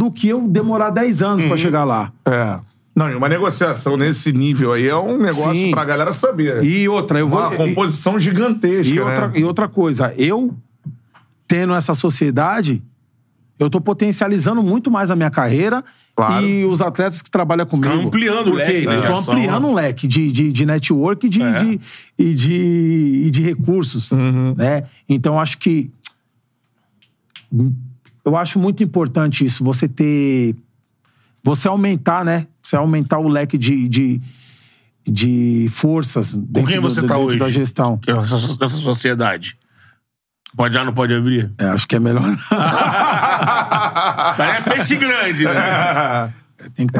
[0.00, 2.10] do que eu demorar 10 anos pra chegar lá.
[2.24, 2.58] É.
[2.96, 5.70] Não, e uma negociação nesse nível aí é um negócio Sim.
[5.72, 6.64] pra galera saber.
[6.64, 7.38] E outra, eu vou.
[7.38, 9.02] uma composição gigantesca, E né?
[9.04, 10.56] outra, e outra coisa, eu
[11.46, 12.82] tendo essa sociedade,
[13.58, 15.84] eu tô potencializando muito mais a minha carreira
[16.16, 16.46] Claro.
[16.46, 17.86] e os atletas que trabalham comigo.
[17.88, 21.42] tá ampliando o leque, né, ação, ampliando um leque de, de, de network e de,
[21.42, 21.52] É.
[21.62, 21.80] de-
[22.18, 24.12] e, de, e de recursos.
[24.12, 24.54] Uhum.
[24.56, 24.84] Né?
[25.08, 25.90] Então, acho que.
[28.24, 30.54] Eu acho muito importante isso, você ter.
[31.42, 32.46] Você aumentar, né?
[32.62, 34.20] Você aumentar o leque de, de,
[35.06, 37.38] de forças dentro, quem do- você do- tá dentro hoje?
[37.38, 37.98] da gestão.
[38.06, 39.56] É Dessa, sociedade.
[40.56, 41.50] Pode já, não pode abrir?
[41.58, 42.22] É, acho que é melhor.
[44.36, 46.32] Mas é peixe grande, né?
[46.76, 46.98] Tem que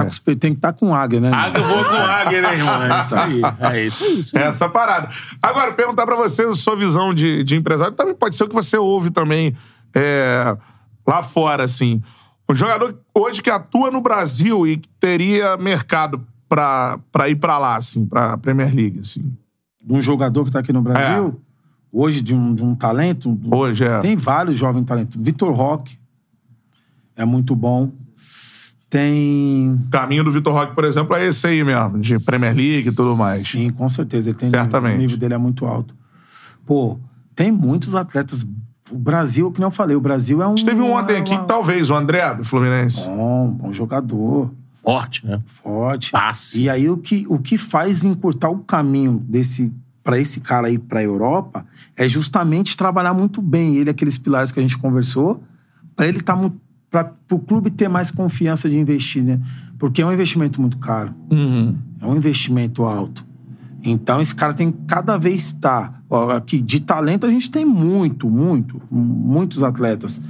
[0.57, 1.31] estar tá com águia, né?
[1.35, 2.83] Águia, eu vou com águia, né, irmão?
[2.83, 3.43] É isso aí.
[3.61, 4.21] É isso aí.
[4.21, 4.45] isso aí.
[4.45, 5.09] Essa parada.
[5.43, 7.93] Agora, perguntar pra você a sua visão de, de empresário.
[7.93, 9.55] Também pode ser o que você ouve também
[9.95, 10.57] é,
[11.07, 12.03] lá fora, assim.
[12.49, 17.59] Um jogador hoje que atua no Brasil e que teria mercado pra, pra ir pra
[17.59, 19.33] lá, assim, pra Premier League, assim.
[19.83, 21.41] De um jogador que tá aqui no Brasil,
[21.93, 23.39] hoje, de um, de um talento.
[23.51, 24.01] Hoje, é.
[24.01, 25.17] Tem vários jovens talentos.
[25.21, 25.99] Vitor Roque
[27.17, 27.93] é muito bom.
[28.89, 29.73] Tem.
[29.87, 32.93] O caminho do Vitor Roque, por exemplo, é esse aí mesmo, de Premier League e
[32.93, 33.47] tudo mais.
[33.47, 34.31] Sim, com certeza.
[34.31, 34.97] Ele tem Certamente.
[34.97, 35.95] O nível dele é muito alto.
[36.67, 36.99] Pô,
[37.35, 38.45] tem muitos atletas.
[38.91, 40.55] O Brasil, que nem eu falei, o Brasil é um.
[40.55, 43.07] Teve um ontem aqui, uma- talvez, o André, do Fluminense.
[43.09, 44.51] Bom, bom jogador.
[44.83, 45.41] Forte, né?
[45.47, 46.11] forte.
[46.11, 46.63] Passe.
[46.63, 49.73] E aí o que, o que faz encurtar o caminho desse
[50.03, 54.51] para esse cara ir para a Europa é justamente trabalhar muito bem ele aqueles pilares
[54.51, 55.43] que a gente conversou,
[55.95, 56.35] para ele tá
[56.91, 59.39] para o clube ter mais confiança de investir, né?
[59.79, 61.15] Porque é um investimento muito caro.
[62.01, 63.25] É um investimento alto.
[63.83, 66.03] Então esse cara tem que cada vez estar
[66.37, 70.21] aqui de talento a gente tem muito, muito, muitos atletas.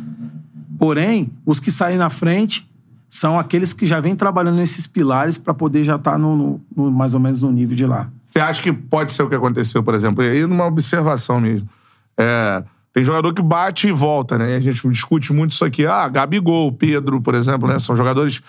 [0.79, 2.69] Porém, os que saem na frente
[3.09, 6.91] são aqueles que já vêm trabalhando nesses pilares para poder já estar no, no- no-
[6.93, 8.09] mais ou menos no nível de lá.
[8.27, 10.23] Você acha que pode ser o que aconteceu, por exemplo?
[10.23, 11.69] E aí, numa observação mesmo.
[12.17, 12.63] É,
[12.93, 14.53] tem jogador que bate e volta, né?
[14.53, 15.85] E a gente discute muito isso aqui.
[15.85, 17.79] Ah, Gabigol, Pedro, por exemplo, né?
[17.81, 18.41] São jogadores.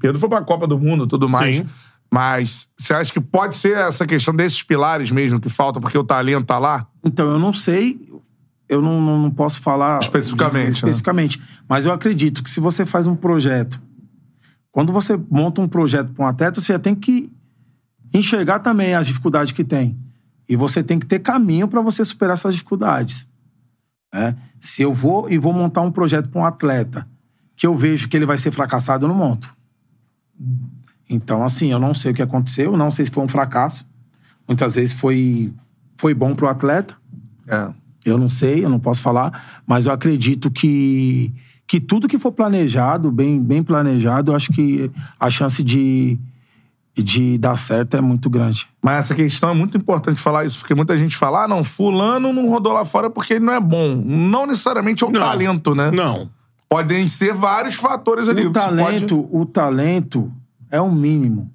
[0.00, 1.56] Pedro foi pra Copa do Mundo e tudo mais.
[1.58, 1.66] Sim.
[2.10, 6.04] Mas você acha que pode ser essa questão desses pilares mesmo que falta porque o
[6.04, 6.86] talento tá lá?
[7.04, 8.00] Então, eu não sei,
[8.68, 10.68] eu não, não, não posso falar Especificamente, né?
[10.70, 13.80] especificamente, mas eu acredito que se você faz um projeto,
[14.72, 17.30] quando você monta um projeto para um atleta, você já tem que
[18.12, 19.98] enxergar também as dificuldades que tem.
[20.48, 23.28] E você tem que ter caminho para você superar essas dificuldades.
[24.12, 24.34] né?
[24.58, 27.06] Se eu vou e vou montar um projeto para um atleta
[27.54, 29.54] que eu vejo que ele vai ser fracassado, eu não monto.
[31.08, 33.86] Então, assim, eu não sei o que aconteceu, não sei se foi um fracasso.
[34.46, 35.52] Muitas vezes foi,
[35.96, 36.94] foi bom pro atleta.
[37.46, 37.68] É.
[38.04, 41.32] Eu não sei, eu não posso falar, mas eu acredito que,
[41.66, 46.18] que tudo que for planejado, bem, bem planejado, eu acho que a chance de,
[46.96, 48.66] de dar certo é muito grande.
[48.82, 52.32] Mas essa questão é muito importante falar isso, porque muita gente fala, ah, não, fulano
[52.32, 54.02] não rodou lá fora porque ele não é bom.
[54.04, 55.20] Não necessariamente é o Não.
[55.20, 55.90] talento, né?
[55.90, 56.30] Não.
[56.68, 58.46] Podem ser vários fatores ali.
[58.46, 60.30] O talento, o talento
[60.70, 61.50] é o mínimo.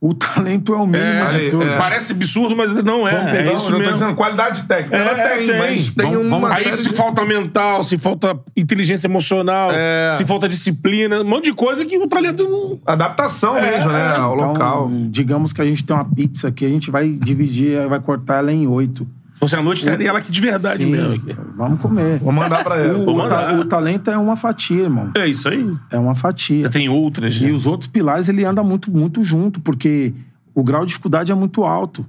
[0.00, 1.64] O talento é o mínimo É, de tudo.
[1.64, 1.76] é.
[1.76, 3.10] Parece absurdo, mas não é.
[3.16, 3.92] Vamos é pegar, isso eu tô mesmo.
[3.94, 4.96] dizendo, qualidade técnica.
[4.96, 5.58] É, ela tem, tem.
[5.58, 10.12] mas tem Vamos- uma Aí série se de- falta mental, se falta inteligência emocional, É.
[10.14, 12.78] se falta disciplina, um monte de coisa que o talento não.
[12.86, 13.98] Adaptação É, mesmo, né?
[14.14, 14.16] é.
[14.18, 14.90] Ao Então, local.
[15.10, 18.52] digamos que a gente tem uma pizza aqui, a gente vai dividir, vai cortar ela
[18.52, 19.04] em oito.
[19.38, 21.22] Se fosse à noite, teria ela aqui de verdade Sim, mesmo.
[21.56, 22.18] vamos comer.
[22.18, 22.98] Vou mandar pra ela.
[22.98, 23.50] O, Vou o mandar.
[23.52, 25.12] ta- o talento é uma fatia, irmão.
[25.16, 25.64] É isso aí.
[25.92, 26.62] É uma fatia.
[26.64, 27.36] Já tem outras.
[27.40, 27.52] E né?
[27.52, 30.12] os outros pilares, ele anda muito, muito junto, porque
[30.52, 32.04] o grau de dificuldade é muito alto.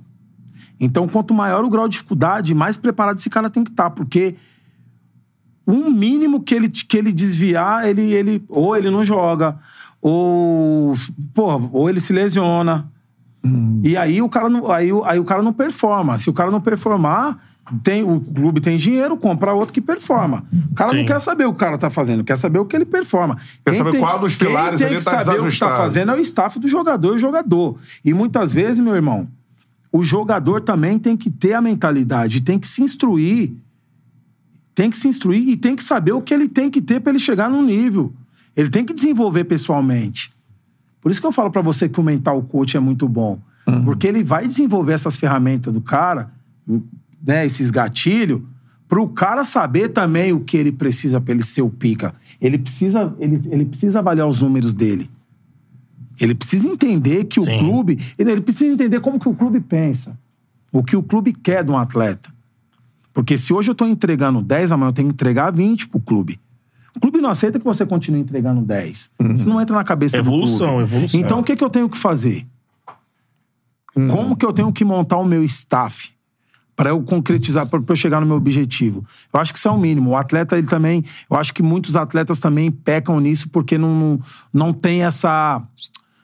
[0.80, 4.34] Então, quanto maior o grau de dificuldade, mais preparado esse cara tem que estar, porque
[5.68, 9.56] um mínimo que ele, que ele desviar, ele, ele ou ele não joga,
[10.02, 10.96] ou,
[11.32, 12.90] porra, ou ele se lesiona.
[13.84, 16.18] E aí o, cara não, aí, o- aí o cara não performa.
[16.18, 17.38] Se o cara não performar,
[17.84, 20.44] tem, o clube tem dinheiro, compra outro que performa.
[20.72, 20.98] O cara Sim.
[20.98, 23.38] não quer saber o que o cara tá fazendo, quer saber o que ele performa.
[23.66, 25.78] Quer saber qual dos pilares quem tem tá que saber o que tá desajustado.
[25.78, 27.78] fazendo é o staff do jogador e o jogador.
[28.04, 29.28] E muitas vezes, meu irmão,
[29.92, 33.52] o jogador também tem que ter a mentalidade, tem que se instruir.
[34.76, 37.12] Tem que se instruir e tem que saber o que ele tem que ter para
[37.12, 38.14] ele chegar num nível.
[38.56, 40.32] Ele tem que desenvolver pessoalmente.
[41.02, 43.40] Por isso que eu falo pra você que o mental coach é muito bom.
[43.86, 46.32] Porque ele vai desenvolver essas ferramentas do cara,
[47.24, 48.42] né, esses gatilhos,
[48.88, 52.16] pro cara saber também o que ele precisa pra ele ser o pica.
[52.42, 55.10] Ele precisa, ele, ele precisa avaliar os números dele.
[56.20, 57.60] Ele precisa entender que o Sim.
[57.60, 58.00] clube.
[58.18, 60.20] Ele ele precisa entender como que o clube pensa.
[60.72, 62.30] O que o clube quer de um atleta.
[63.14, 66.40] Porque se hoje eu tô entregando 10, amanhã eu tenho que entregar 20 pro clube.
[66.96, 69.12] O clube não aceita que você continue entregando 10.
[69.34, 70.84] Isso não entra na cabeça Evolução, do clube.
[70.84, 71.20] evolução.
[71.20, 72.46] Então o que, que eu tenho que fazer?
[73.94, 76.12] Como que eu tenho que montar o meu staff
[76.76, 79.06] para eu concretizar, para eu chegar no meu objetivo?
[79.34, 80.12] Eu acho que isso é o mínimo.
[80.12, 81.04] O atleta, ele também.
[81.30, 84.20] Eu acho que muitos atletas também pecam nisso porque não, não,
[84.54, 85.62] não tem essa.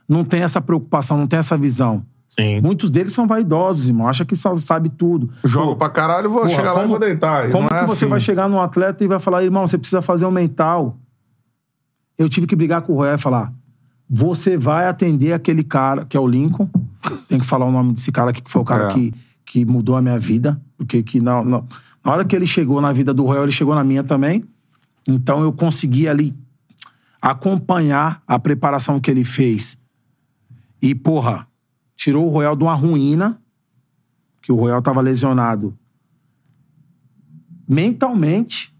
[0.08, 2.06] Não tem essa preocupação, não tem essa visão.
[2.38, 2.60] Sim.
[2.62, 4.07] Muitos deles são vaidosos, irmão.
[4.07, 5.30] Acha que só sabe tudo.
[5.44, 7.48] Jogo Pô, pra caralho, vou Porra, chegar lá e vou deitar.
[7.48, 8.10] E Como não é que você assim.
[8.10, 10.98] vai chegar num atleta e vai falar, irmão, você precisa fazer um mental?
[12.18, 13.53] Eu tive que brigar com o Royal e falar:
[14.10, 16.70] você vai atender aquele cara, que é o Lincoln.
[17.28, 18.94] Tem que falar o nome desse cara aqui, que foi o cara É.
[18.94, 19.14] que,
[19.45, 20.60] que mudou a minha vida.
[20.78, 21.64] Porque que na, na,
[22.03, 24.44] na hora que ele chegou na vida do Royal, ele chegou na minha também.
[25.07, 26.34] Então eu consegui ali
[27.22, 29.78] acompanhar a preparação que ele fez.
[30.82, 31.48] E, porra,
[31.96, 33.40] tirou o Royal de uma ruína,
[34.42, 35.78] que o Royal tava lesionado
[37.68, 38.74] mentalmente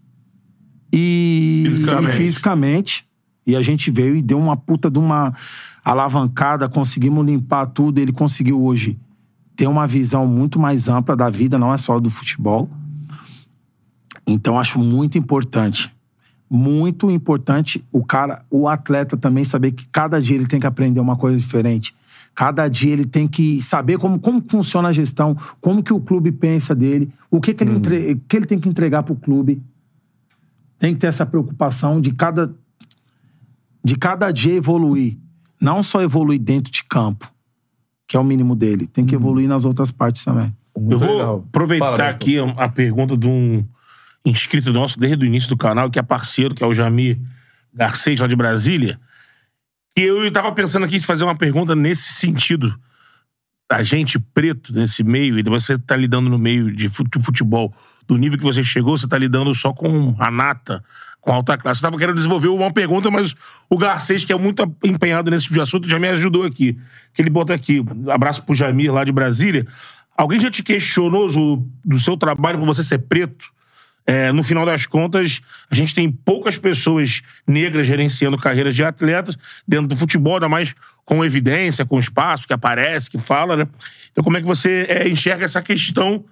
[0.92, 2.08] e Fisicamente.
[2.08, 3.06] e fisicamente.
[3.46, 5.34] E a gente veio e deu uma puta de uma
[5.84, 7.98] alavancada, conseguimos limpar tudo.
[7.98, 8.98] Ele conseguiu hoje
[9.54, 12.68] ter uma visão muito mais ampla da vida, não é só do futebol.
[14.26, 15.94] Então acho muito importante,
[16.50, 20.98] muito importante o cara, o atleta também saber que cada dia ele tem que aprender
[20.98, 21.94] uma coisa diferente.
[22.36, 26.30] Cada dia ele tem que saber como, como funciona a gestão, como que o clube
[26.30, 29.60] pensa dele, o que, que, ele, entre- o que ele tem que entregar pro clube.
[30.78, 32.54] Tem que ter essa preocupação de cada,
[33.82, 35.16] de cada dia evoluir.
[35.58, 37.32] não só evoluir dentro de campo,
[38.06, 40.54] que é o mínimo dele, tem que evoluir nas outras partes também.
[40.76, 41.44] Eu vou legal.
[41.48, 42.10] aproveitar Fala, Beto.
[42.10, 43.64] aqui a pergunta de um
[44.26, 47.18] inscrito nosso desde o início do canal, que é parceiro, que é o Jamir
[47.72, 49.00] Garcês, lá de Brasília.
[49.98, 52.78] E eu tava pensando aqui de fazer uma pergunta nesse sentido.
[53.72, 57.74] A gente preto nesse meio, e você tá lidando no meio de fut- futebol,
[58.06, 60.84] do nível que você chegou, você tá lidando só com a nata,
[61.20, 61.80] com a alta classe.
[61.80, 63.34] Eu tava querendo desenvolver uma pergunta, mas
[63.68, 66.78] o Garcês, que é muito empenhado nesse tipo de assunto, já me ajudou aqui.
[67.12, 69.66] Que ele botou aqui, abraço pro Jamir lá de Brasília.
[70.16, 71.26] Alguém já te questionou
[71.84, 73.55] do seu trabalho por você ser preto?
[74.06, 79.36] É, no final das contas, a gente tem poucas pessoas negras gerenciando carreiras de atletas
[79.66, 80.74] dentro do futebol, ainda mais
[81.04, 83.66] com evidência, com espaço, que aparece, que fala, né?
[84.12, 86.24] Então, como é que você é, enxerga essa questão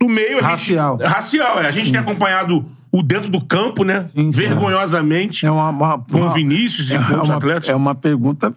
[0.00, 0.38] do meio?
[0.38, 0.44] a gente-
[0.76, 0.96] Racial.
[0.98, 1.66] racial, é.
[1.66, 4.04] A gente tem acompanhado o dentro do campo, né?
[4.04, 4.40] Sim, sim.
[4.42, 5.44] Vergonhosamente.
[5.44, 7.68] É uma, uma, Com uma- Vinícius e é com outros uma- atletas.
[7.68, 8.54] É uma pergunta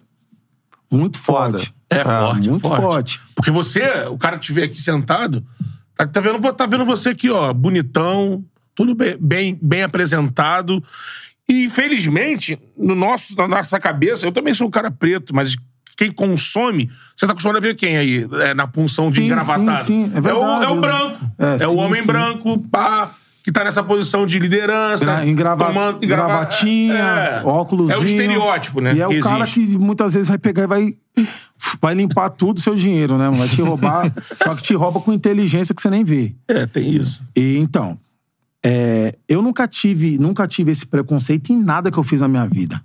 [0.92, 1.58] muito Foda.
[1.58, 1.74] forte.
[1.90, 2.82] É forte, muito forte.
[2.82, 3.20] forte.
[3.36, 5.44] Porque você, o cara te vê aqui sentado,
[6.00, 8.44] tá, tá vendo, tá vendo você aqui, ó, bonitão,
[8.74, 10.84] tudo bem, bem, bem apresentado.
[11.48, 15.56] E, infelizmente, no nosso, na nossa cabeça, eu também sou um cara preto, mas
[15.98, 18.28] quem consome, você tá acostumado a ver quem aí?
[18.42, 19.84] É, na punção de Sim, engravatado.
[19.84, 20.64] sim, sim, é o, verdade.
[20.64, 21.32] é o branco.
[21.38, 22.08] É, É, o sim, homem sim.
[22.08, 23.16] branco, pá,
[23.50, 25.06] que tá nessa posição de liderança.
[25.06, 27.90] Gra- engrava- tomando- engrava- gravatinha, é, óculos.
[27.90, 28.94] É o estereótipo, né?
[28.94, 29.76] E é o cara existe.
[29.76, 30.96] que muitas vezes vai pegar e vai,
[31.82, 33.28] vai limpar tudo o seu dinheiro, né?
[33.32, 34.14] Vai te roubar,
[34.44, 36.36] só que te rouba com inteligência que você nem vê.
[36.48, 37.24] É, tem isso.
[37.36, 37.98] E então,
[38.64, 42.46] é, eu nunca tive, nunca tive esse preconceito em nada que eu fiz na minha
[42.46, 42.80] vida.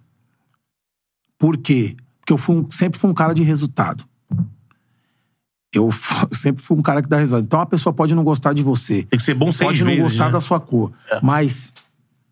[1.39, 1.95] Por quê?
[2.21, 4.03] Porque eu fui sempre fui um cara de resultado.
[5.75, 5.91] Eu
[6.33, 7.45] sempre fui um cara que dá resultado.
[7.45, 9.03] Então a pessoa pode não gostar de você.
[9.05, 10.33] Tem que ser bom seis Pode não vezes, gostar né?
[10.33, 10.93] da sua cor.
[11.23, 11.73] Mas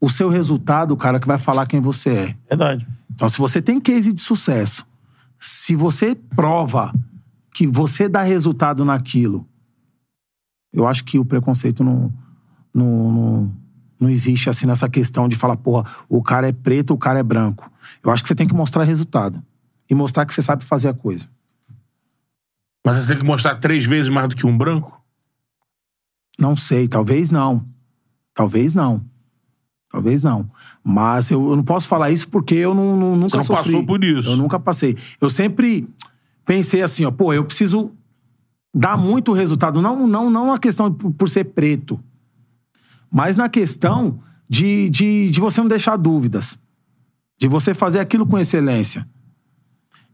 [0.01, 2.37] o seu resultado, o cara que vai falar quem você é.
[2.49, 2.87] Verdade.
[3.15, 4.87] Então, se você tem case de sucesso,
[5.39, 6.93] se você prova
[7.55, 9.47] que você dá resultado naquilo,
[10.73, 12.13] eu acho que o preconceito não,
[12.73, 13.53] não, não,
[14.01, 17.23] não existe assim nessa questão de falar, porra, o cara é preto, o cara é
[17.23, 17.71] branco.
[18.03, 19.43] Eu acho que você tem que mostrar resultado.
[19.89, 21.29] E mostrar que você sabe fazer a coisa.
[22.85, 25.01] Mas você tem que mostrar três vezes mais do que um branco?
[26.39, 27.65] Não sei, talvez não.
[28.35, 29.05] Talvez não.
[29.91, 30.51] Talvez não.
[30.83, 33.63] Mas eu, eu não posso falar isso porque eu não, não- nunca Você não sofri.
[33.73, 34.29] passou por isso.
[34.31, 34.97] Eu nunca passei.
[35.21, 35.87] Eu sempre
[36.45, 37.93] pensei assim, ó, pô, eu preciso
[38.75, 39.81] dar muito resultado.
[39.83, 42.03] Não, não, não a questão de por, ser preto,
[43.11, 44.19] mas na questão
[44.49, 46.59] de, de, de você não deixar dúvidas.
[47.39, 49.07] De você fazer aquilo com excelência.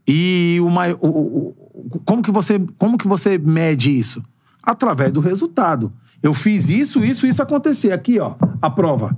[0.07, 1.68] E o- o- o-
[2.05, 4.23] como, que você, como que você mede isso?
[4.61, 5.91] Através do resultado.
[6.21, 7.91] Eu fiz isso, isso, isso acontecer.
[7.91, 9.17] Aqui, ó, a prova.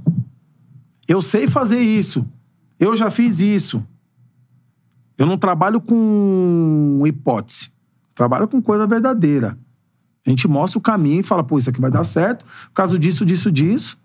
[1.07, 2.25] Eu sei fazer isso.
[2.79, 3.85] Eu já fiz isso.
[5.17, 7.71] Eu não trabalho com hipótese.
[8.15, 9.57] Trabalho com coisa verdadeira.
[10.25, 12.45] A gente mostra o caminho e fala, pô, isso aqui vai dar certo.
[12.45, 13.97] Por causa disso, disso, disso.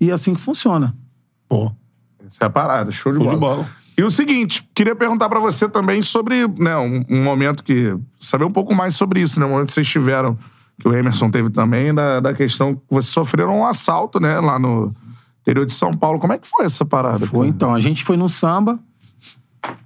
[0.00, 0.94] E é assim que funciona.
[1.48, 1.72] Pô,
[2.26, 3.34] Essa é a parada, show de show bola.
[3.34, 3.70] de bola.
[3.98, 7.96] E o seguinte, queria perguntar pra você também sobre né, um, um momento que.
[8.18, 9.46] Saber um pouco mais sobre isso, né?
[9.46, 10.38] Um momento que vocês tiveram,
[10.78, 14.38] que o Emerson teve também, da, da questão que vocês sofreram um assalto, né?
[14.38, 14.88] Lá no
[15.40, 16.18] interior de São Paulo.
[16.18, 17.26] Como é que foi essa parada?
[17.26, 17.48] Foi cara?
[17.48, 17.74] então.
[17.74, 18.78] A gente foi no samba,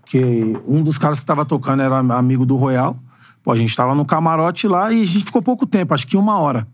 [0.06, 2.98] que um dos caras que tava tocando era amigo do Royal.
[3.44, 6.16] Pô, a gente tava no camarote lá e a gente ficou pouco tempo, acho que
[6.16, 6.66] uma hora.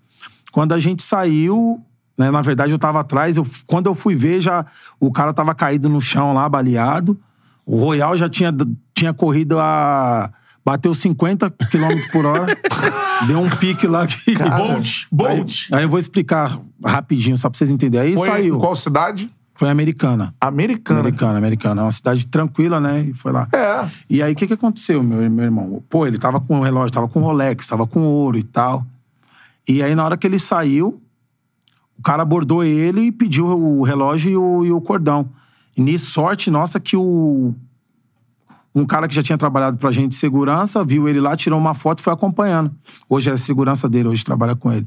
[0.50, 1.80] Quando a gente saiu,
[2.18, 4.64] né, na verdade eu tava atrás, eu, quando eu fui ver, já
[4.98, 7.20] o cara tava caído no chão lá, baleado.
[7.66, 8.54] O Royal já tinha,
[8.94, 10.30] tinha corrido a.
[10.64, 12.56] Bateu 50 km por hora.
[13.26, 14.34] deu um pique lá que.
[14.38, 15.66] Bolt, Bolt.
[15.72, 18.10] Aí, aí eu vou explicar rapidinho, só pra vocês entenderem.
[18.10, 18.56] Aí Foi saiu.
[18.56, 19.30] em qual cidade?
[19.56, 20.34] Foi americana.
[20.40, 21.00] Americana.
[21.00, 21.80] Americana, americana.
[21.80, 23.00] É uma cidade tranquila, né?
[23.00, 23.48] E foi lá.
[23.52, 23.88] É.
[24.08, 25.82] E aí, o que que aconteceu, meu, meu irmão?
[25.88, 28.84] Pô, ele tava com o relógio, tava com Rolex, tava com ouro e tal.
[29.66, 31.00] E aí, na hora que ele saiu,
[31.98, 35.26] o cara abordou ele e pediu o relógio e o, e o cordão.
[35.76, 37.54] E nisso, sorte nossa que o...
[38.74, 41.72] Um cara que já tinha trabalhado pra gente de segurança, viu ele lá, tirou uma
[41.72, 42.70] foto e foi acompanhando.
[43.08, 44.86] Hoje é segurança dele, hoje trabalha com ele.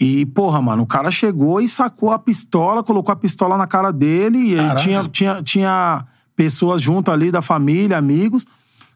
[0.00, 3.92] E, porra, mano, o cara chegou e sacou a pistola, colocou a pistola na cara
[3.92, 6.04] dele, e aí tinha, tinha, tinha
[6.34, 8.44] pessoas junto ali da família, amigos.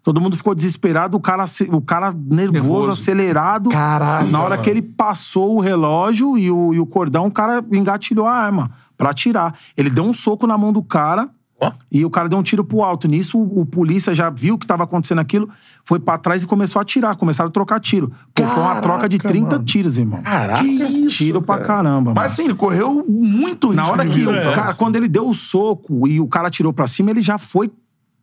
[0.03, 2.91] Todo mundo ficou desesperado, o cara, o cara nervoso, Nervoso.
[2.91, 3.71] acelerado.
[3.71, 4.63] Caraca, Na hora mano.
[4.63, 8.71] que ele passou o relógio e o, e o cordão, o cara engatilhou a arma
[8.97, 9.55] pra atirar.
[9.77, 11.29] Ele deu um soco na mão do cara
[11.61, 11.71] Ó.
[11.91, 13.07] e o cara deu um tiro pro alto.
[13.09, 15.49] Nisso, o, o polícia já viu que tava acontecendo aquilo,
[15.85, 17.17] foi pra trás e começou a atirar.
[17.17, 18.13] Começaram a trocar tiro.
[18.35, 19.65] Pô, foi uma Caraca, troca de 30 mano.
[19.65, 20.23] tiros, irmão.
[20.23, 20.61] Caraca.
[20.61, 21.67] Que isso, Tiro pra cara.
[21.67, 22.15] caramba, mano.
[22.17, 24.53] Mas assim, ele correu muito Na risco hora de que o né?
[24.55, 27.71] cara, quando ele deu o soco e o cara tirou pra cima, ele já foi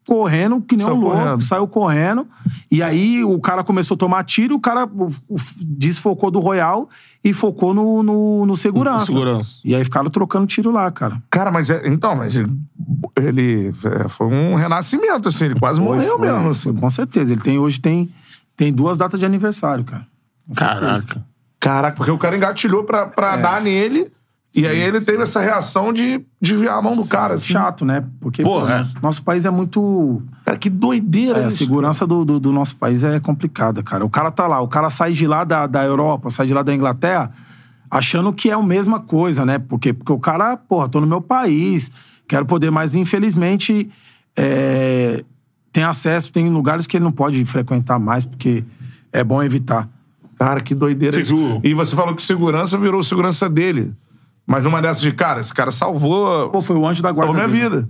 [0.08, 1.42] correndo, que nem Saiu um louco, correndo.
[1.44, 2.28] saiu correndo.
[2.72, 4.88] E aí o cara começou a tomar tiro, o cara
[5.62, 6.90] desfocou do Royal
[7.24, 9.06] e focou no, no, no segurança.
[9.08, 9.60] No segurança.
[9.64, 11.22] E aí ficaram trocando tiro lá, cara.
[11.30, 12.52] Cara, mas é, então, mas ele,
[13.18, 16.74] ele- é, foi um renascimento, assim, ele quase Foi, morreu foi, mesmo, assim.
[16.74, 17.32] Com certeza.
[17.34, 18.10] Ele tem hoje tem,
[18.58, 20.06] tem duas datas de aniversário, cara.
[20.48, 21.06] Com certeza.
[21.08, 21.26] Caraca.
[21.60, 23.38] Caraca, porque o cara engatilhou pra, pra É.
[23.38, 24.12] dar nele,
[24.56, 27.48] e aí ele teve essa reação de desviar a mão do cara, assim.
[27.54, 28.04] Chato, né?
[28.20, 28.86] Porque Pô, pô, é.
[29.02, 30.22] nosso- país é muito.
[30.46, 31.58] Cara, que doideira É, a isso.
[31.58, 34.04] segurança do, do, do nosso país é complicada, cara.
[34.04, 36.64] O cara tá lá, o cara sai de lá da, da Europa, sai de lá
[36.64, 37.32] da Inglaterra,
[37.90, 39.58] achando que é a mesma coisa, né?
[39.58, 41.92] Porque, porque o cara, porra, tô no meu país,
[42.28, 43.90] quero poder, mas infelizmente
[44.36, 45.24] é,
[45.72, 48.64] tem acesso, tem lugares que ele não pode frequentar mais, porque
[49.14, 49.88] é bom evitar.
[50.38, 51.62] Cara, que doideira viu?
[51.64, 53.94] E você falou que segurança virou segurança dele.
[54.46, 57.34] Mas numa dessas de, cara, esse cara salvou, Pô, foi o anjo da guarda.
[57.34, 57.88] salvou minha vida.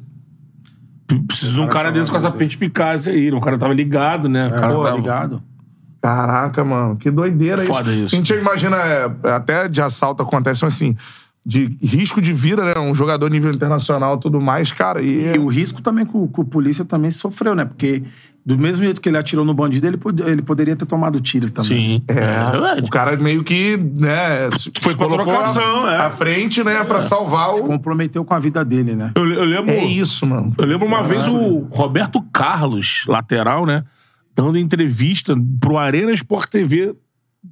[1.28, 3.32] Preciso de um cara Cara, desse com essa perspicácia aí.
[3.32, 4.48] O cara tava ligado, né?
[4.48, 4.96] O cara Pô, tava...
[4.96, 5.44] ligado?
[6.02, 8.16] Caraca, mano, que doideira Foda isso.
[8.16, 10.96] A gente imagina, é, até de assalto acontece, mas assim,
[11.46, 12.80] de risco de vida, né?
[12.80, 15.02] Um jogador nível internacional e tudo mais, cara.
[15.02, 17.66] E, E o risco também com, com o polícia também sofreu, né?
[17.66, 18.04] Porque
[18.44, 21.50] do mesmo jeito que ele atirou no bandido, ele, pod- ele poderia ter tomado tiro
[21.52, 22.00] também.
[22.00, 22.04] Sim.
[22.08, 22.14] é,
[22.52, 22.82] verdade.
[22.82, 25.98] o cara meio que, né, se- Foi se colocou trocação, é.
[25.98, 27.66] à frente, né, pra salvar Se o.
[27.66, 29.12] comprometeu com a vida dele, né?
[29.16, 29.72] Eu, eu lembro.
[29.72, 30.54] É isso, mano.
[30.58, 33.84] Eu lembro uma vez o Roberto Carlos, lateral, né?
[34.36, 36.96] Dando entrevista pro Arena Sport TV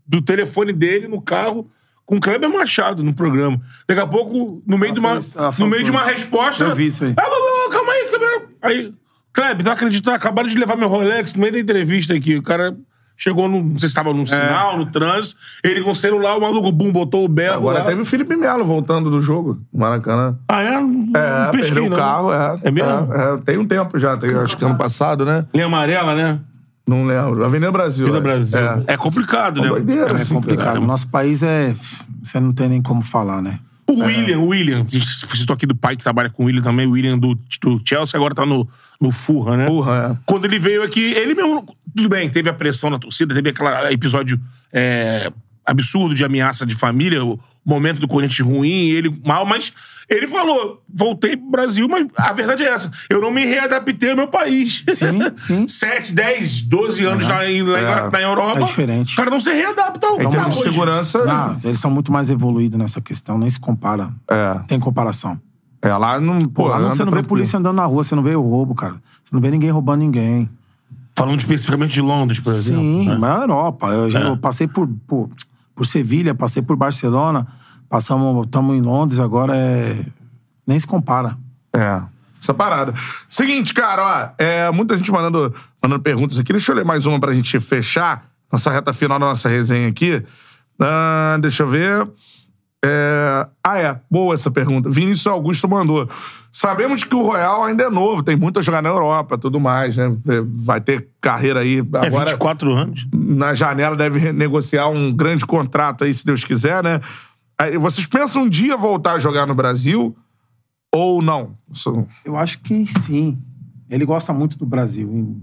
[0.07, 1.69] do telefone dele no carro
[2.05, 3.61] com o Kleber Machado no programa.
[3.87, 5.19] Daqui a pouco, no meio, Ah, de, uma,
[5.59, 6.63] no meio de uma resposta.
[6.63, 7.13] Eu vi isso aí.
[7.17, 8.47] Ah, calma aí, Kleber.
[8.63, 8.93] Aí,
[9.33, 10.13] Kleber, tu acredita?
[10.13, 12.35] Acabaram de levar meu Rolex no meio da entrevista aqui.
[12.37, 12.75] O cara
[13.15, 14.13] chegou, no, não sei se estava É.
[14.13, 15.35] no sinal, no trânsito.
[15.63, 17.55] Ele com o celular, o maluco, bum, botou o berro.
[17.55, 17.85] Agora lá.
[17.85, 20.37] teve o Felipe Melo voltando do jogo, Maracanã.
[20.47, 20.73] Ah, é?
[20.75, 21.97] É, pesquei, perdeu o não.
[21.97, 22.59] carro, é.
[22.63, 23.13] É mesmo?
[23.13, 25.45] É, é, tem um tempo já, tem, acho que ano passado, né?
[25.53, 26.39] Linha amarela, né?
[26.87, 27.45] Não lembro.
[27.45, 28.05] Avenida Brasil.
[28.07, 28.23] Vida acho.
[28.27, 28.57] Brasil.
[28.57, 28.93] É.
[28.93, 29.69] É, complicado, Uma né?
[29.73, 30.65] doideira, É assim, complicado.
[30.65, 30.79] cara.
[30.79, 31.75] O nosso país é.
[32.23, 33.59] Você não tem nem como falar, né?
[33.89, 36.85] O William, o William, que citou aqui do pai que trabalha com o William também,
[36.85, 38.67] o William do, do Chelsea, agora tá no,
[39.01, 39.65] no Furra, né?
[39.65, 40.23] Porra, é.
[40.25, 41.65] Quando ele veio aqui, ele mesmo.
[41.95, 44.39] Tudo bem, teve a pressão na torcida, teve aquele episódio
[44.71, 45.31] é,
[45.65, 47.39] absurdo de ameaça de família, o
[47.69, 49.71] momento do Corinthians ruim, ele mal, mas
[50.09, 52.91] ele falou: voltei pro Brasil, mas a verdade é essa.
[53.09, 54.83] Eu não me readaptei ao meu país.
[54.89, 55.67] Sim, sim.
[55.67, 58.09] 7, 10, 12 anos lá, em, lá É.
[58.09, 58.59] na Europa.
[58.59, 59.13] É diferente.
[59.13, 60.71] O cara não se readapta ao Em termos de hoje.
[60.71, 64.09] segurança, Não, eles são muito mais evoluídos nessa questão, nem se compara.
[64.29, 64.59] é.
[64.67, 65.39] Tem comparação.
[65.81, 66.43] É, lá não.
[66.47, 67.27] Pô, lá não, você não vê tranquilo.
[67.27, 68.95] polícia andando na rua, você não vê o roubo, cara.
[69.23, 70.49] Você não vê ninguém roubando ninguém.
[71.15, 72.81] Falando especificamente de Londres, por exemplo.
[72.83, 73.17] Sim, né?
[73.17, 73.87] mas é Europa.
[73.87, 74.27] Eu, já, É.
[74.27, 75.29] eu passei por, por,
[75.75, 77.47] por Sevilha, passei por Barcelona,
[77.89, 80.05] passamos, estamos em Londres, agora é.
[80.65, 81.35] Nem se compara.
[81.73, 82.01] É.
[82.41, 82.93] Essa parada.
[83.27, 84.43] Seguinte, cara, ó.
[84.43, 86.53] É, muita gente mandando, mandando perguntas aqui.
[86.53, 90.23] Deixa eu ler mais uma pra gente fechar nossa reta final da nossa resenha aqui.
[90.79, 92.07] Ah, deixa eu ver.
[92.83, 93.47] É...
[93.63, 93.99] Ah, é.
[94.09, 94.89] Boa essa pergunta.
[94.89, 96.09] Vinícius Augusto mandou.
[96.51, 99.97] Sabemos que o Royal ainda é novo, tem muito a jogar na Europa tudo mais,
[99.97, 100.11] né?
[100.45, 101.79] Vai ter carreira aí.
[101.79, 103.07] É Agora, 24 anos.
[103.13, 107.01] na janela deve negociar um grande contrato aí, se Deus quiser, né?
[107.79, 110.15] Vocês pensam um dia voltar a jogar no Brasil
[110.93, 111.55] ou não?
[111.71, 113.37] Isso- Eu acho que sim.
[113.89, 115.35] Ele gosta muito do Brasil.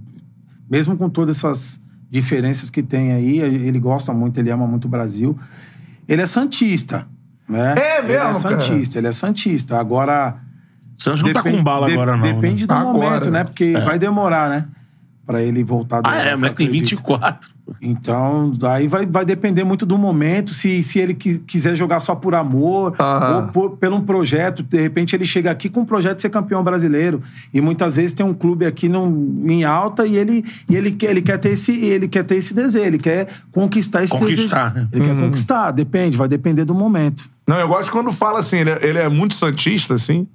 [0.70, 4.88] Mesmo com todas essas diferenças que tem aí, ele gosta muito, ele ama muito o
[4.88, 5.36] Brasil.
[6.09, 7.06] Ele é santista,
[7.48, 7.74] né?
[7.76, 8.60] É Ele é mesmo, cara?
[8.60, 9.78] santista, ele é santista.
[9.78, 10.40] Agora
[10.97, 12.22] Santos não tá Depende- com bala agora, não.
[12.22, 12.66] Depende né?
[12.68, 12.93] do Agora.
[13.10, 13.44] momento, né?
[13.44, 14.66] Porque vai demorar, né?
[15.27, 16.90] Pra ele voltar do Ah, é, o moleque tem acredito.
[16.90, 17.51] 24.
[17.82, 20.51] Então, daí vai, vai depender muito do momento.
[20.51, 23.36] Se, se ele qui- quiser jogar só por amor Aham.
[23.36, 26.31] ou por, pelo um projeto, de repente ele chega aqui com um projeto de ser
[26.31, 27.20] campeão brasileiro.
[27.53, 31.11] E muitas vezes tem um clube aqui num, em alta e ele, e ele, quer,
[31.11, 34.89] ele, quer ter esse, ele quer ter esse desejo, ele quer conquistar esse Conquistar, né?
[34.93, 35.11] desejo.
[35.11, 37.28] Ele quer conquistar, depende, vai depender do momento.
[37.48, 40.27] Não, eu gosto quando fala assim, ele é, ele é muito santista, assim.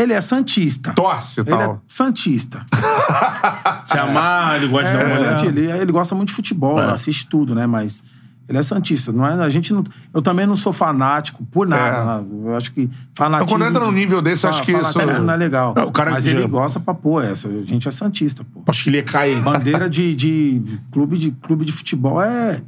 [0.00, 0.92] Ele é santista.
[0.92, 1.82] Torce e Ele é tal.
[1.86, 2.64] santista.
[3.84, 5.70] Se amar, ele gosta É, de uma Santi, mulher.
[5.74, 6.90] ele, ele gosta muito de futebol, É.
[6.92, 7.66] assiste tudo, né?
[7.66, 8.02] Mas
[8.48, 9.12] ele é santista.
[9.12, 11.96] Não é, a gente não, eu também não sou fanático por nada.
[11.98, 12.04] É.
[12.22, 12.24] né?
[12.50, 13.44] Eu acho que fanatismo.
[13.56, 15.74] Então, quando entra num de- nível desse, acho que isso- fanatismo não é legal.
[15.76, 17.48] É, o cara Mas que ele já- gosta pra pô, essa.
[17.48, 18.62] A gente é santista, pô.
[18.66, 19.40] Acho que ele ia cair.
[19.42, 22.60] Bandeira de, de clube de clube de futebol é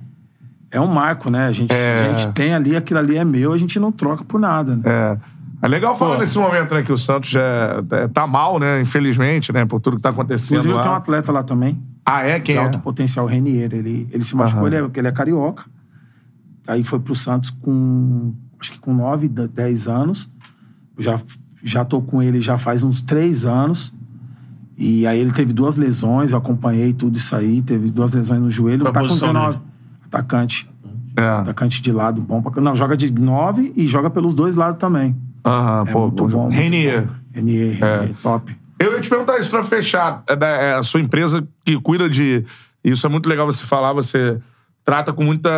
[0.72, 1.46] é um marco, né?
[1.48, 2.06] A gente, É.
[2.14, 4.76] a gente tem ali, aquilo ali é meu, a gente não troca por nada.
[4.76, 4.82] Né?
[4.86, 5.18] É.
[5.62, 9.52] É legal falar nesse momento, né, que o Santos já é- tá mal, né, infelizmente,
[9.52, 11.80] né, por tudo que tá acontecendo Inclusive, tenho um atleta lá também.
[12.04, 12.40] Ah, é?
[12.40, 12.64] Quem de é?
[12.64, 13.72] alto potencial, Renier.
[13.72, 15.64] Ele, ele se machucou, ele, é, ele é carioca.
[16.66, 20.30] Aí foi pro Santos com, acho que com 9, 10 anos.
[20.96, 21.20] Eu já,
[21.62, 23.92] já tô com ele já faz uns 3 anos.
[24.76, 28.50] E aí ele teve duas lesões, eu acompanhei tudo isso aí, teve duas lesões no
[28.50, 28.82] joelho.
[28.82, 29.58] Qual tá com posição 19.
[29.58, 29.70] dele?
[30.06, 30.70] Atacante.
[31.16, 31.22] É.
[31.22, 32.62] Atacante de lado, bom pra...
[32.62, 35.14] Não, joga de 9 e joga pelos dois lados também.
[35.44, 36.00] Aham, É pô.
[36.06, 36.42] muito bom.
[36.44, 37.02] muito Renier.
[37.06, 37.12] bom.
[37.32, 38.56] Renier, Renier, top.
[38.78, 40.22] Eu ia te perguntar isso pra fechar.
[40.26, 42.44] É, da- é a sua empresa que cuida de.
[42.82, 44.38] Isso é muito legal você falar, você
[44.84, 45.50] trata com muita,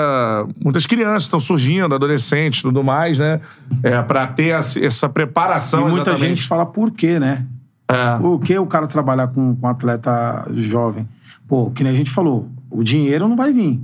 [0.62, 3.40] muitas crianças estão surgindo, adolescentes e tudo mais, né?
[3.82, 5.80] É, pra ter essa, essa preparação.
[5.88, 6.36] E muita exatamente.
[6.38, 7.46] gente fala por quê, né?
[7.88, 8.18] É.
[8.18, 11.08] Por que o cara trabalhar com, com atleta jovem?
[11.46, 13.80] Pô, que nem a gente falou, o dinheiro não vai vir.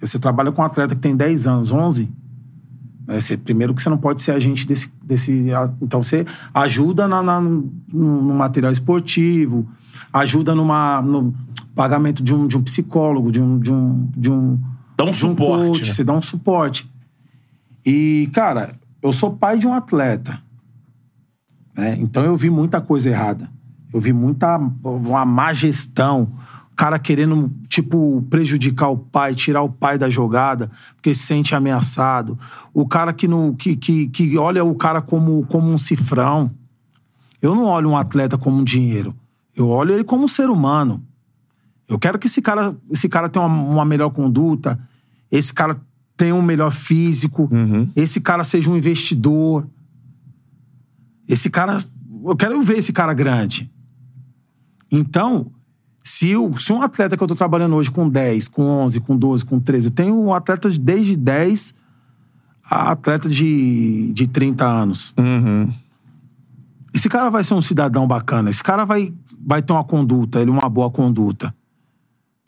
[0.00, 2.10] Você trabalha com um atleta que tem 10 anos, 11,
[3.06, 3.18] né?
[3.20, 4.90] Você, primeiro que você não pode ser agente desse...
[5.02, 5.48] desse
[5.80, 9.68] então você ajuda na, na- no, no material esportivo,
[10.12, 11.34] ajuda numa, no
[11.74, 13.58] pagamento de um, de um psicólogo, de um...
[13.58, 14.58] De um, de um
[14.96, 15.92] Dá um um suporte, coach, né?
[15.92, 16.90] Você dá um suporte.
[17.84, 20.40] E, cara, eu sou pai de um atleta.
[21.76, 21.96] né?
[22.00, 23.50] Então eu vi muita coisa errada.
[23.92, 26.32] Eu vi muita uma má gestão.
[26.76, 32.38] Cara querendo, tipo, prejudicar o pai, tirar o pai da jogada, porque se sente ameaçado.
[32.72, 36.50] O cara que, no, que, que, que olha o cara como, como um cifrão.
[37.40, 39.14] Eu não olho um atleta como um dinheiro.
[39.54, 41.02] Eu olho ele como um ser humano.
[41.88, 44.78] Eu quero que esse cara, esse cara tenha uma, uma melhor conduta,
[45.30, 45.80] esse cara
[46.16, 47.48] tenha um melhor físico,
[47.94, 49.66] esse cara seja um investidor.
[51.28, 51.78] Esse cara.
[52.24, 53.70] Eu quero ver esse cara grande.
[54.90, 55.52] Então,
[56.06, 59.16] se, o, se um atleta que eu tô trabalhando hoje com 10, com 11, com
[59.16, 61.74] 12, com 13, eu tenho um atleta de- desde 10
[62.62, 65.12] a atleta de, de 30 anos.
[65.18, 65.68] Uhum.
[66.94, 68.48] Esse cara vai ser um cidadão bacana.
[68.48, 69.12] Esse cara vai,
[69.44, 71.52] vai ter uma conduta, ele uma boa conduta.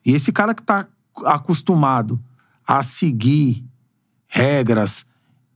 [0.06, 0.86] E esse cara que tá
[1.24, 2.20] acostumado
[2.64, 3.64] a seguir
[4.28, 5.04] regras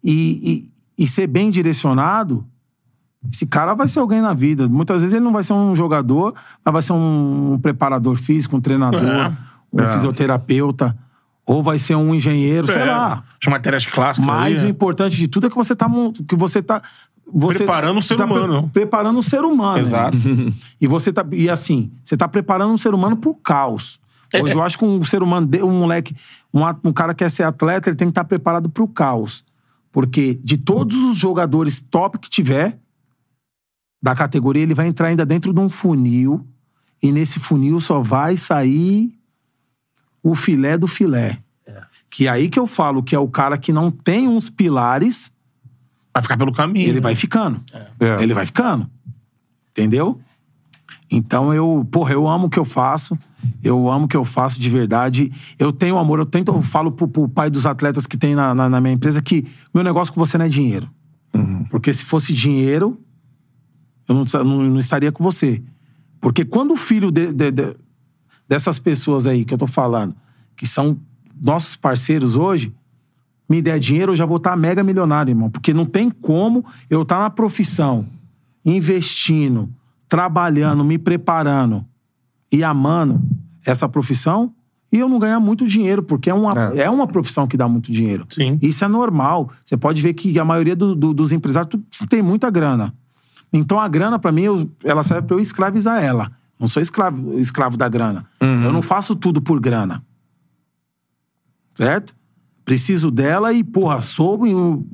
[0.03, 0.69] e,
[0.99, 2.45] e, e ser bem direcionado,
[3.31, 4.67] esse cara vai ser alguém na vida.
[4.69, 6.35] Muitas vezes ele não vai ser um jogador,
[6.65, 9.33] mas vai ser um, preparador físico, um treinador, É.
[9.73, 9.93] um É.
[9.93, 10.97] fisioterapeuta,
[11.45, 13.23] ou vai ser um engenheiro, sei É, lá.
[13.41, 14.27] As matérias clássicas.
[14.27, 14.71] Mas aí, o né?
[14.71, 16.83] importante de tudo é que você tá mon- que você tá
[17.35, 18.71] você Preparando o ser tá pre- humano.
[18.73, 19.79] preparando o ser humano.
[19.79, 20.17] Exato.
[20.19, 20.53] né?
[20.81, 24.01] E você tá e assim, você tá preparando um ser humano pro caos.
[24.33, 24.43] É.
[24.43, 26.15] Hoje eu acho que um ser humano, um moleque,
[26.53, 29.45] um, um cara que quer ser atleta, ele tem que estar preparado pro caos.
[29.91, 32.79] Porque de todos os jogadores top que tiver
[34.03, 36.45] da categoria, ele vai entrar ainda dentro de um funil
[37.03, 39.15] e nesse funil só vai sair
[40.23, 41.39] o filé do filé.
[42.11, 45.33] Que é aí que eu falo que é o cara que não tem uns pilares,
[46.13, 46.89] Vai ficar pelo caminho.
[46.89, 47.63] ele vai ficando.
[47.73, 48.23] É.
[48.23, 48.87] Ele vai ficando.
[49.71, 50.21] Entendeu?
[51.11, 53.19] Então eu, porra, eu amo o que eu faço.
[53.63, 55.33] Eu amo o que eu faço de verdade.
[55.59, 56.19] Eu tenho amor.
[56.19, 58.93] Eu tento, eu falo pro, pro pai dos atletas que tem na, na, na minha
[58.93, 60.89] empresa que meu negócio com você não é dinheiro.
[61.71, 63.01] Porque se fosse dinheiro,
[64.13, 65.63] eu não, não, não estaria com você.
[66.21, 67.77] Porque quando o filho de- de- de-
[68.49, 70.15] dessas pessoas aí que eu tô falando,
[70.57, 70.97] que são
[71.41, 72.73] nossos parceiros hoje,
[73.49, 75.51] me der dinheiro, eu já vou estar mega milionário, irmão.
[75.51, 78.07] Porque não tem como eu estar na profissão,
[78.65, 79.69] investindo,
[80.09, 81.85] trabalhando, me preparando
[82.51, 83.21] e amando
[83.67, 84.53] essa profissão
[84.93, 86.83] e eu não ganhar muito dinheiro, porque é uma, É.
[86.83, 86.91] é.
[86.91, 88.27] uma profissão que dá muito dinheiro.
[88.29, 88.59] Sim.
[88.61, 89.51] Isso é normal.
[89.65, 91.73] Você pode ver que a maioria do- do- dos empresários
[92.11, 92.95] tem muita grana.
[93.53, 96.31] Então a grana, pra mim, eu- ela serve pra eu escravizar ela.
[96.59, 98.25] Não sou escravo, escravo da grana.
[98.41, 100.03] Eu não faço tudo por grana.
[101.75, 102.15] Certo?
[102.65, 104.49] Preciso dela e, porra, soube,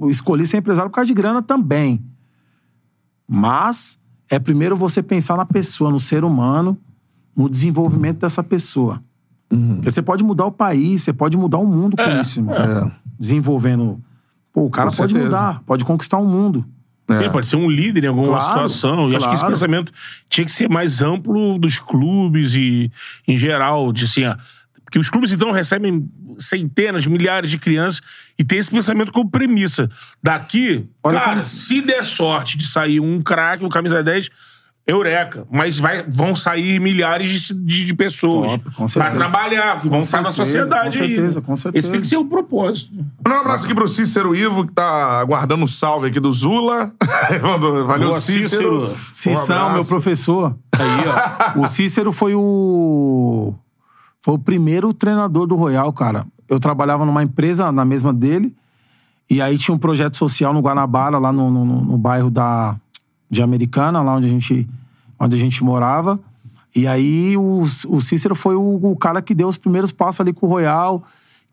[0.08, 2.02] escolhi ser empresário por causa de grana também.
[3.26, 6.78] Mas é primeiro você pensar na pessoa, no ser humano,
[7.36, 9.00] no desenvolvimento dessa pessoa.
[9.48, 12.54] Porque você pode mudar o país, você pode mudar o mundo com isso, irmão.
[12.54, 12.90] É.
[13.18, 14.00] Desenvolvendo.
[14.52, 15.24] Pô, o cara Com pode certeza.
[15.36, 16.64] mudar, pode conquistar o mundo.
[17.08, 17.20] É.
[17.20, 19.10] Ele pode ser um líder em alguma Claro, situação.
[19.10, 19.90] E acho que esse pensamento
[20.28, 22.90] tinha que ser mais amplo dos clubes e,
[23.26, 24.36] em geral, de assim, ó,
[24.84, 26.08] porque os clubes, então, recebem
[26.38, 28.00] centenas, milhares de crianças
[28.38, 29.88] e tem esse pensamento como premissa.
[30.22, 34.30] Daqui, Olha cara, como- se der sorte de sair um craque, um camisa 10,
[34.88, 35.46] eureka.
[35.50, 38.52] Mas vai, vão sair milhares de, de- de pessoas
[38.88, 39.10] certeza.
[39.14, 41.14] trabalhar, que vão estar na sociedade com aí.
[41.14, 41.46] certeza, né?
[41.46, 41.78] com certeza.
[41.86, 42.90] Esse tem que ser o propósito.
[43.24, 46.92] Mandar um abraço aqui pro Cícero Ivo, que tá aguardando um salve aqui do Zula.
[47.86, 48.48] Valeu, Boa, Cícero.
[48.48, 48.96] Cícero.
[49.12, 50.56] Cícero, Um meu professor.
[50.72, 51.60] Aí, ó.
[51.60, 53.52] o Cícero foi o.
[54.20, 56.26] Foi o primeiro treinador do Royal, cara.
[56.48, 58.54] Eu trabalhava numa empresa na mesma dele.
[59.30, 62.76] E aí tinha um projeto social no Guanabara, lá no, no, no- no bairro da,
[63.30, 64.68] de Americana, lá onde a gente,
[65.18, 66.18] onde a gente morava.
[66.74, 70.32] E aí o, o Cícero foi o, o cara que deu os primeiros passos ali
[70.32, 71.02] com o Royal,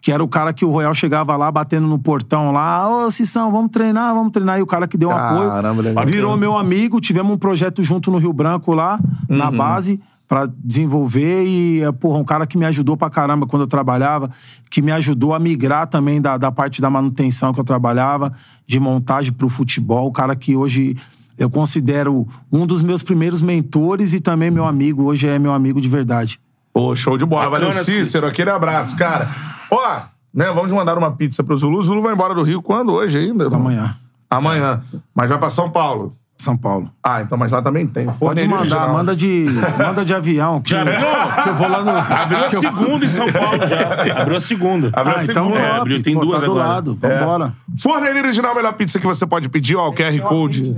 [0.01, 3.51] que era o cara que o Royal chegava lá, batendo no portão lá, ô Cissão,
[3.51, 4.59] vamos treinar, vamos treinar.
[4.59, 6.05] E o cara que deu um Caramba, apoio legal.
[6.05, 7.01] virou meu amigo.
[7.01, 9.57] Tivemos um projeto junto no Rio Branco lá, na Uhum.
[9.57, 11.45] base, pra desenvolver.
[11.47, 14.29] E, é, porra, um cara que me ajudou pra caramba quando eu trabalhava,
[14.69, 18.31] que me ajudou a migrar também da, da parte da manutenção que eu trabalhava,
[18.67, 20.07] de montagem pro futebol.
[20.07, 20.95] O cara que hoje
[21.37, 25.03] eu considero um dos meus primeiros mentores e também meu amigo.
[25.03, 26.39] Hoje é meu amigo de verdade.
[26.73, 27.45] Pô, show de bola.
[27.49, 28.05] Bacana, Valeu, Cícero.
[28.05, 28.27] Cícero.
[28.27, 29.29] Aquele abraço, cara.
[29.71, 30.01] Ó,
[30.33, 31.77] né, vamos mandar uma pizza pro Zulu.
[31.77, 32.91] O Zulu vai embora do Rio quando?
[32.93, 33.47] Hoje ainda?
[33.47, 33.95] Amanhã,
[34.29, 34.81] Amanhã.
[35.13, 36.15] Mas vai pra São Paulo.
[36.37, 36.91] São Paulo.
[37.01, 38.05] Ah, então, mas lá também tem.
[38.07, 38.93] Pode mandar, original.
[38.93, 39.45] manda de,
[39.79, 40.61] manda de avião.
[40.61, 40.97] Que, Já abriu?
[41.43, 41.91] que eu vou lá no.
[41.91, 44.21] Abriu a eu- segunda em São Paulo já.
[44.21, 44.89] Abriu a segunda.
[44.93, 45.55] Abriu a Ah, então segunda.
[45.61, 45.61] top.
[45.61, 46.67] É, abriu, tem Pô, duas tá do agora.
[46.69, 46.97] lado.
[47.01, 47.53] Vambora.
[47.81, 50.75] Forneria original, a melhor pizza que você pode pedir, ó, o QR Code.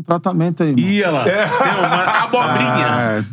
[0.00, 0.70] Um tratamento aí.
[0.74, 0.86] mano.
[0.88, 1.28] Olha lá.
[1.28, 1.46] É.
[1.46, 2.86] Tem uma abobrinha.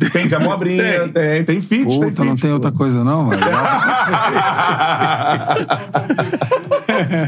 [0.04, 2.54] É, Tem de abobrinha, tem, tem fit, tem Puta, não fit, tem pô.
[2.54, 3.40] outra coisa não, mano.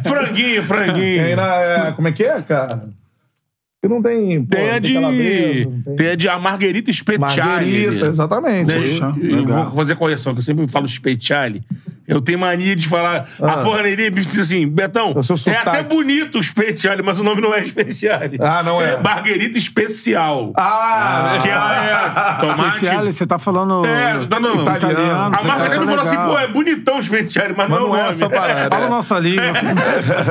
[0.06, 1.24] franguinho, franguinho.
[1.24, 2.82] Tem na, é, como é que é, cara?
[3.82, 4.44] Que não tem.
[4.44, 4.92] pô, Tem não a de.
[4.94, 7.50] calabresa, não tem- Tem a de a Marguerita Speciale.
[7.50, 8.74] Marguerita, exatamente.
[8.74, 8.80] Né?
[8.80, 9.64] Poxa, Eu legal.
[9.66, 11.62] vou fazer correção, que eu sempre falo Speciale.
[12.10, 13.26] Eu tenho mania de falar.
[13.40, 15.16] A forneria diz assim, Betão, Ah.
[15.16, 15.68] O é sotaque.
[15.68, 18.36] até bonito o Speciale, mas o nome não é Speciale.
[18.40, 18.98] Ah, não é?
[19.00, 20.52] Marguerita Especial.
[20.56, 21.84] Ah, Que ela
[22.40, 22.68] é tomate.
[22.68, 25.34] Especial, você tá falando É, tá no- italiano.
[25.34, 27.98] A você Margarida tá falou assim, pô, é bonitão Speciale, mas, Mas não, não é
[28.00, 28.10] o nome.
[28.10, 28.68] essa parada.
[28.70, 28.86] Fala é.
[28.86, 29.44] a nossa língua.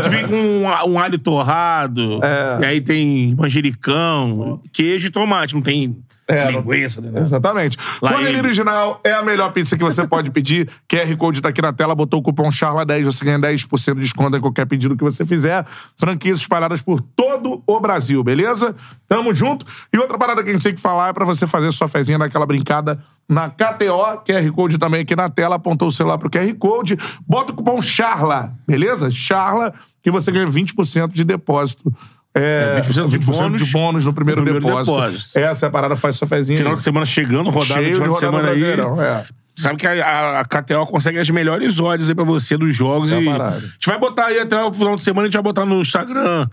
[0.03, 2.19] Que vem com um, um alho torrado.
[2.23, 2.57] É.
[2.61, 5.53] E aí tem manjericão, queijo e tomate.
[5.56, 5.95] Não tem
[6.30, 7.22] É, linguiça, né?
[7.22, 7.77] Exatamente.
[8.01, 8.38] Lá ele.
[8.38, 10.69] Original é a melhor pizza que você pode pedir.
[10.88, 14.38] QR Code tá aqui na tela, botou o cupom CHARLA10, você ganha 10% de desconto
[14.38, 15.65] em qualquer pedido que você fizer.
[15.97, 18.76] Franquias espalhadas por todo o Brasil, beleza?
[19.07, 19.65] Tamo junto.
[19.91, 22.19] E outra parada que a gente tem que falar é pra você fazer sua fezinha
[22.19, 24.23] daquela brincada na KTO.
[24.26, 26.97] QR Code também aqui na tela, apontou o celular pro QR Code.
[27.27, 29.10] Bota o cupom CHARLA, beleza?
[29.10, 31.93] CHARLA, que você ganha 20% de depósito.
[32.34, 34.95] É, 20% de bônus de bônus no primeiro, no primeiro depósito.
[34.95, 35.39] depósito.
[35.39, 36.57] Essa é a parada, faz sua fezinha.
[36.57, 36.77] Final aí.
[36.77, 38.60] de semana chegando, rodada Cheio de final de semana aí.
[38.60, 39.26] Brasileirão, é.
[39.56, 43.11] Sabe que a, a, a KTO consegue as melhores odds aí pra você dos jogos.
[43.11, 43.57] É a e parada.
[43.57, 45.81] a gente vai botar aí até o final de semana, a gente vai botar no
[45.81, 46.47] Instagram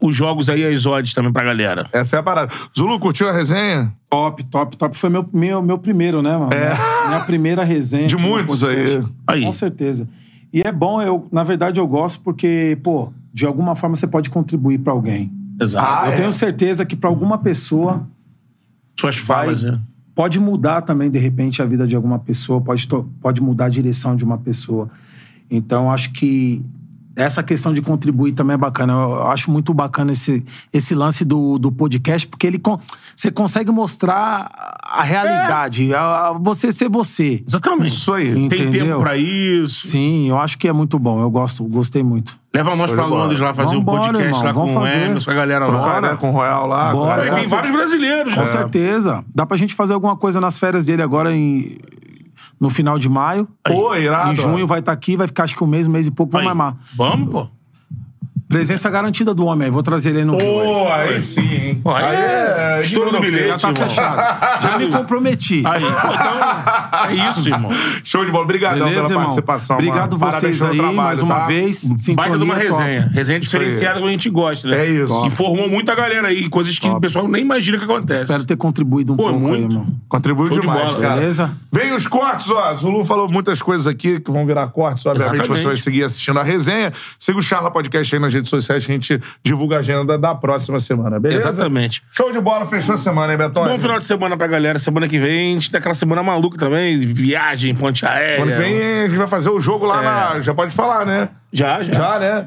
[0.00, 1.86] os jogos aí, as odds também pra galera.
[1.92, 2.52] Essa é a parada.
[2.76, 3.92] Zulu, curtiu a resenha?
[4.08, 4.96] Top, top, top.
[4.96, 6.50] Foi meu, meu, meu primeiro, né, mano?
[6.52, 7.08] É.
[7.08, 8.06] Minha primeira resenha.
[8.06, 9.02] De muitos aí.
[9.26, 9.44] Aí.
[9.44, 10.08] Com certeza.
[10.52, 14.30] E é bom, eu, na verdade, eu gosto porque, pô, de alguma forma você pode
[14.30, 15.32] contribuir pra alguém.
[15.60, 15.86] Exato.
[15.86, 16.16] Ah, eu é.
[16.16, 18.06] tenho certeza que pra alguma pessoa
[18.98, 19.80] Suas falas, vai- né?
[20.14, 22.86] pode mudar também, de repente, a vida de alguma pessoa, pode,
[23.20, 24.90] pode mudar a direção de uma pessoa.
[25.50, 26.62] Então, acho que
[27.16, 28.92] essa questão de contribuir também é bacana.
[28.92, 32.78] Eu acho muito bacana esse, esse lance do, do podcast, porque ele con-
[33.16, 34.50] você consegue mostrar
[34.82, 37.42] a realidade, a- a- você ser você.
[37.46, 37.88] Exatamente.
[37.92, 38.32] Isso aí.
[38.32, 38.86] Tem Entendeu?
[38.86, 39.88] tempo pra isso.
[39.88, 41.20] Sim, eu acho que é muito bom.
[41.20, 42.38] Eu gosto, gostei muito.
[42.52, 43.22] Leva nós pra de bola.
[43.22, 44.98] Londres lá fazer um Vambora, podcast irmão, lá vamos com o fazer.
[44.98, 46.00] Emerson, com a galera lá.
[46.00, 46.92] né, com o Royal lá.
[46.92, 47.12] Bora.
[47.12, 47.28] agora.
[47.28, 48.46] E tem Com vários brasileiros, Com né?
[48.46, 49.24] certeza.
[49.34, 51.78] Dá pra gente fazer alguma coisa nas férias dele agora em,
[52.60, 53.46] no final de maio.
[53.64, 54.32] Pô, irado.
[54.32, 56.36] em junho vai estar aqui, vai ficar acho que um mês, um mês e pouco,
[56.36, 56.44] Aí.
[56.44, 56.76] vamos armar.
[56.96, 57.48] Vamos, pô.
[58.50, 60.44] Presença garantida do homem aí, vou trazer ele aí no Rio.
[60.44, 60.64] aí.
[60.66, 61.80] Pô, aí sim, hein?
[61.84, 63.88] Pô, aí é estouro do bilhete, Já tá irmão.
[63.88, 64.62] fechado.
[64.62, 65.62] Já me comprometi.
[65.64, 67.70] Aí, pô, então, é isso, irmão.
[68.02, 68.42] Show de bola.
[68.42, 69.22] Obrigadão Beleza, pela irmão?
[69.22, 69.76] participação.
[69.76, 70.32] Obrigado mano.
[70.32, 71.46] Vocês aí, trabalho, mais uma tá?
[71.46, 71.92] vez.
[72.14, 72.66] Baita de uma top.
[72.66, 73.10] resenha.
[73.12, 73.40] Resenha aí.
[73.40, 74.84] diferenciada que a gente gosta, né?
[74.84, 75.26] É isso.
[75.26, 78.22] E formou muita galera aí, coisas que o pessoal nem imagina que acontece.
[78.22, 79.72] Espero ter contribuído um Pô, pouco aí, muito.
[79.74, 79.86] irmão.
[80.08, 81.00] Contribuiu Show de demais, bola.
[81.00, 81.14] cara.
[81.20, 81.56] Beleza?
[81.70, 82.74] Vem os cortes, ó.
[82.74, 85.06] Zulu falou muitas coisas aqui que vão virar cortes.
[85.06, 86.92] Obviamente, você vai seguir assistindo a resenha.
[87.18, 90.34] Siga o Charla Podcast aí nas redes sociais que a gente divulga a agenda da
[90.34, 91.48] próxima semana, beleza?
[91.50, 92.02] Exatamente.
[92.12, 93.64] Show de bola, fechou a semana, hein, Betão?
[93.64, 94.78] Bom final de semana pra galera.
[94.78, 96.96] Semana que vem a gente tem aquela semana maluca também.
[96.98, 98.36] Viagem, ponte aérea.
[98.36, 100.04] Semana que vem a gente vai fazer o jogo lá É.
[100.36, 100.40] na.
[100.40, 101.28] Já pode falar, né?
[101.52, 101.92] Já, já.
[101.92, 102.46] Já, né?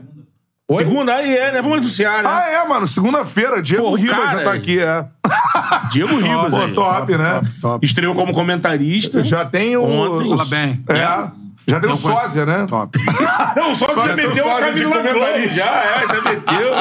[0.65, 0.85] Oi?
[0.85, 1.61] Segunda aí é, né?
[1.61, 2.29] Vamos anunciar, né?
[2.31, 2.87] Ah, é, mano.
[2.87, 4.57] Segunda-feira, Diego Pô, Ribas cara já tá aí.
[4.57, 5.05] aqui, é.
[5.91, 6.73] Diego Ribas Pô, aí.
[6.73, 7.41] top, né?
[7.61, 7.85] Top.
[7.85, 9.21] Estreou como comentarista.
[9.23, 9.83] Já tem o.
[9.83, 10.33] Ontem.
[10.33, 10.83] o- Fala bem.
[10.87, 11.42] É.
[11.67, 12.65] Já o Não sósia, né?
[12.67, 12.97] Top.
[13.55, 14.83] Não, só você Agora seu meteu o sósia Blanc.
[14.83, 15.55] comentarista.
[15.55, 16.71] Já, é, já meteu.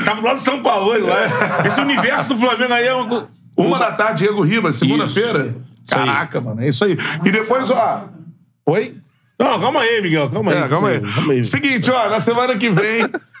[0.04, 1.66] Tava lá do São Paulo lá.
[1.66, 3.28] Esse universo do Flamengo aí é uma...
[3.54, 5.54] Uma da tarde, Diego Ribas, segunda-feira.
[5.88, 6.96] Caraca, mano, é isso aí.
[7.22, 8.04] E depois, ó.
[8.66, 8.96] Oi?
[9.38, 10.30] Não, calma aí, Miguel.
[10.30, 10.58] Calma aí.
[10.58, 11.00] É, calma aí.
[11.00, 11.44] Calma aí.
[11.44, 13.04] Seguinte, ó, na semana que vem.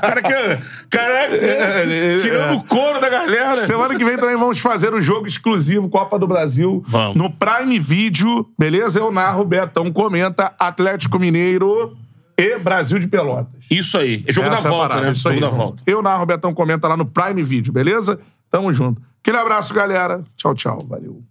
[0.00, 3.56] Cara, que, cara é, tirando o couro da galera.
[3.56, 7.16] semana que vem também vamos fazer o jogo exclusivo Copa do Brasil Vamos.
[7.16, 8.98] no Prime Video, beleza?
[9.00, 11.96] Eu narro, Betão comenta Atlético Mineiro
[12.36, 13.64] e Brasil de Pelotas.
[13.70, 14.22] Isso aí.
[14.26, 15.12] É jogo Essa da é volta, parada, né?
[15.12, 15.40] Isso jogo aí.
[15.40, 15.82] da volta.
[15.86, 18.20] Eu narro, Betão comenta lá no Prime Video, beleza?
[18.50, 19.00] Tamo junto.
[19.22, 20.22] Aquele abraço, galera.
[20.36, 20.78] Tchau, tchau.
[20.86, 21.22] Valeu.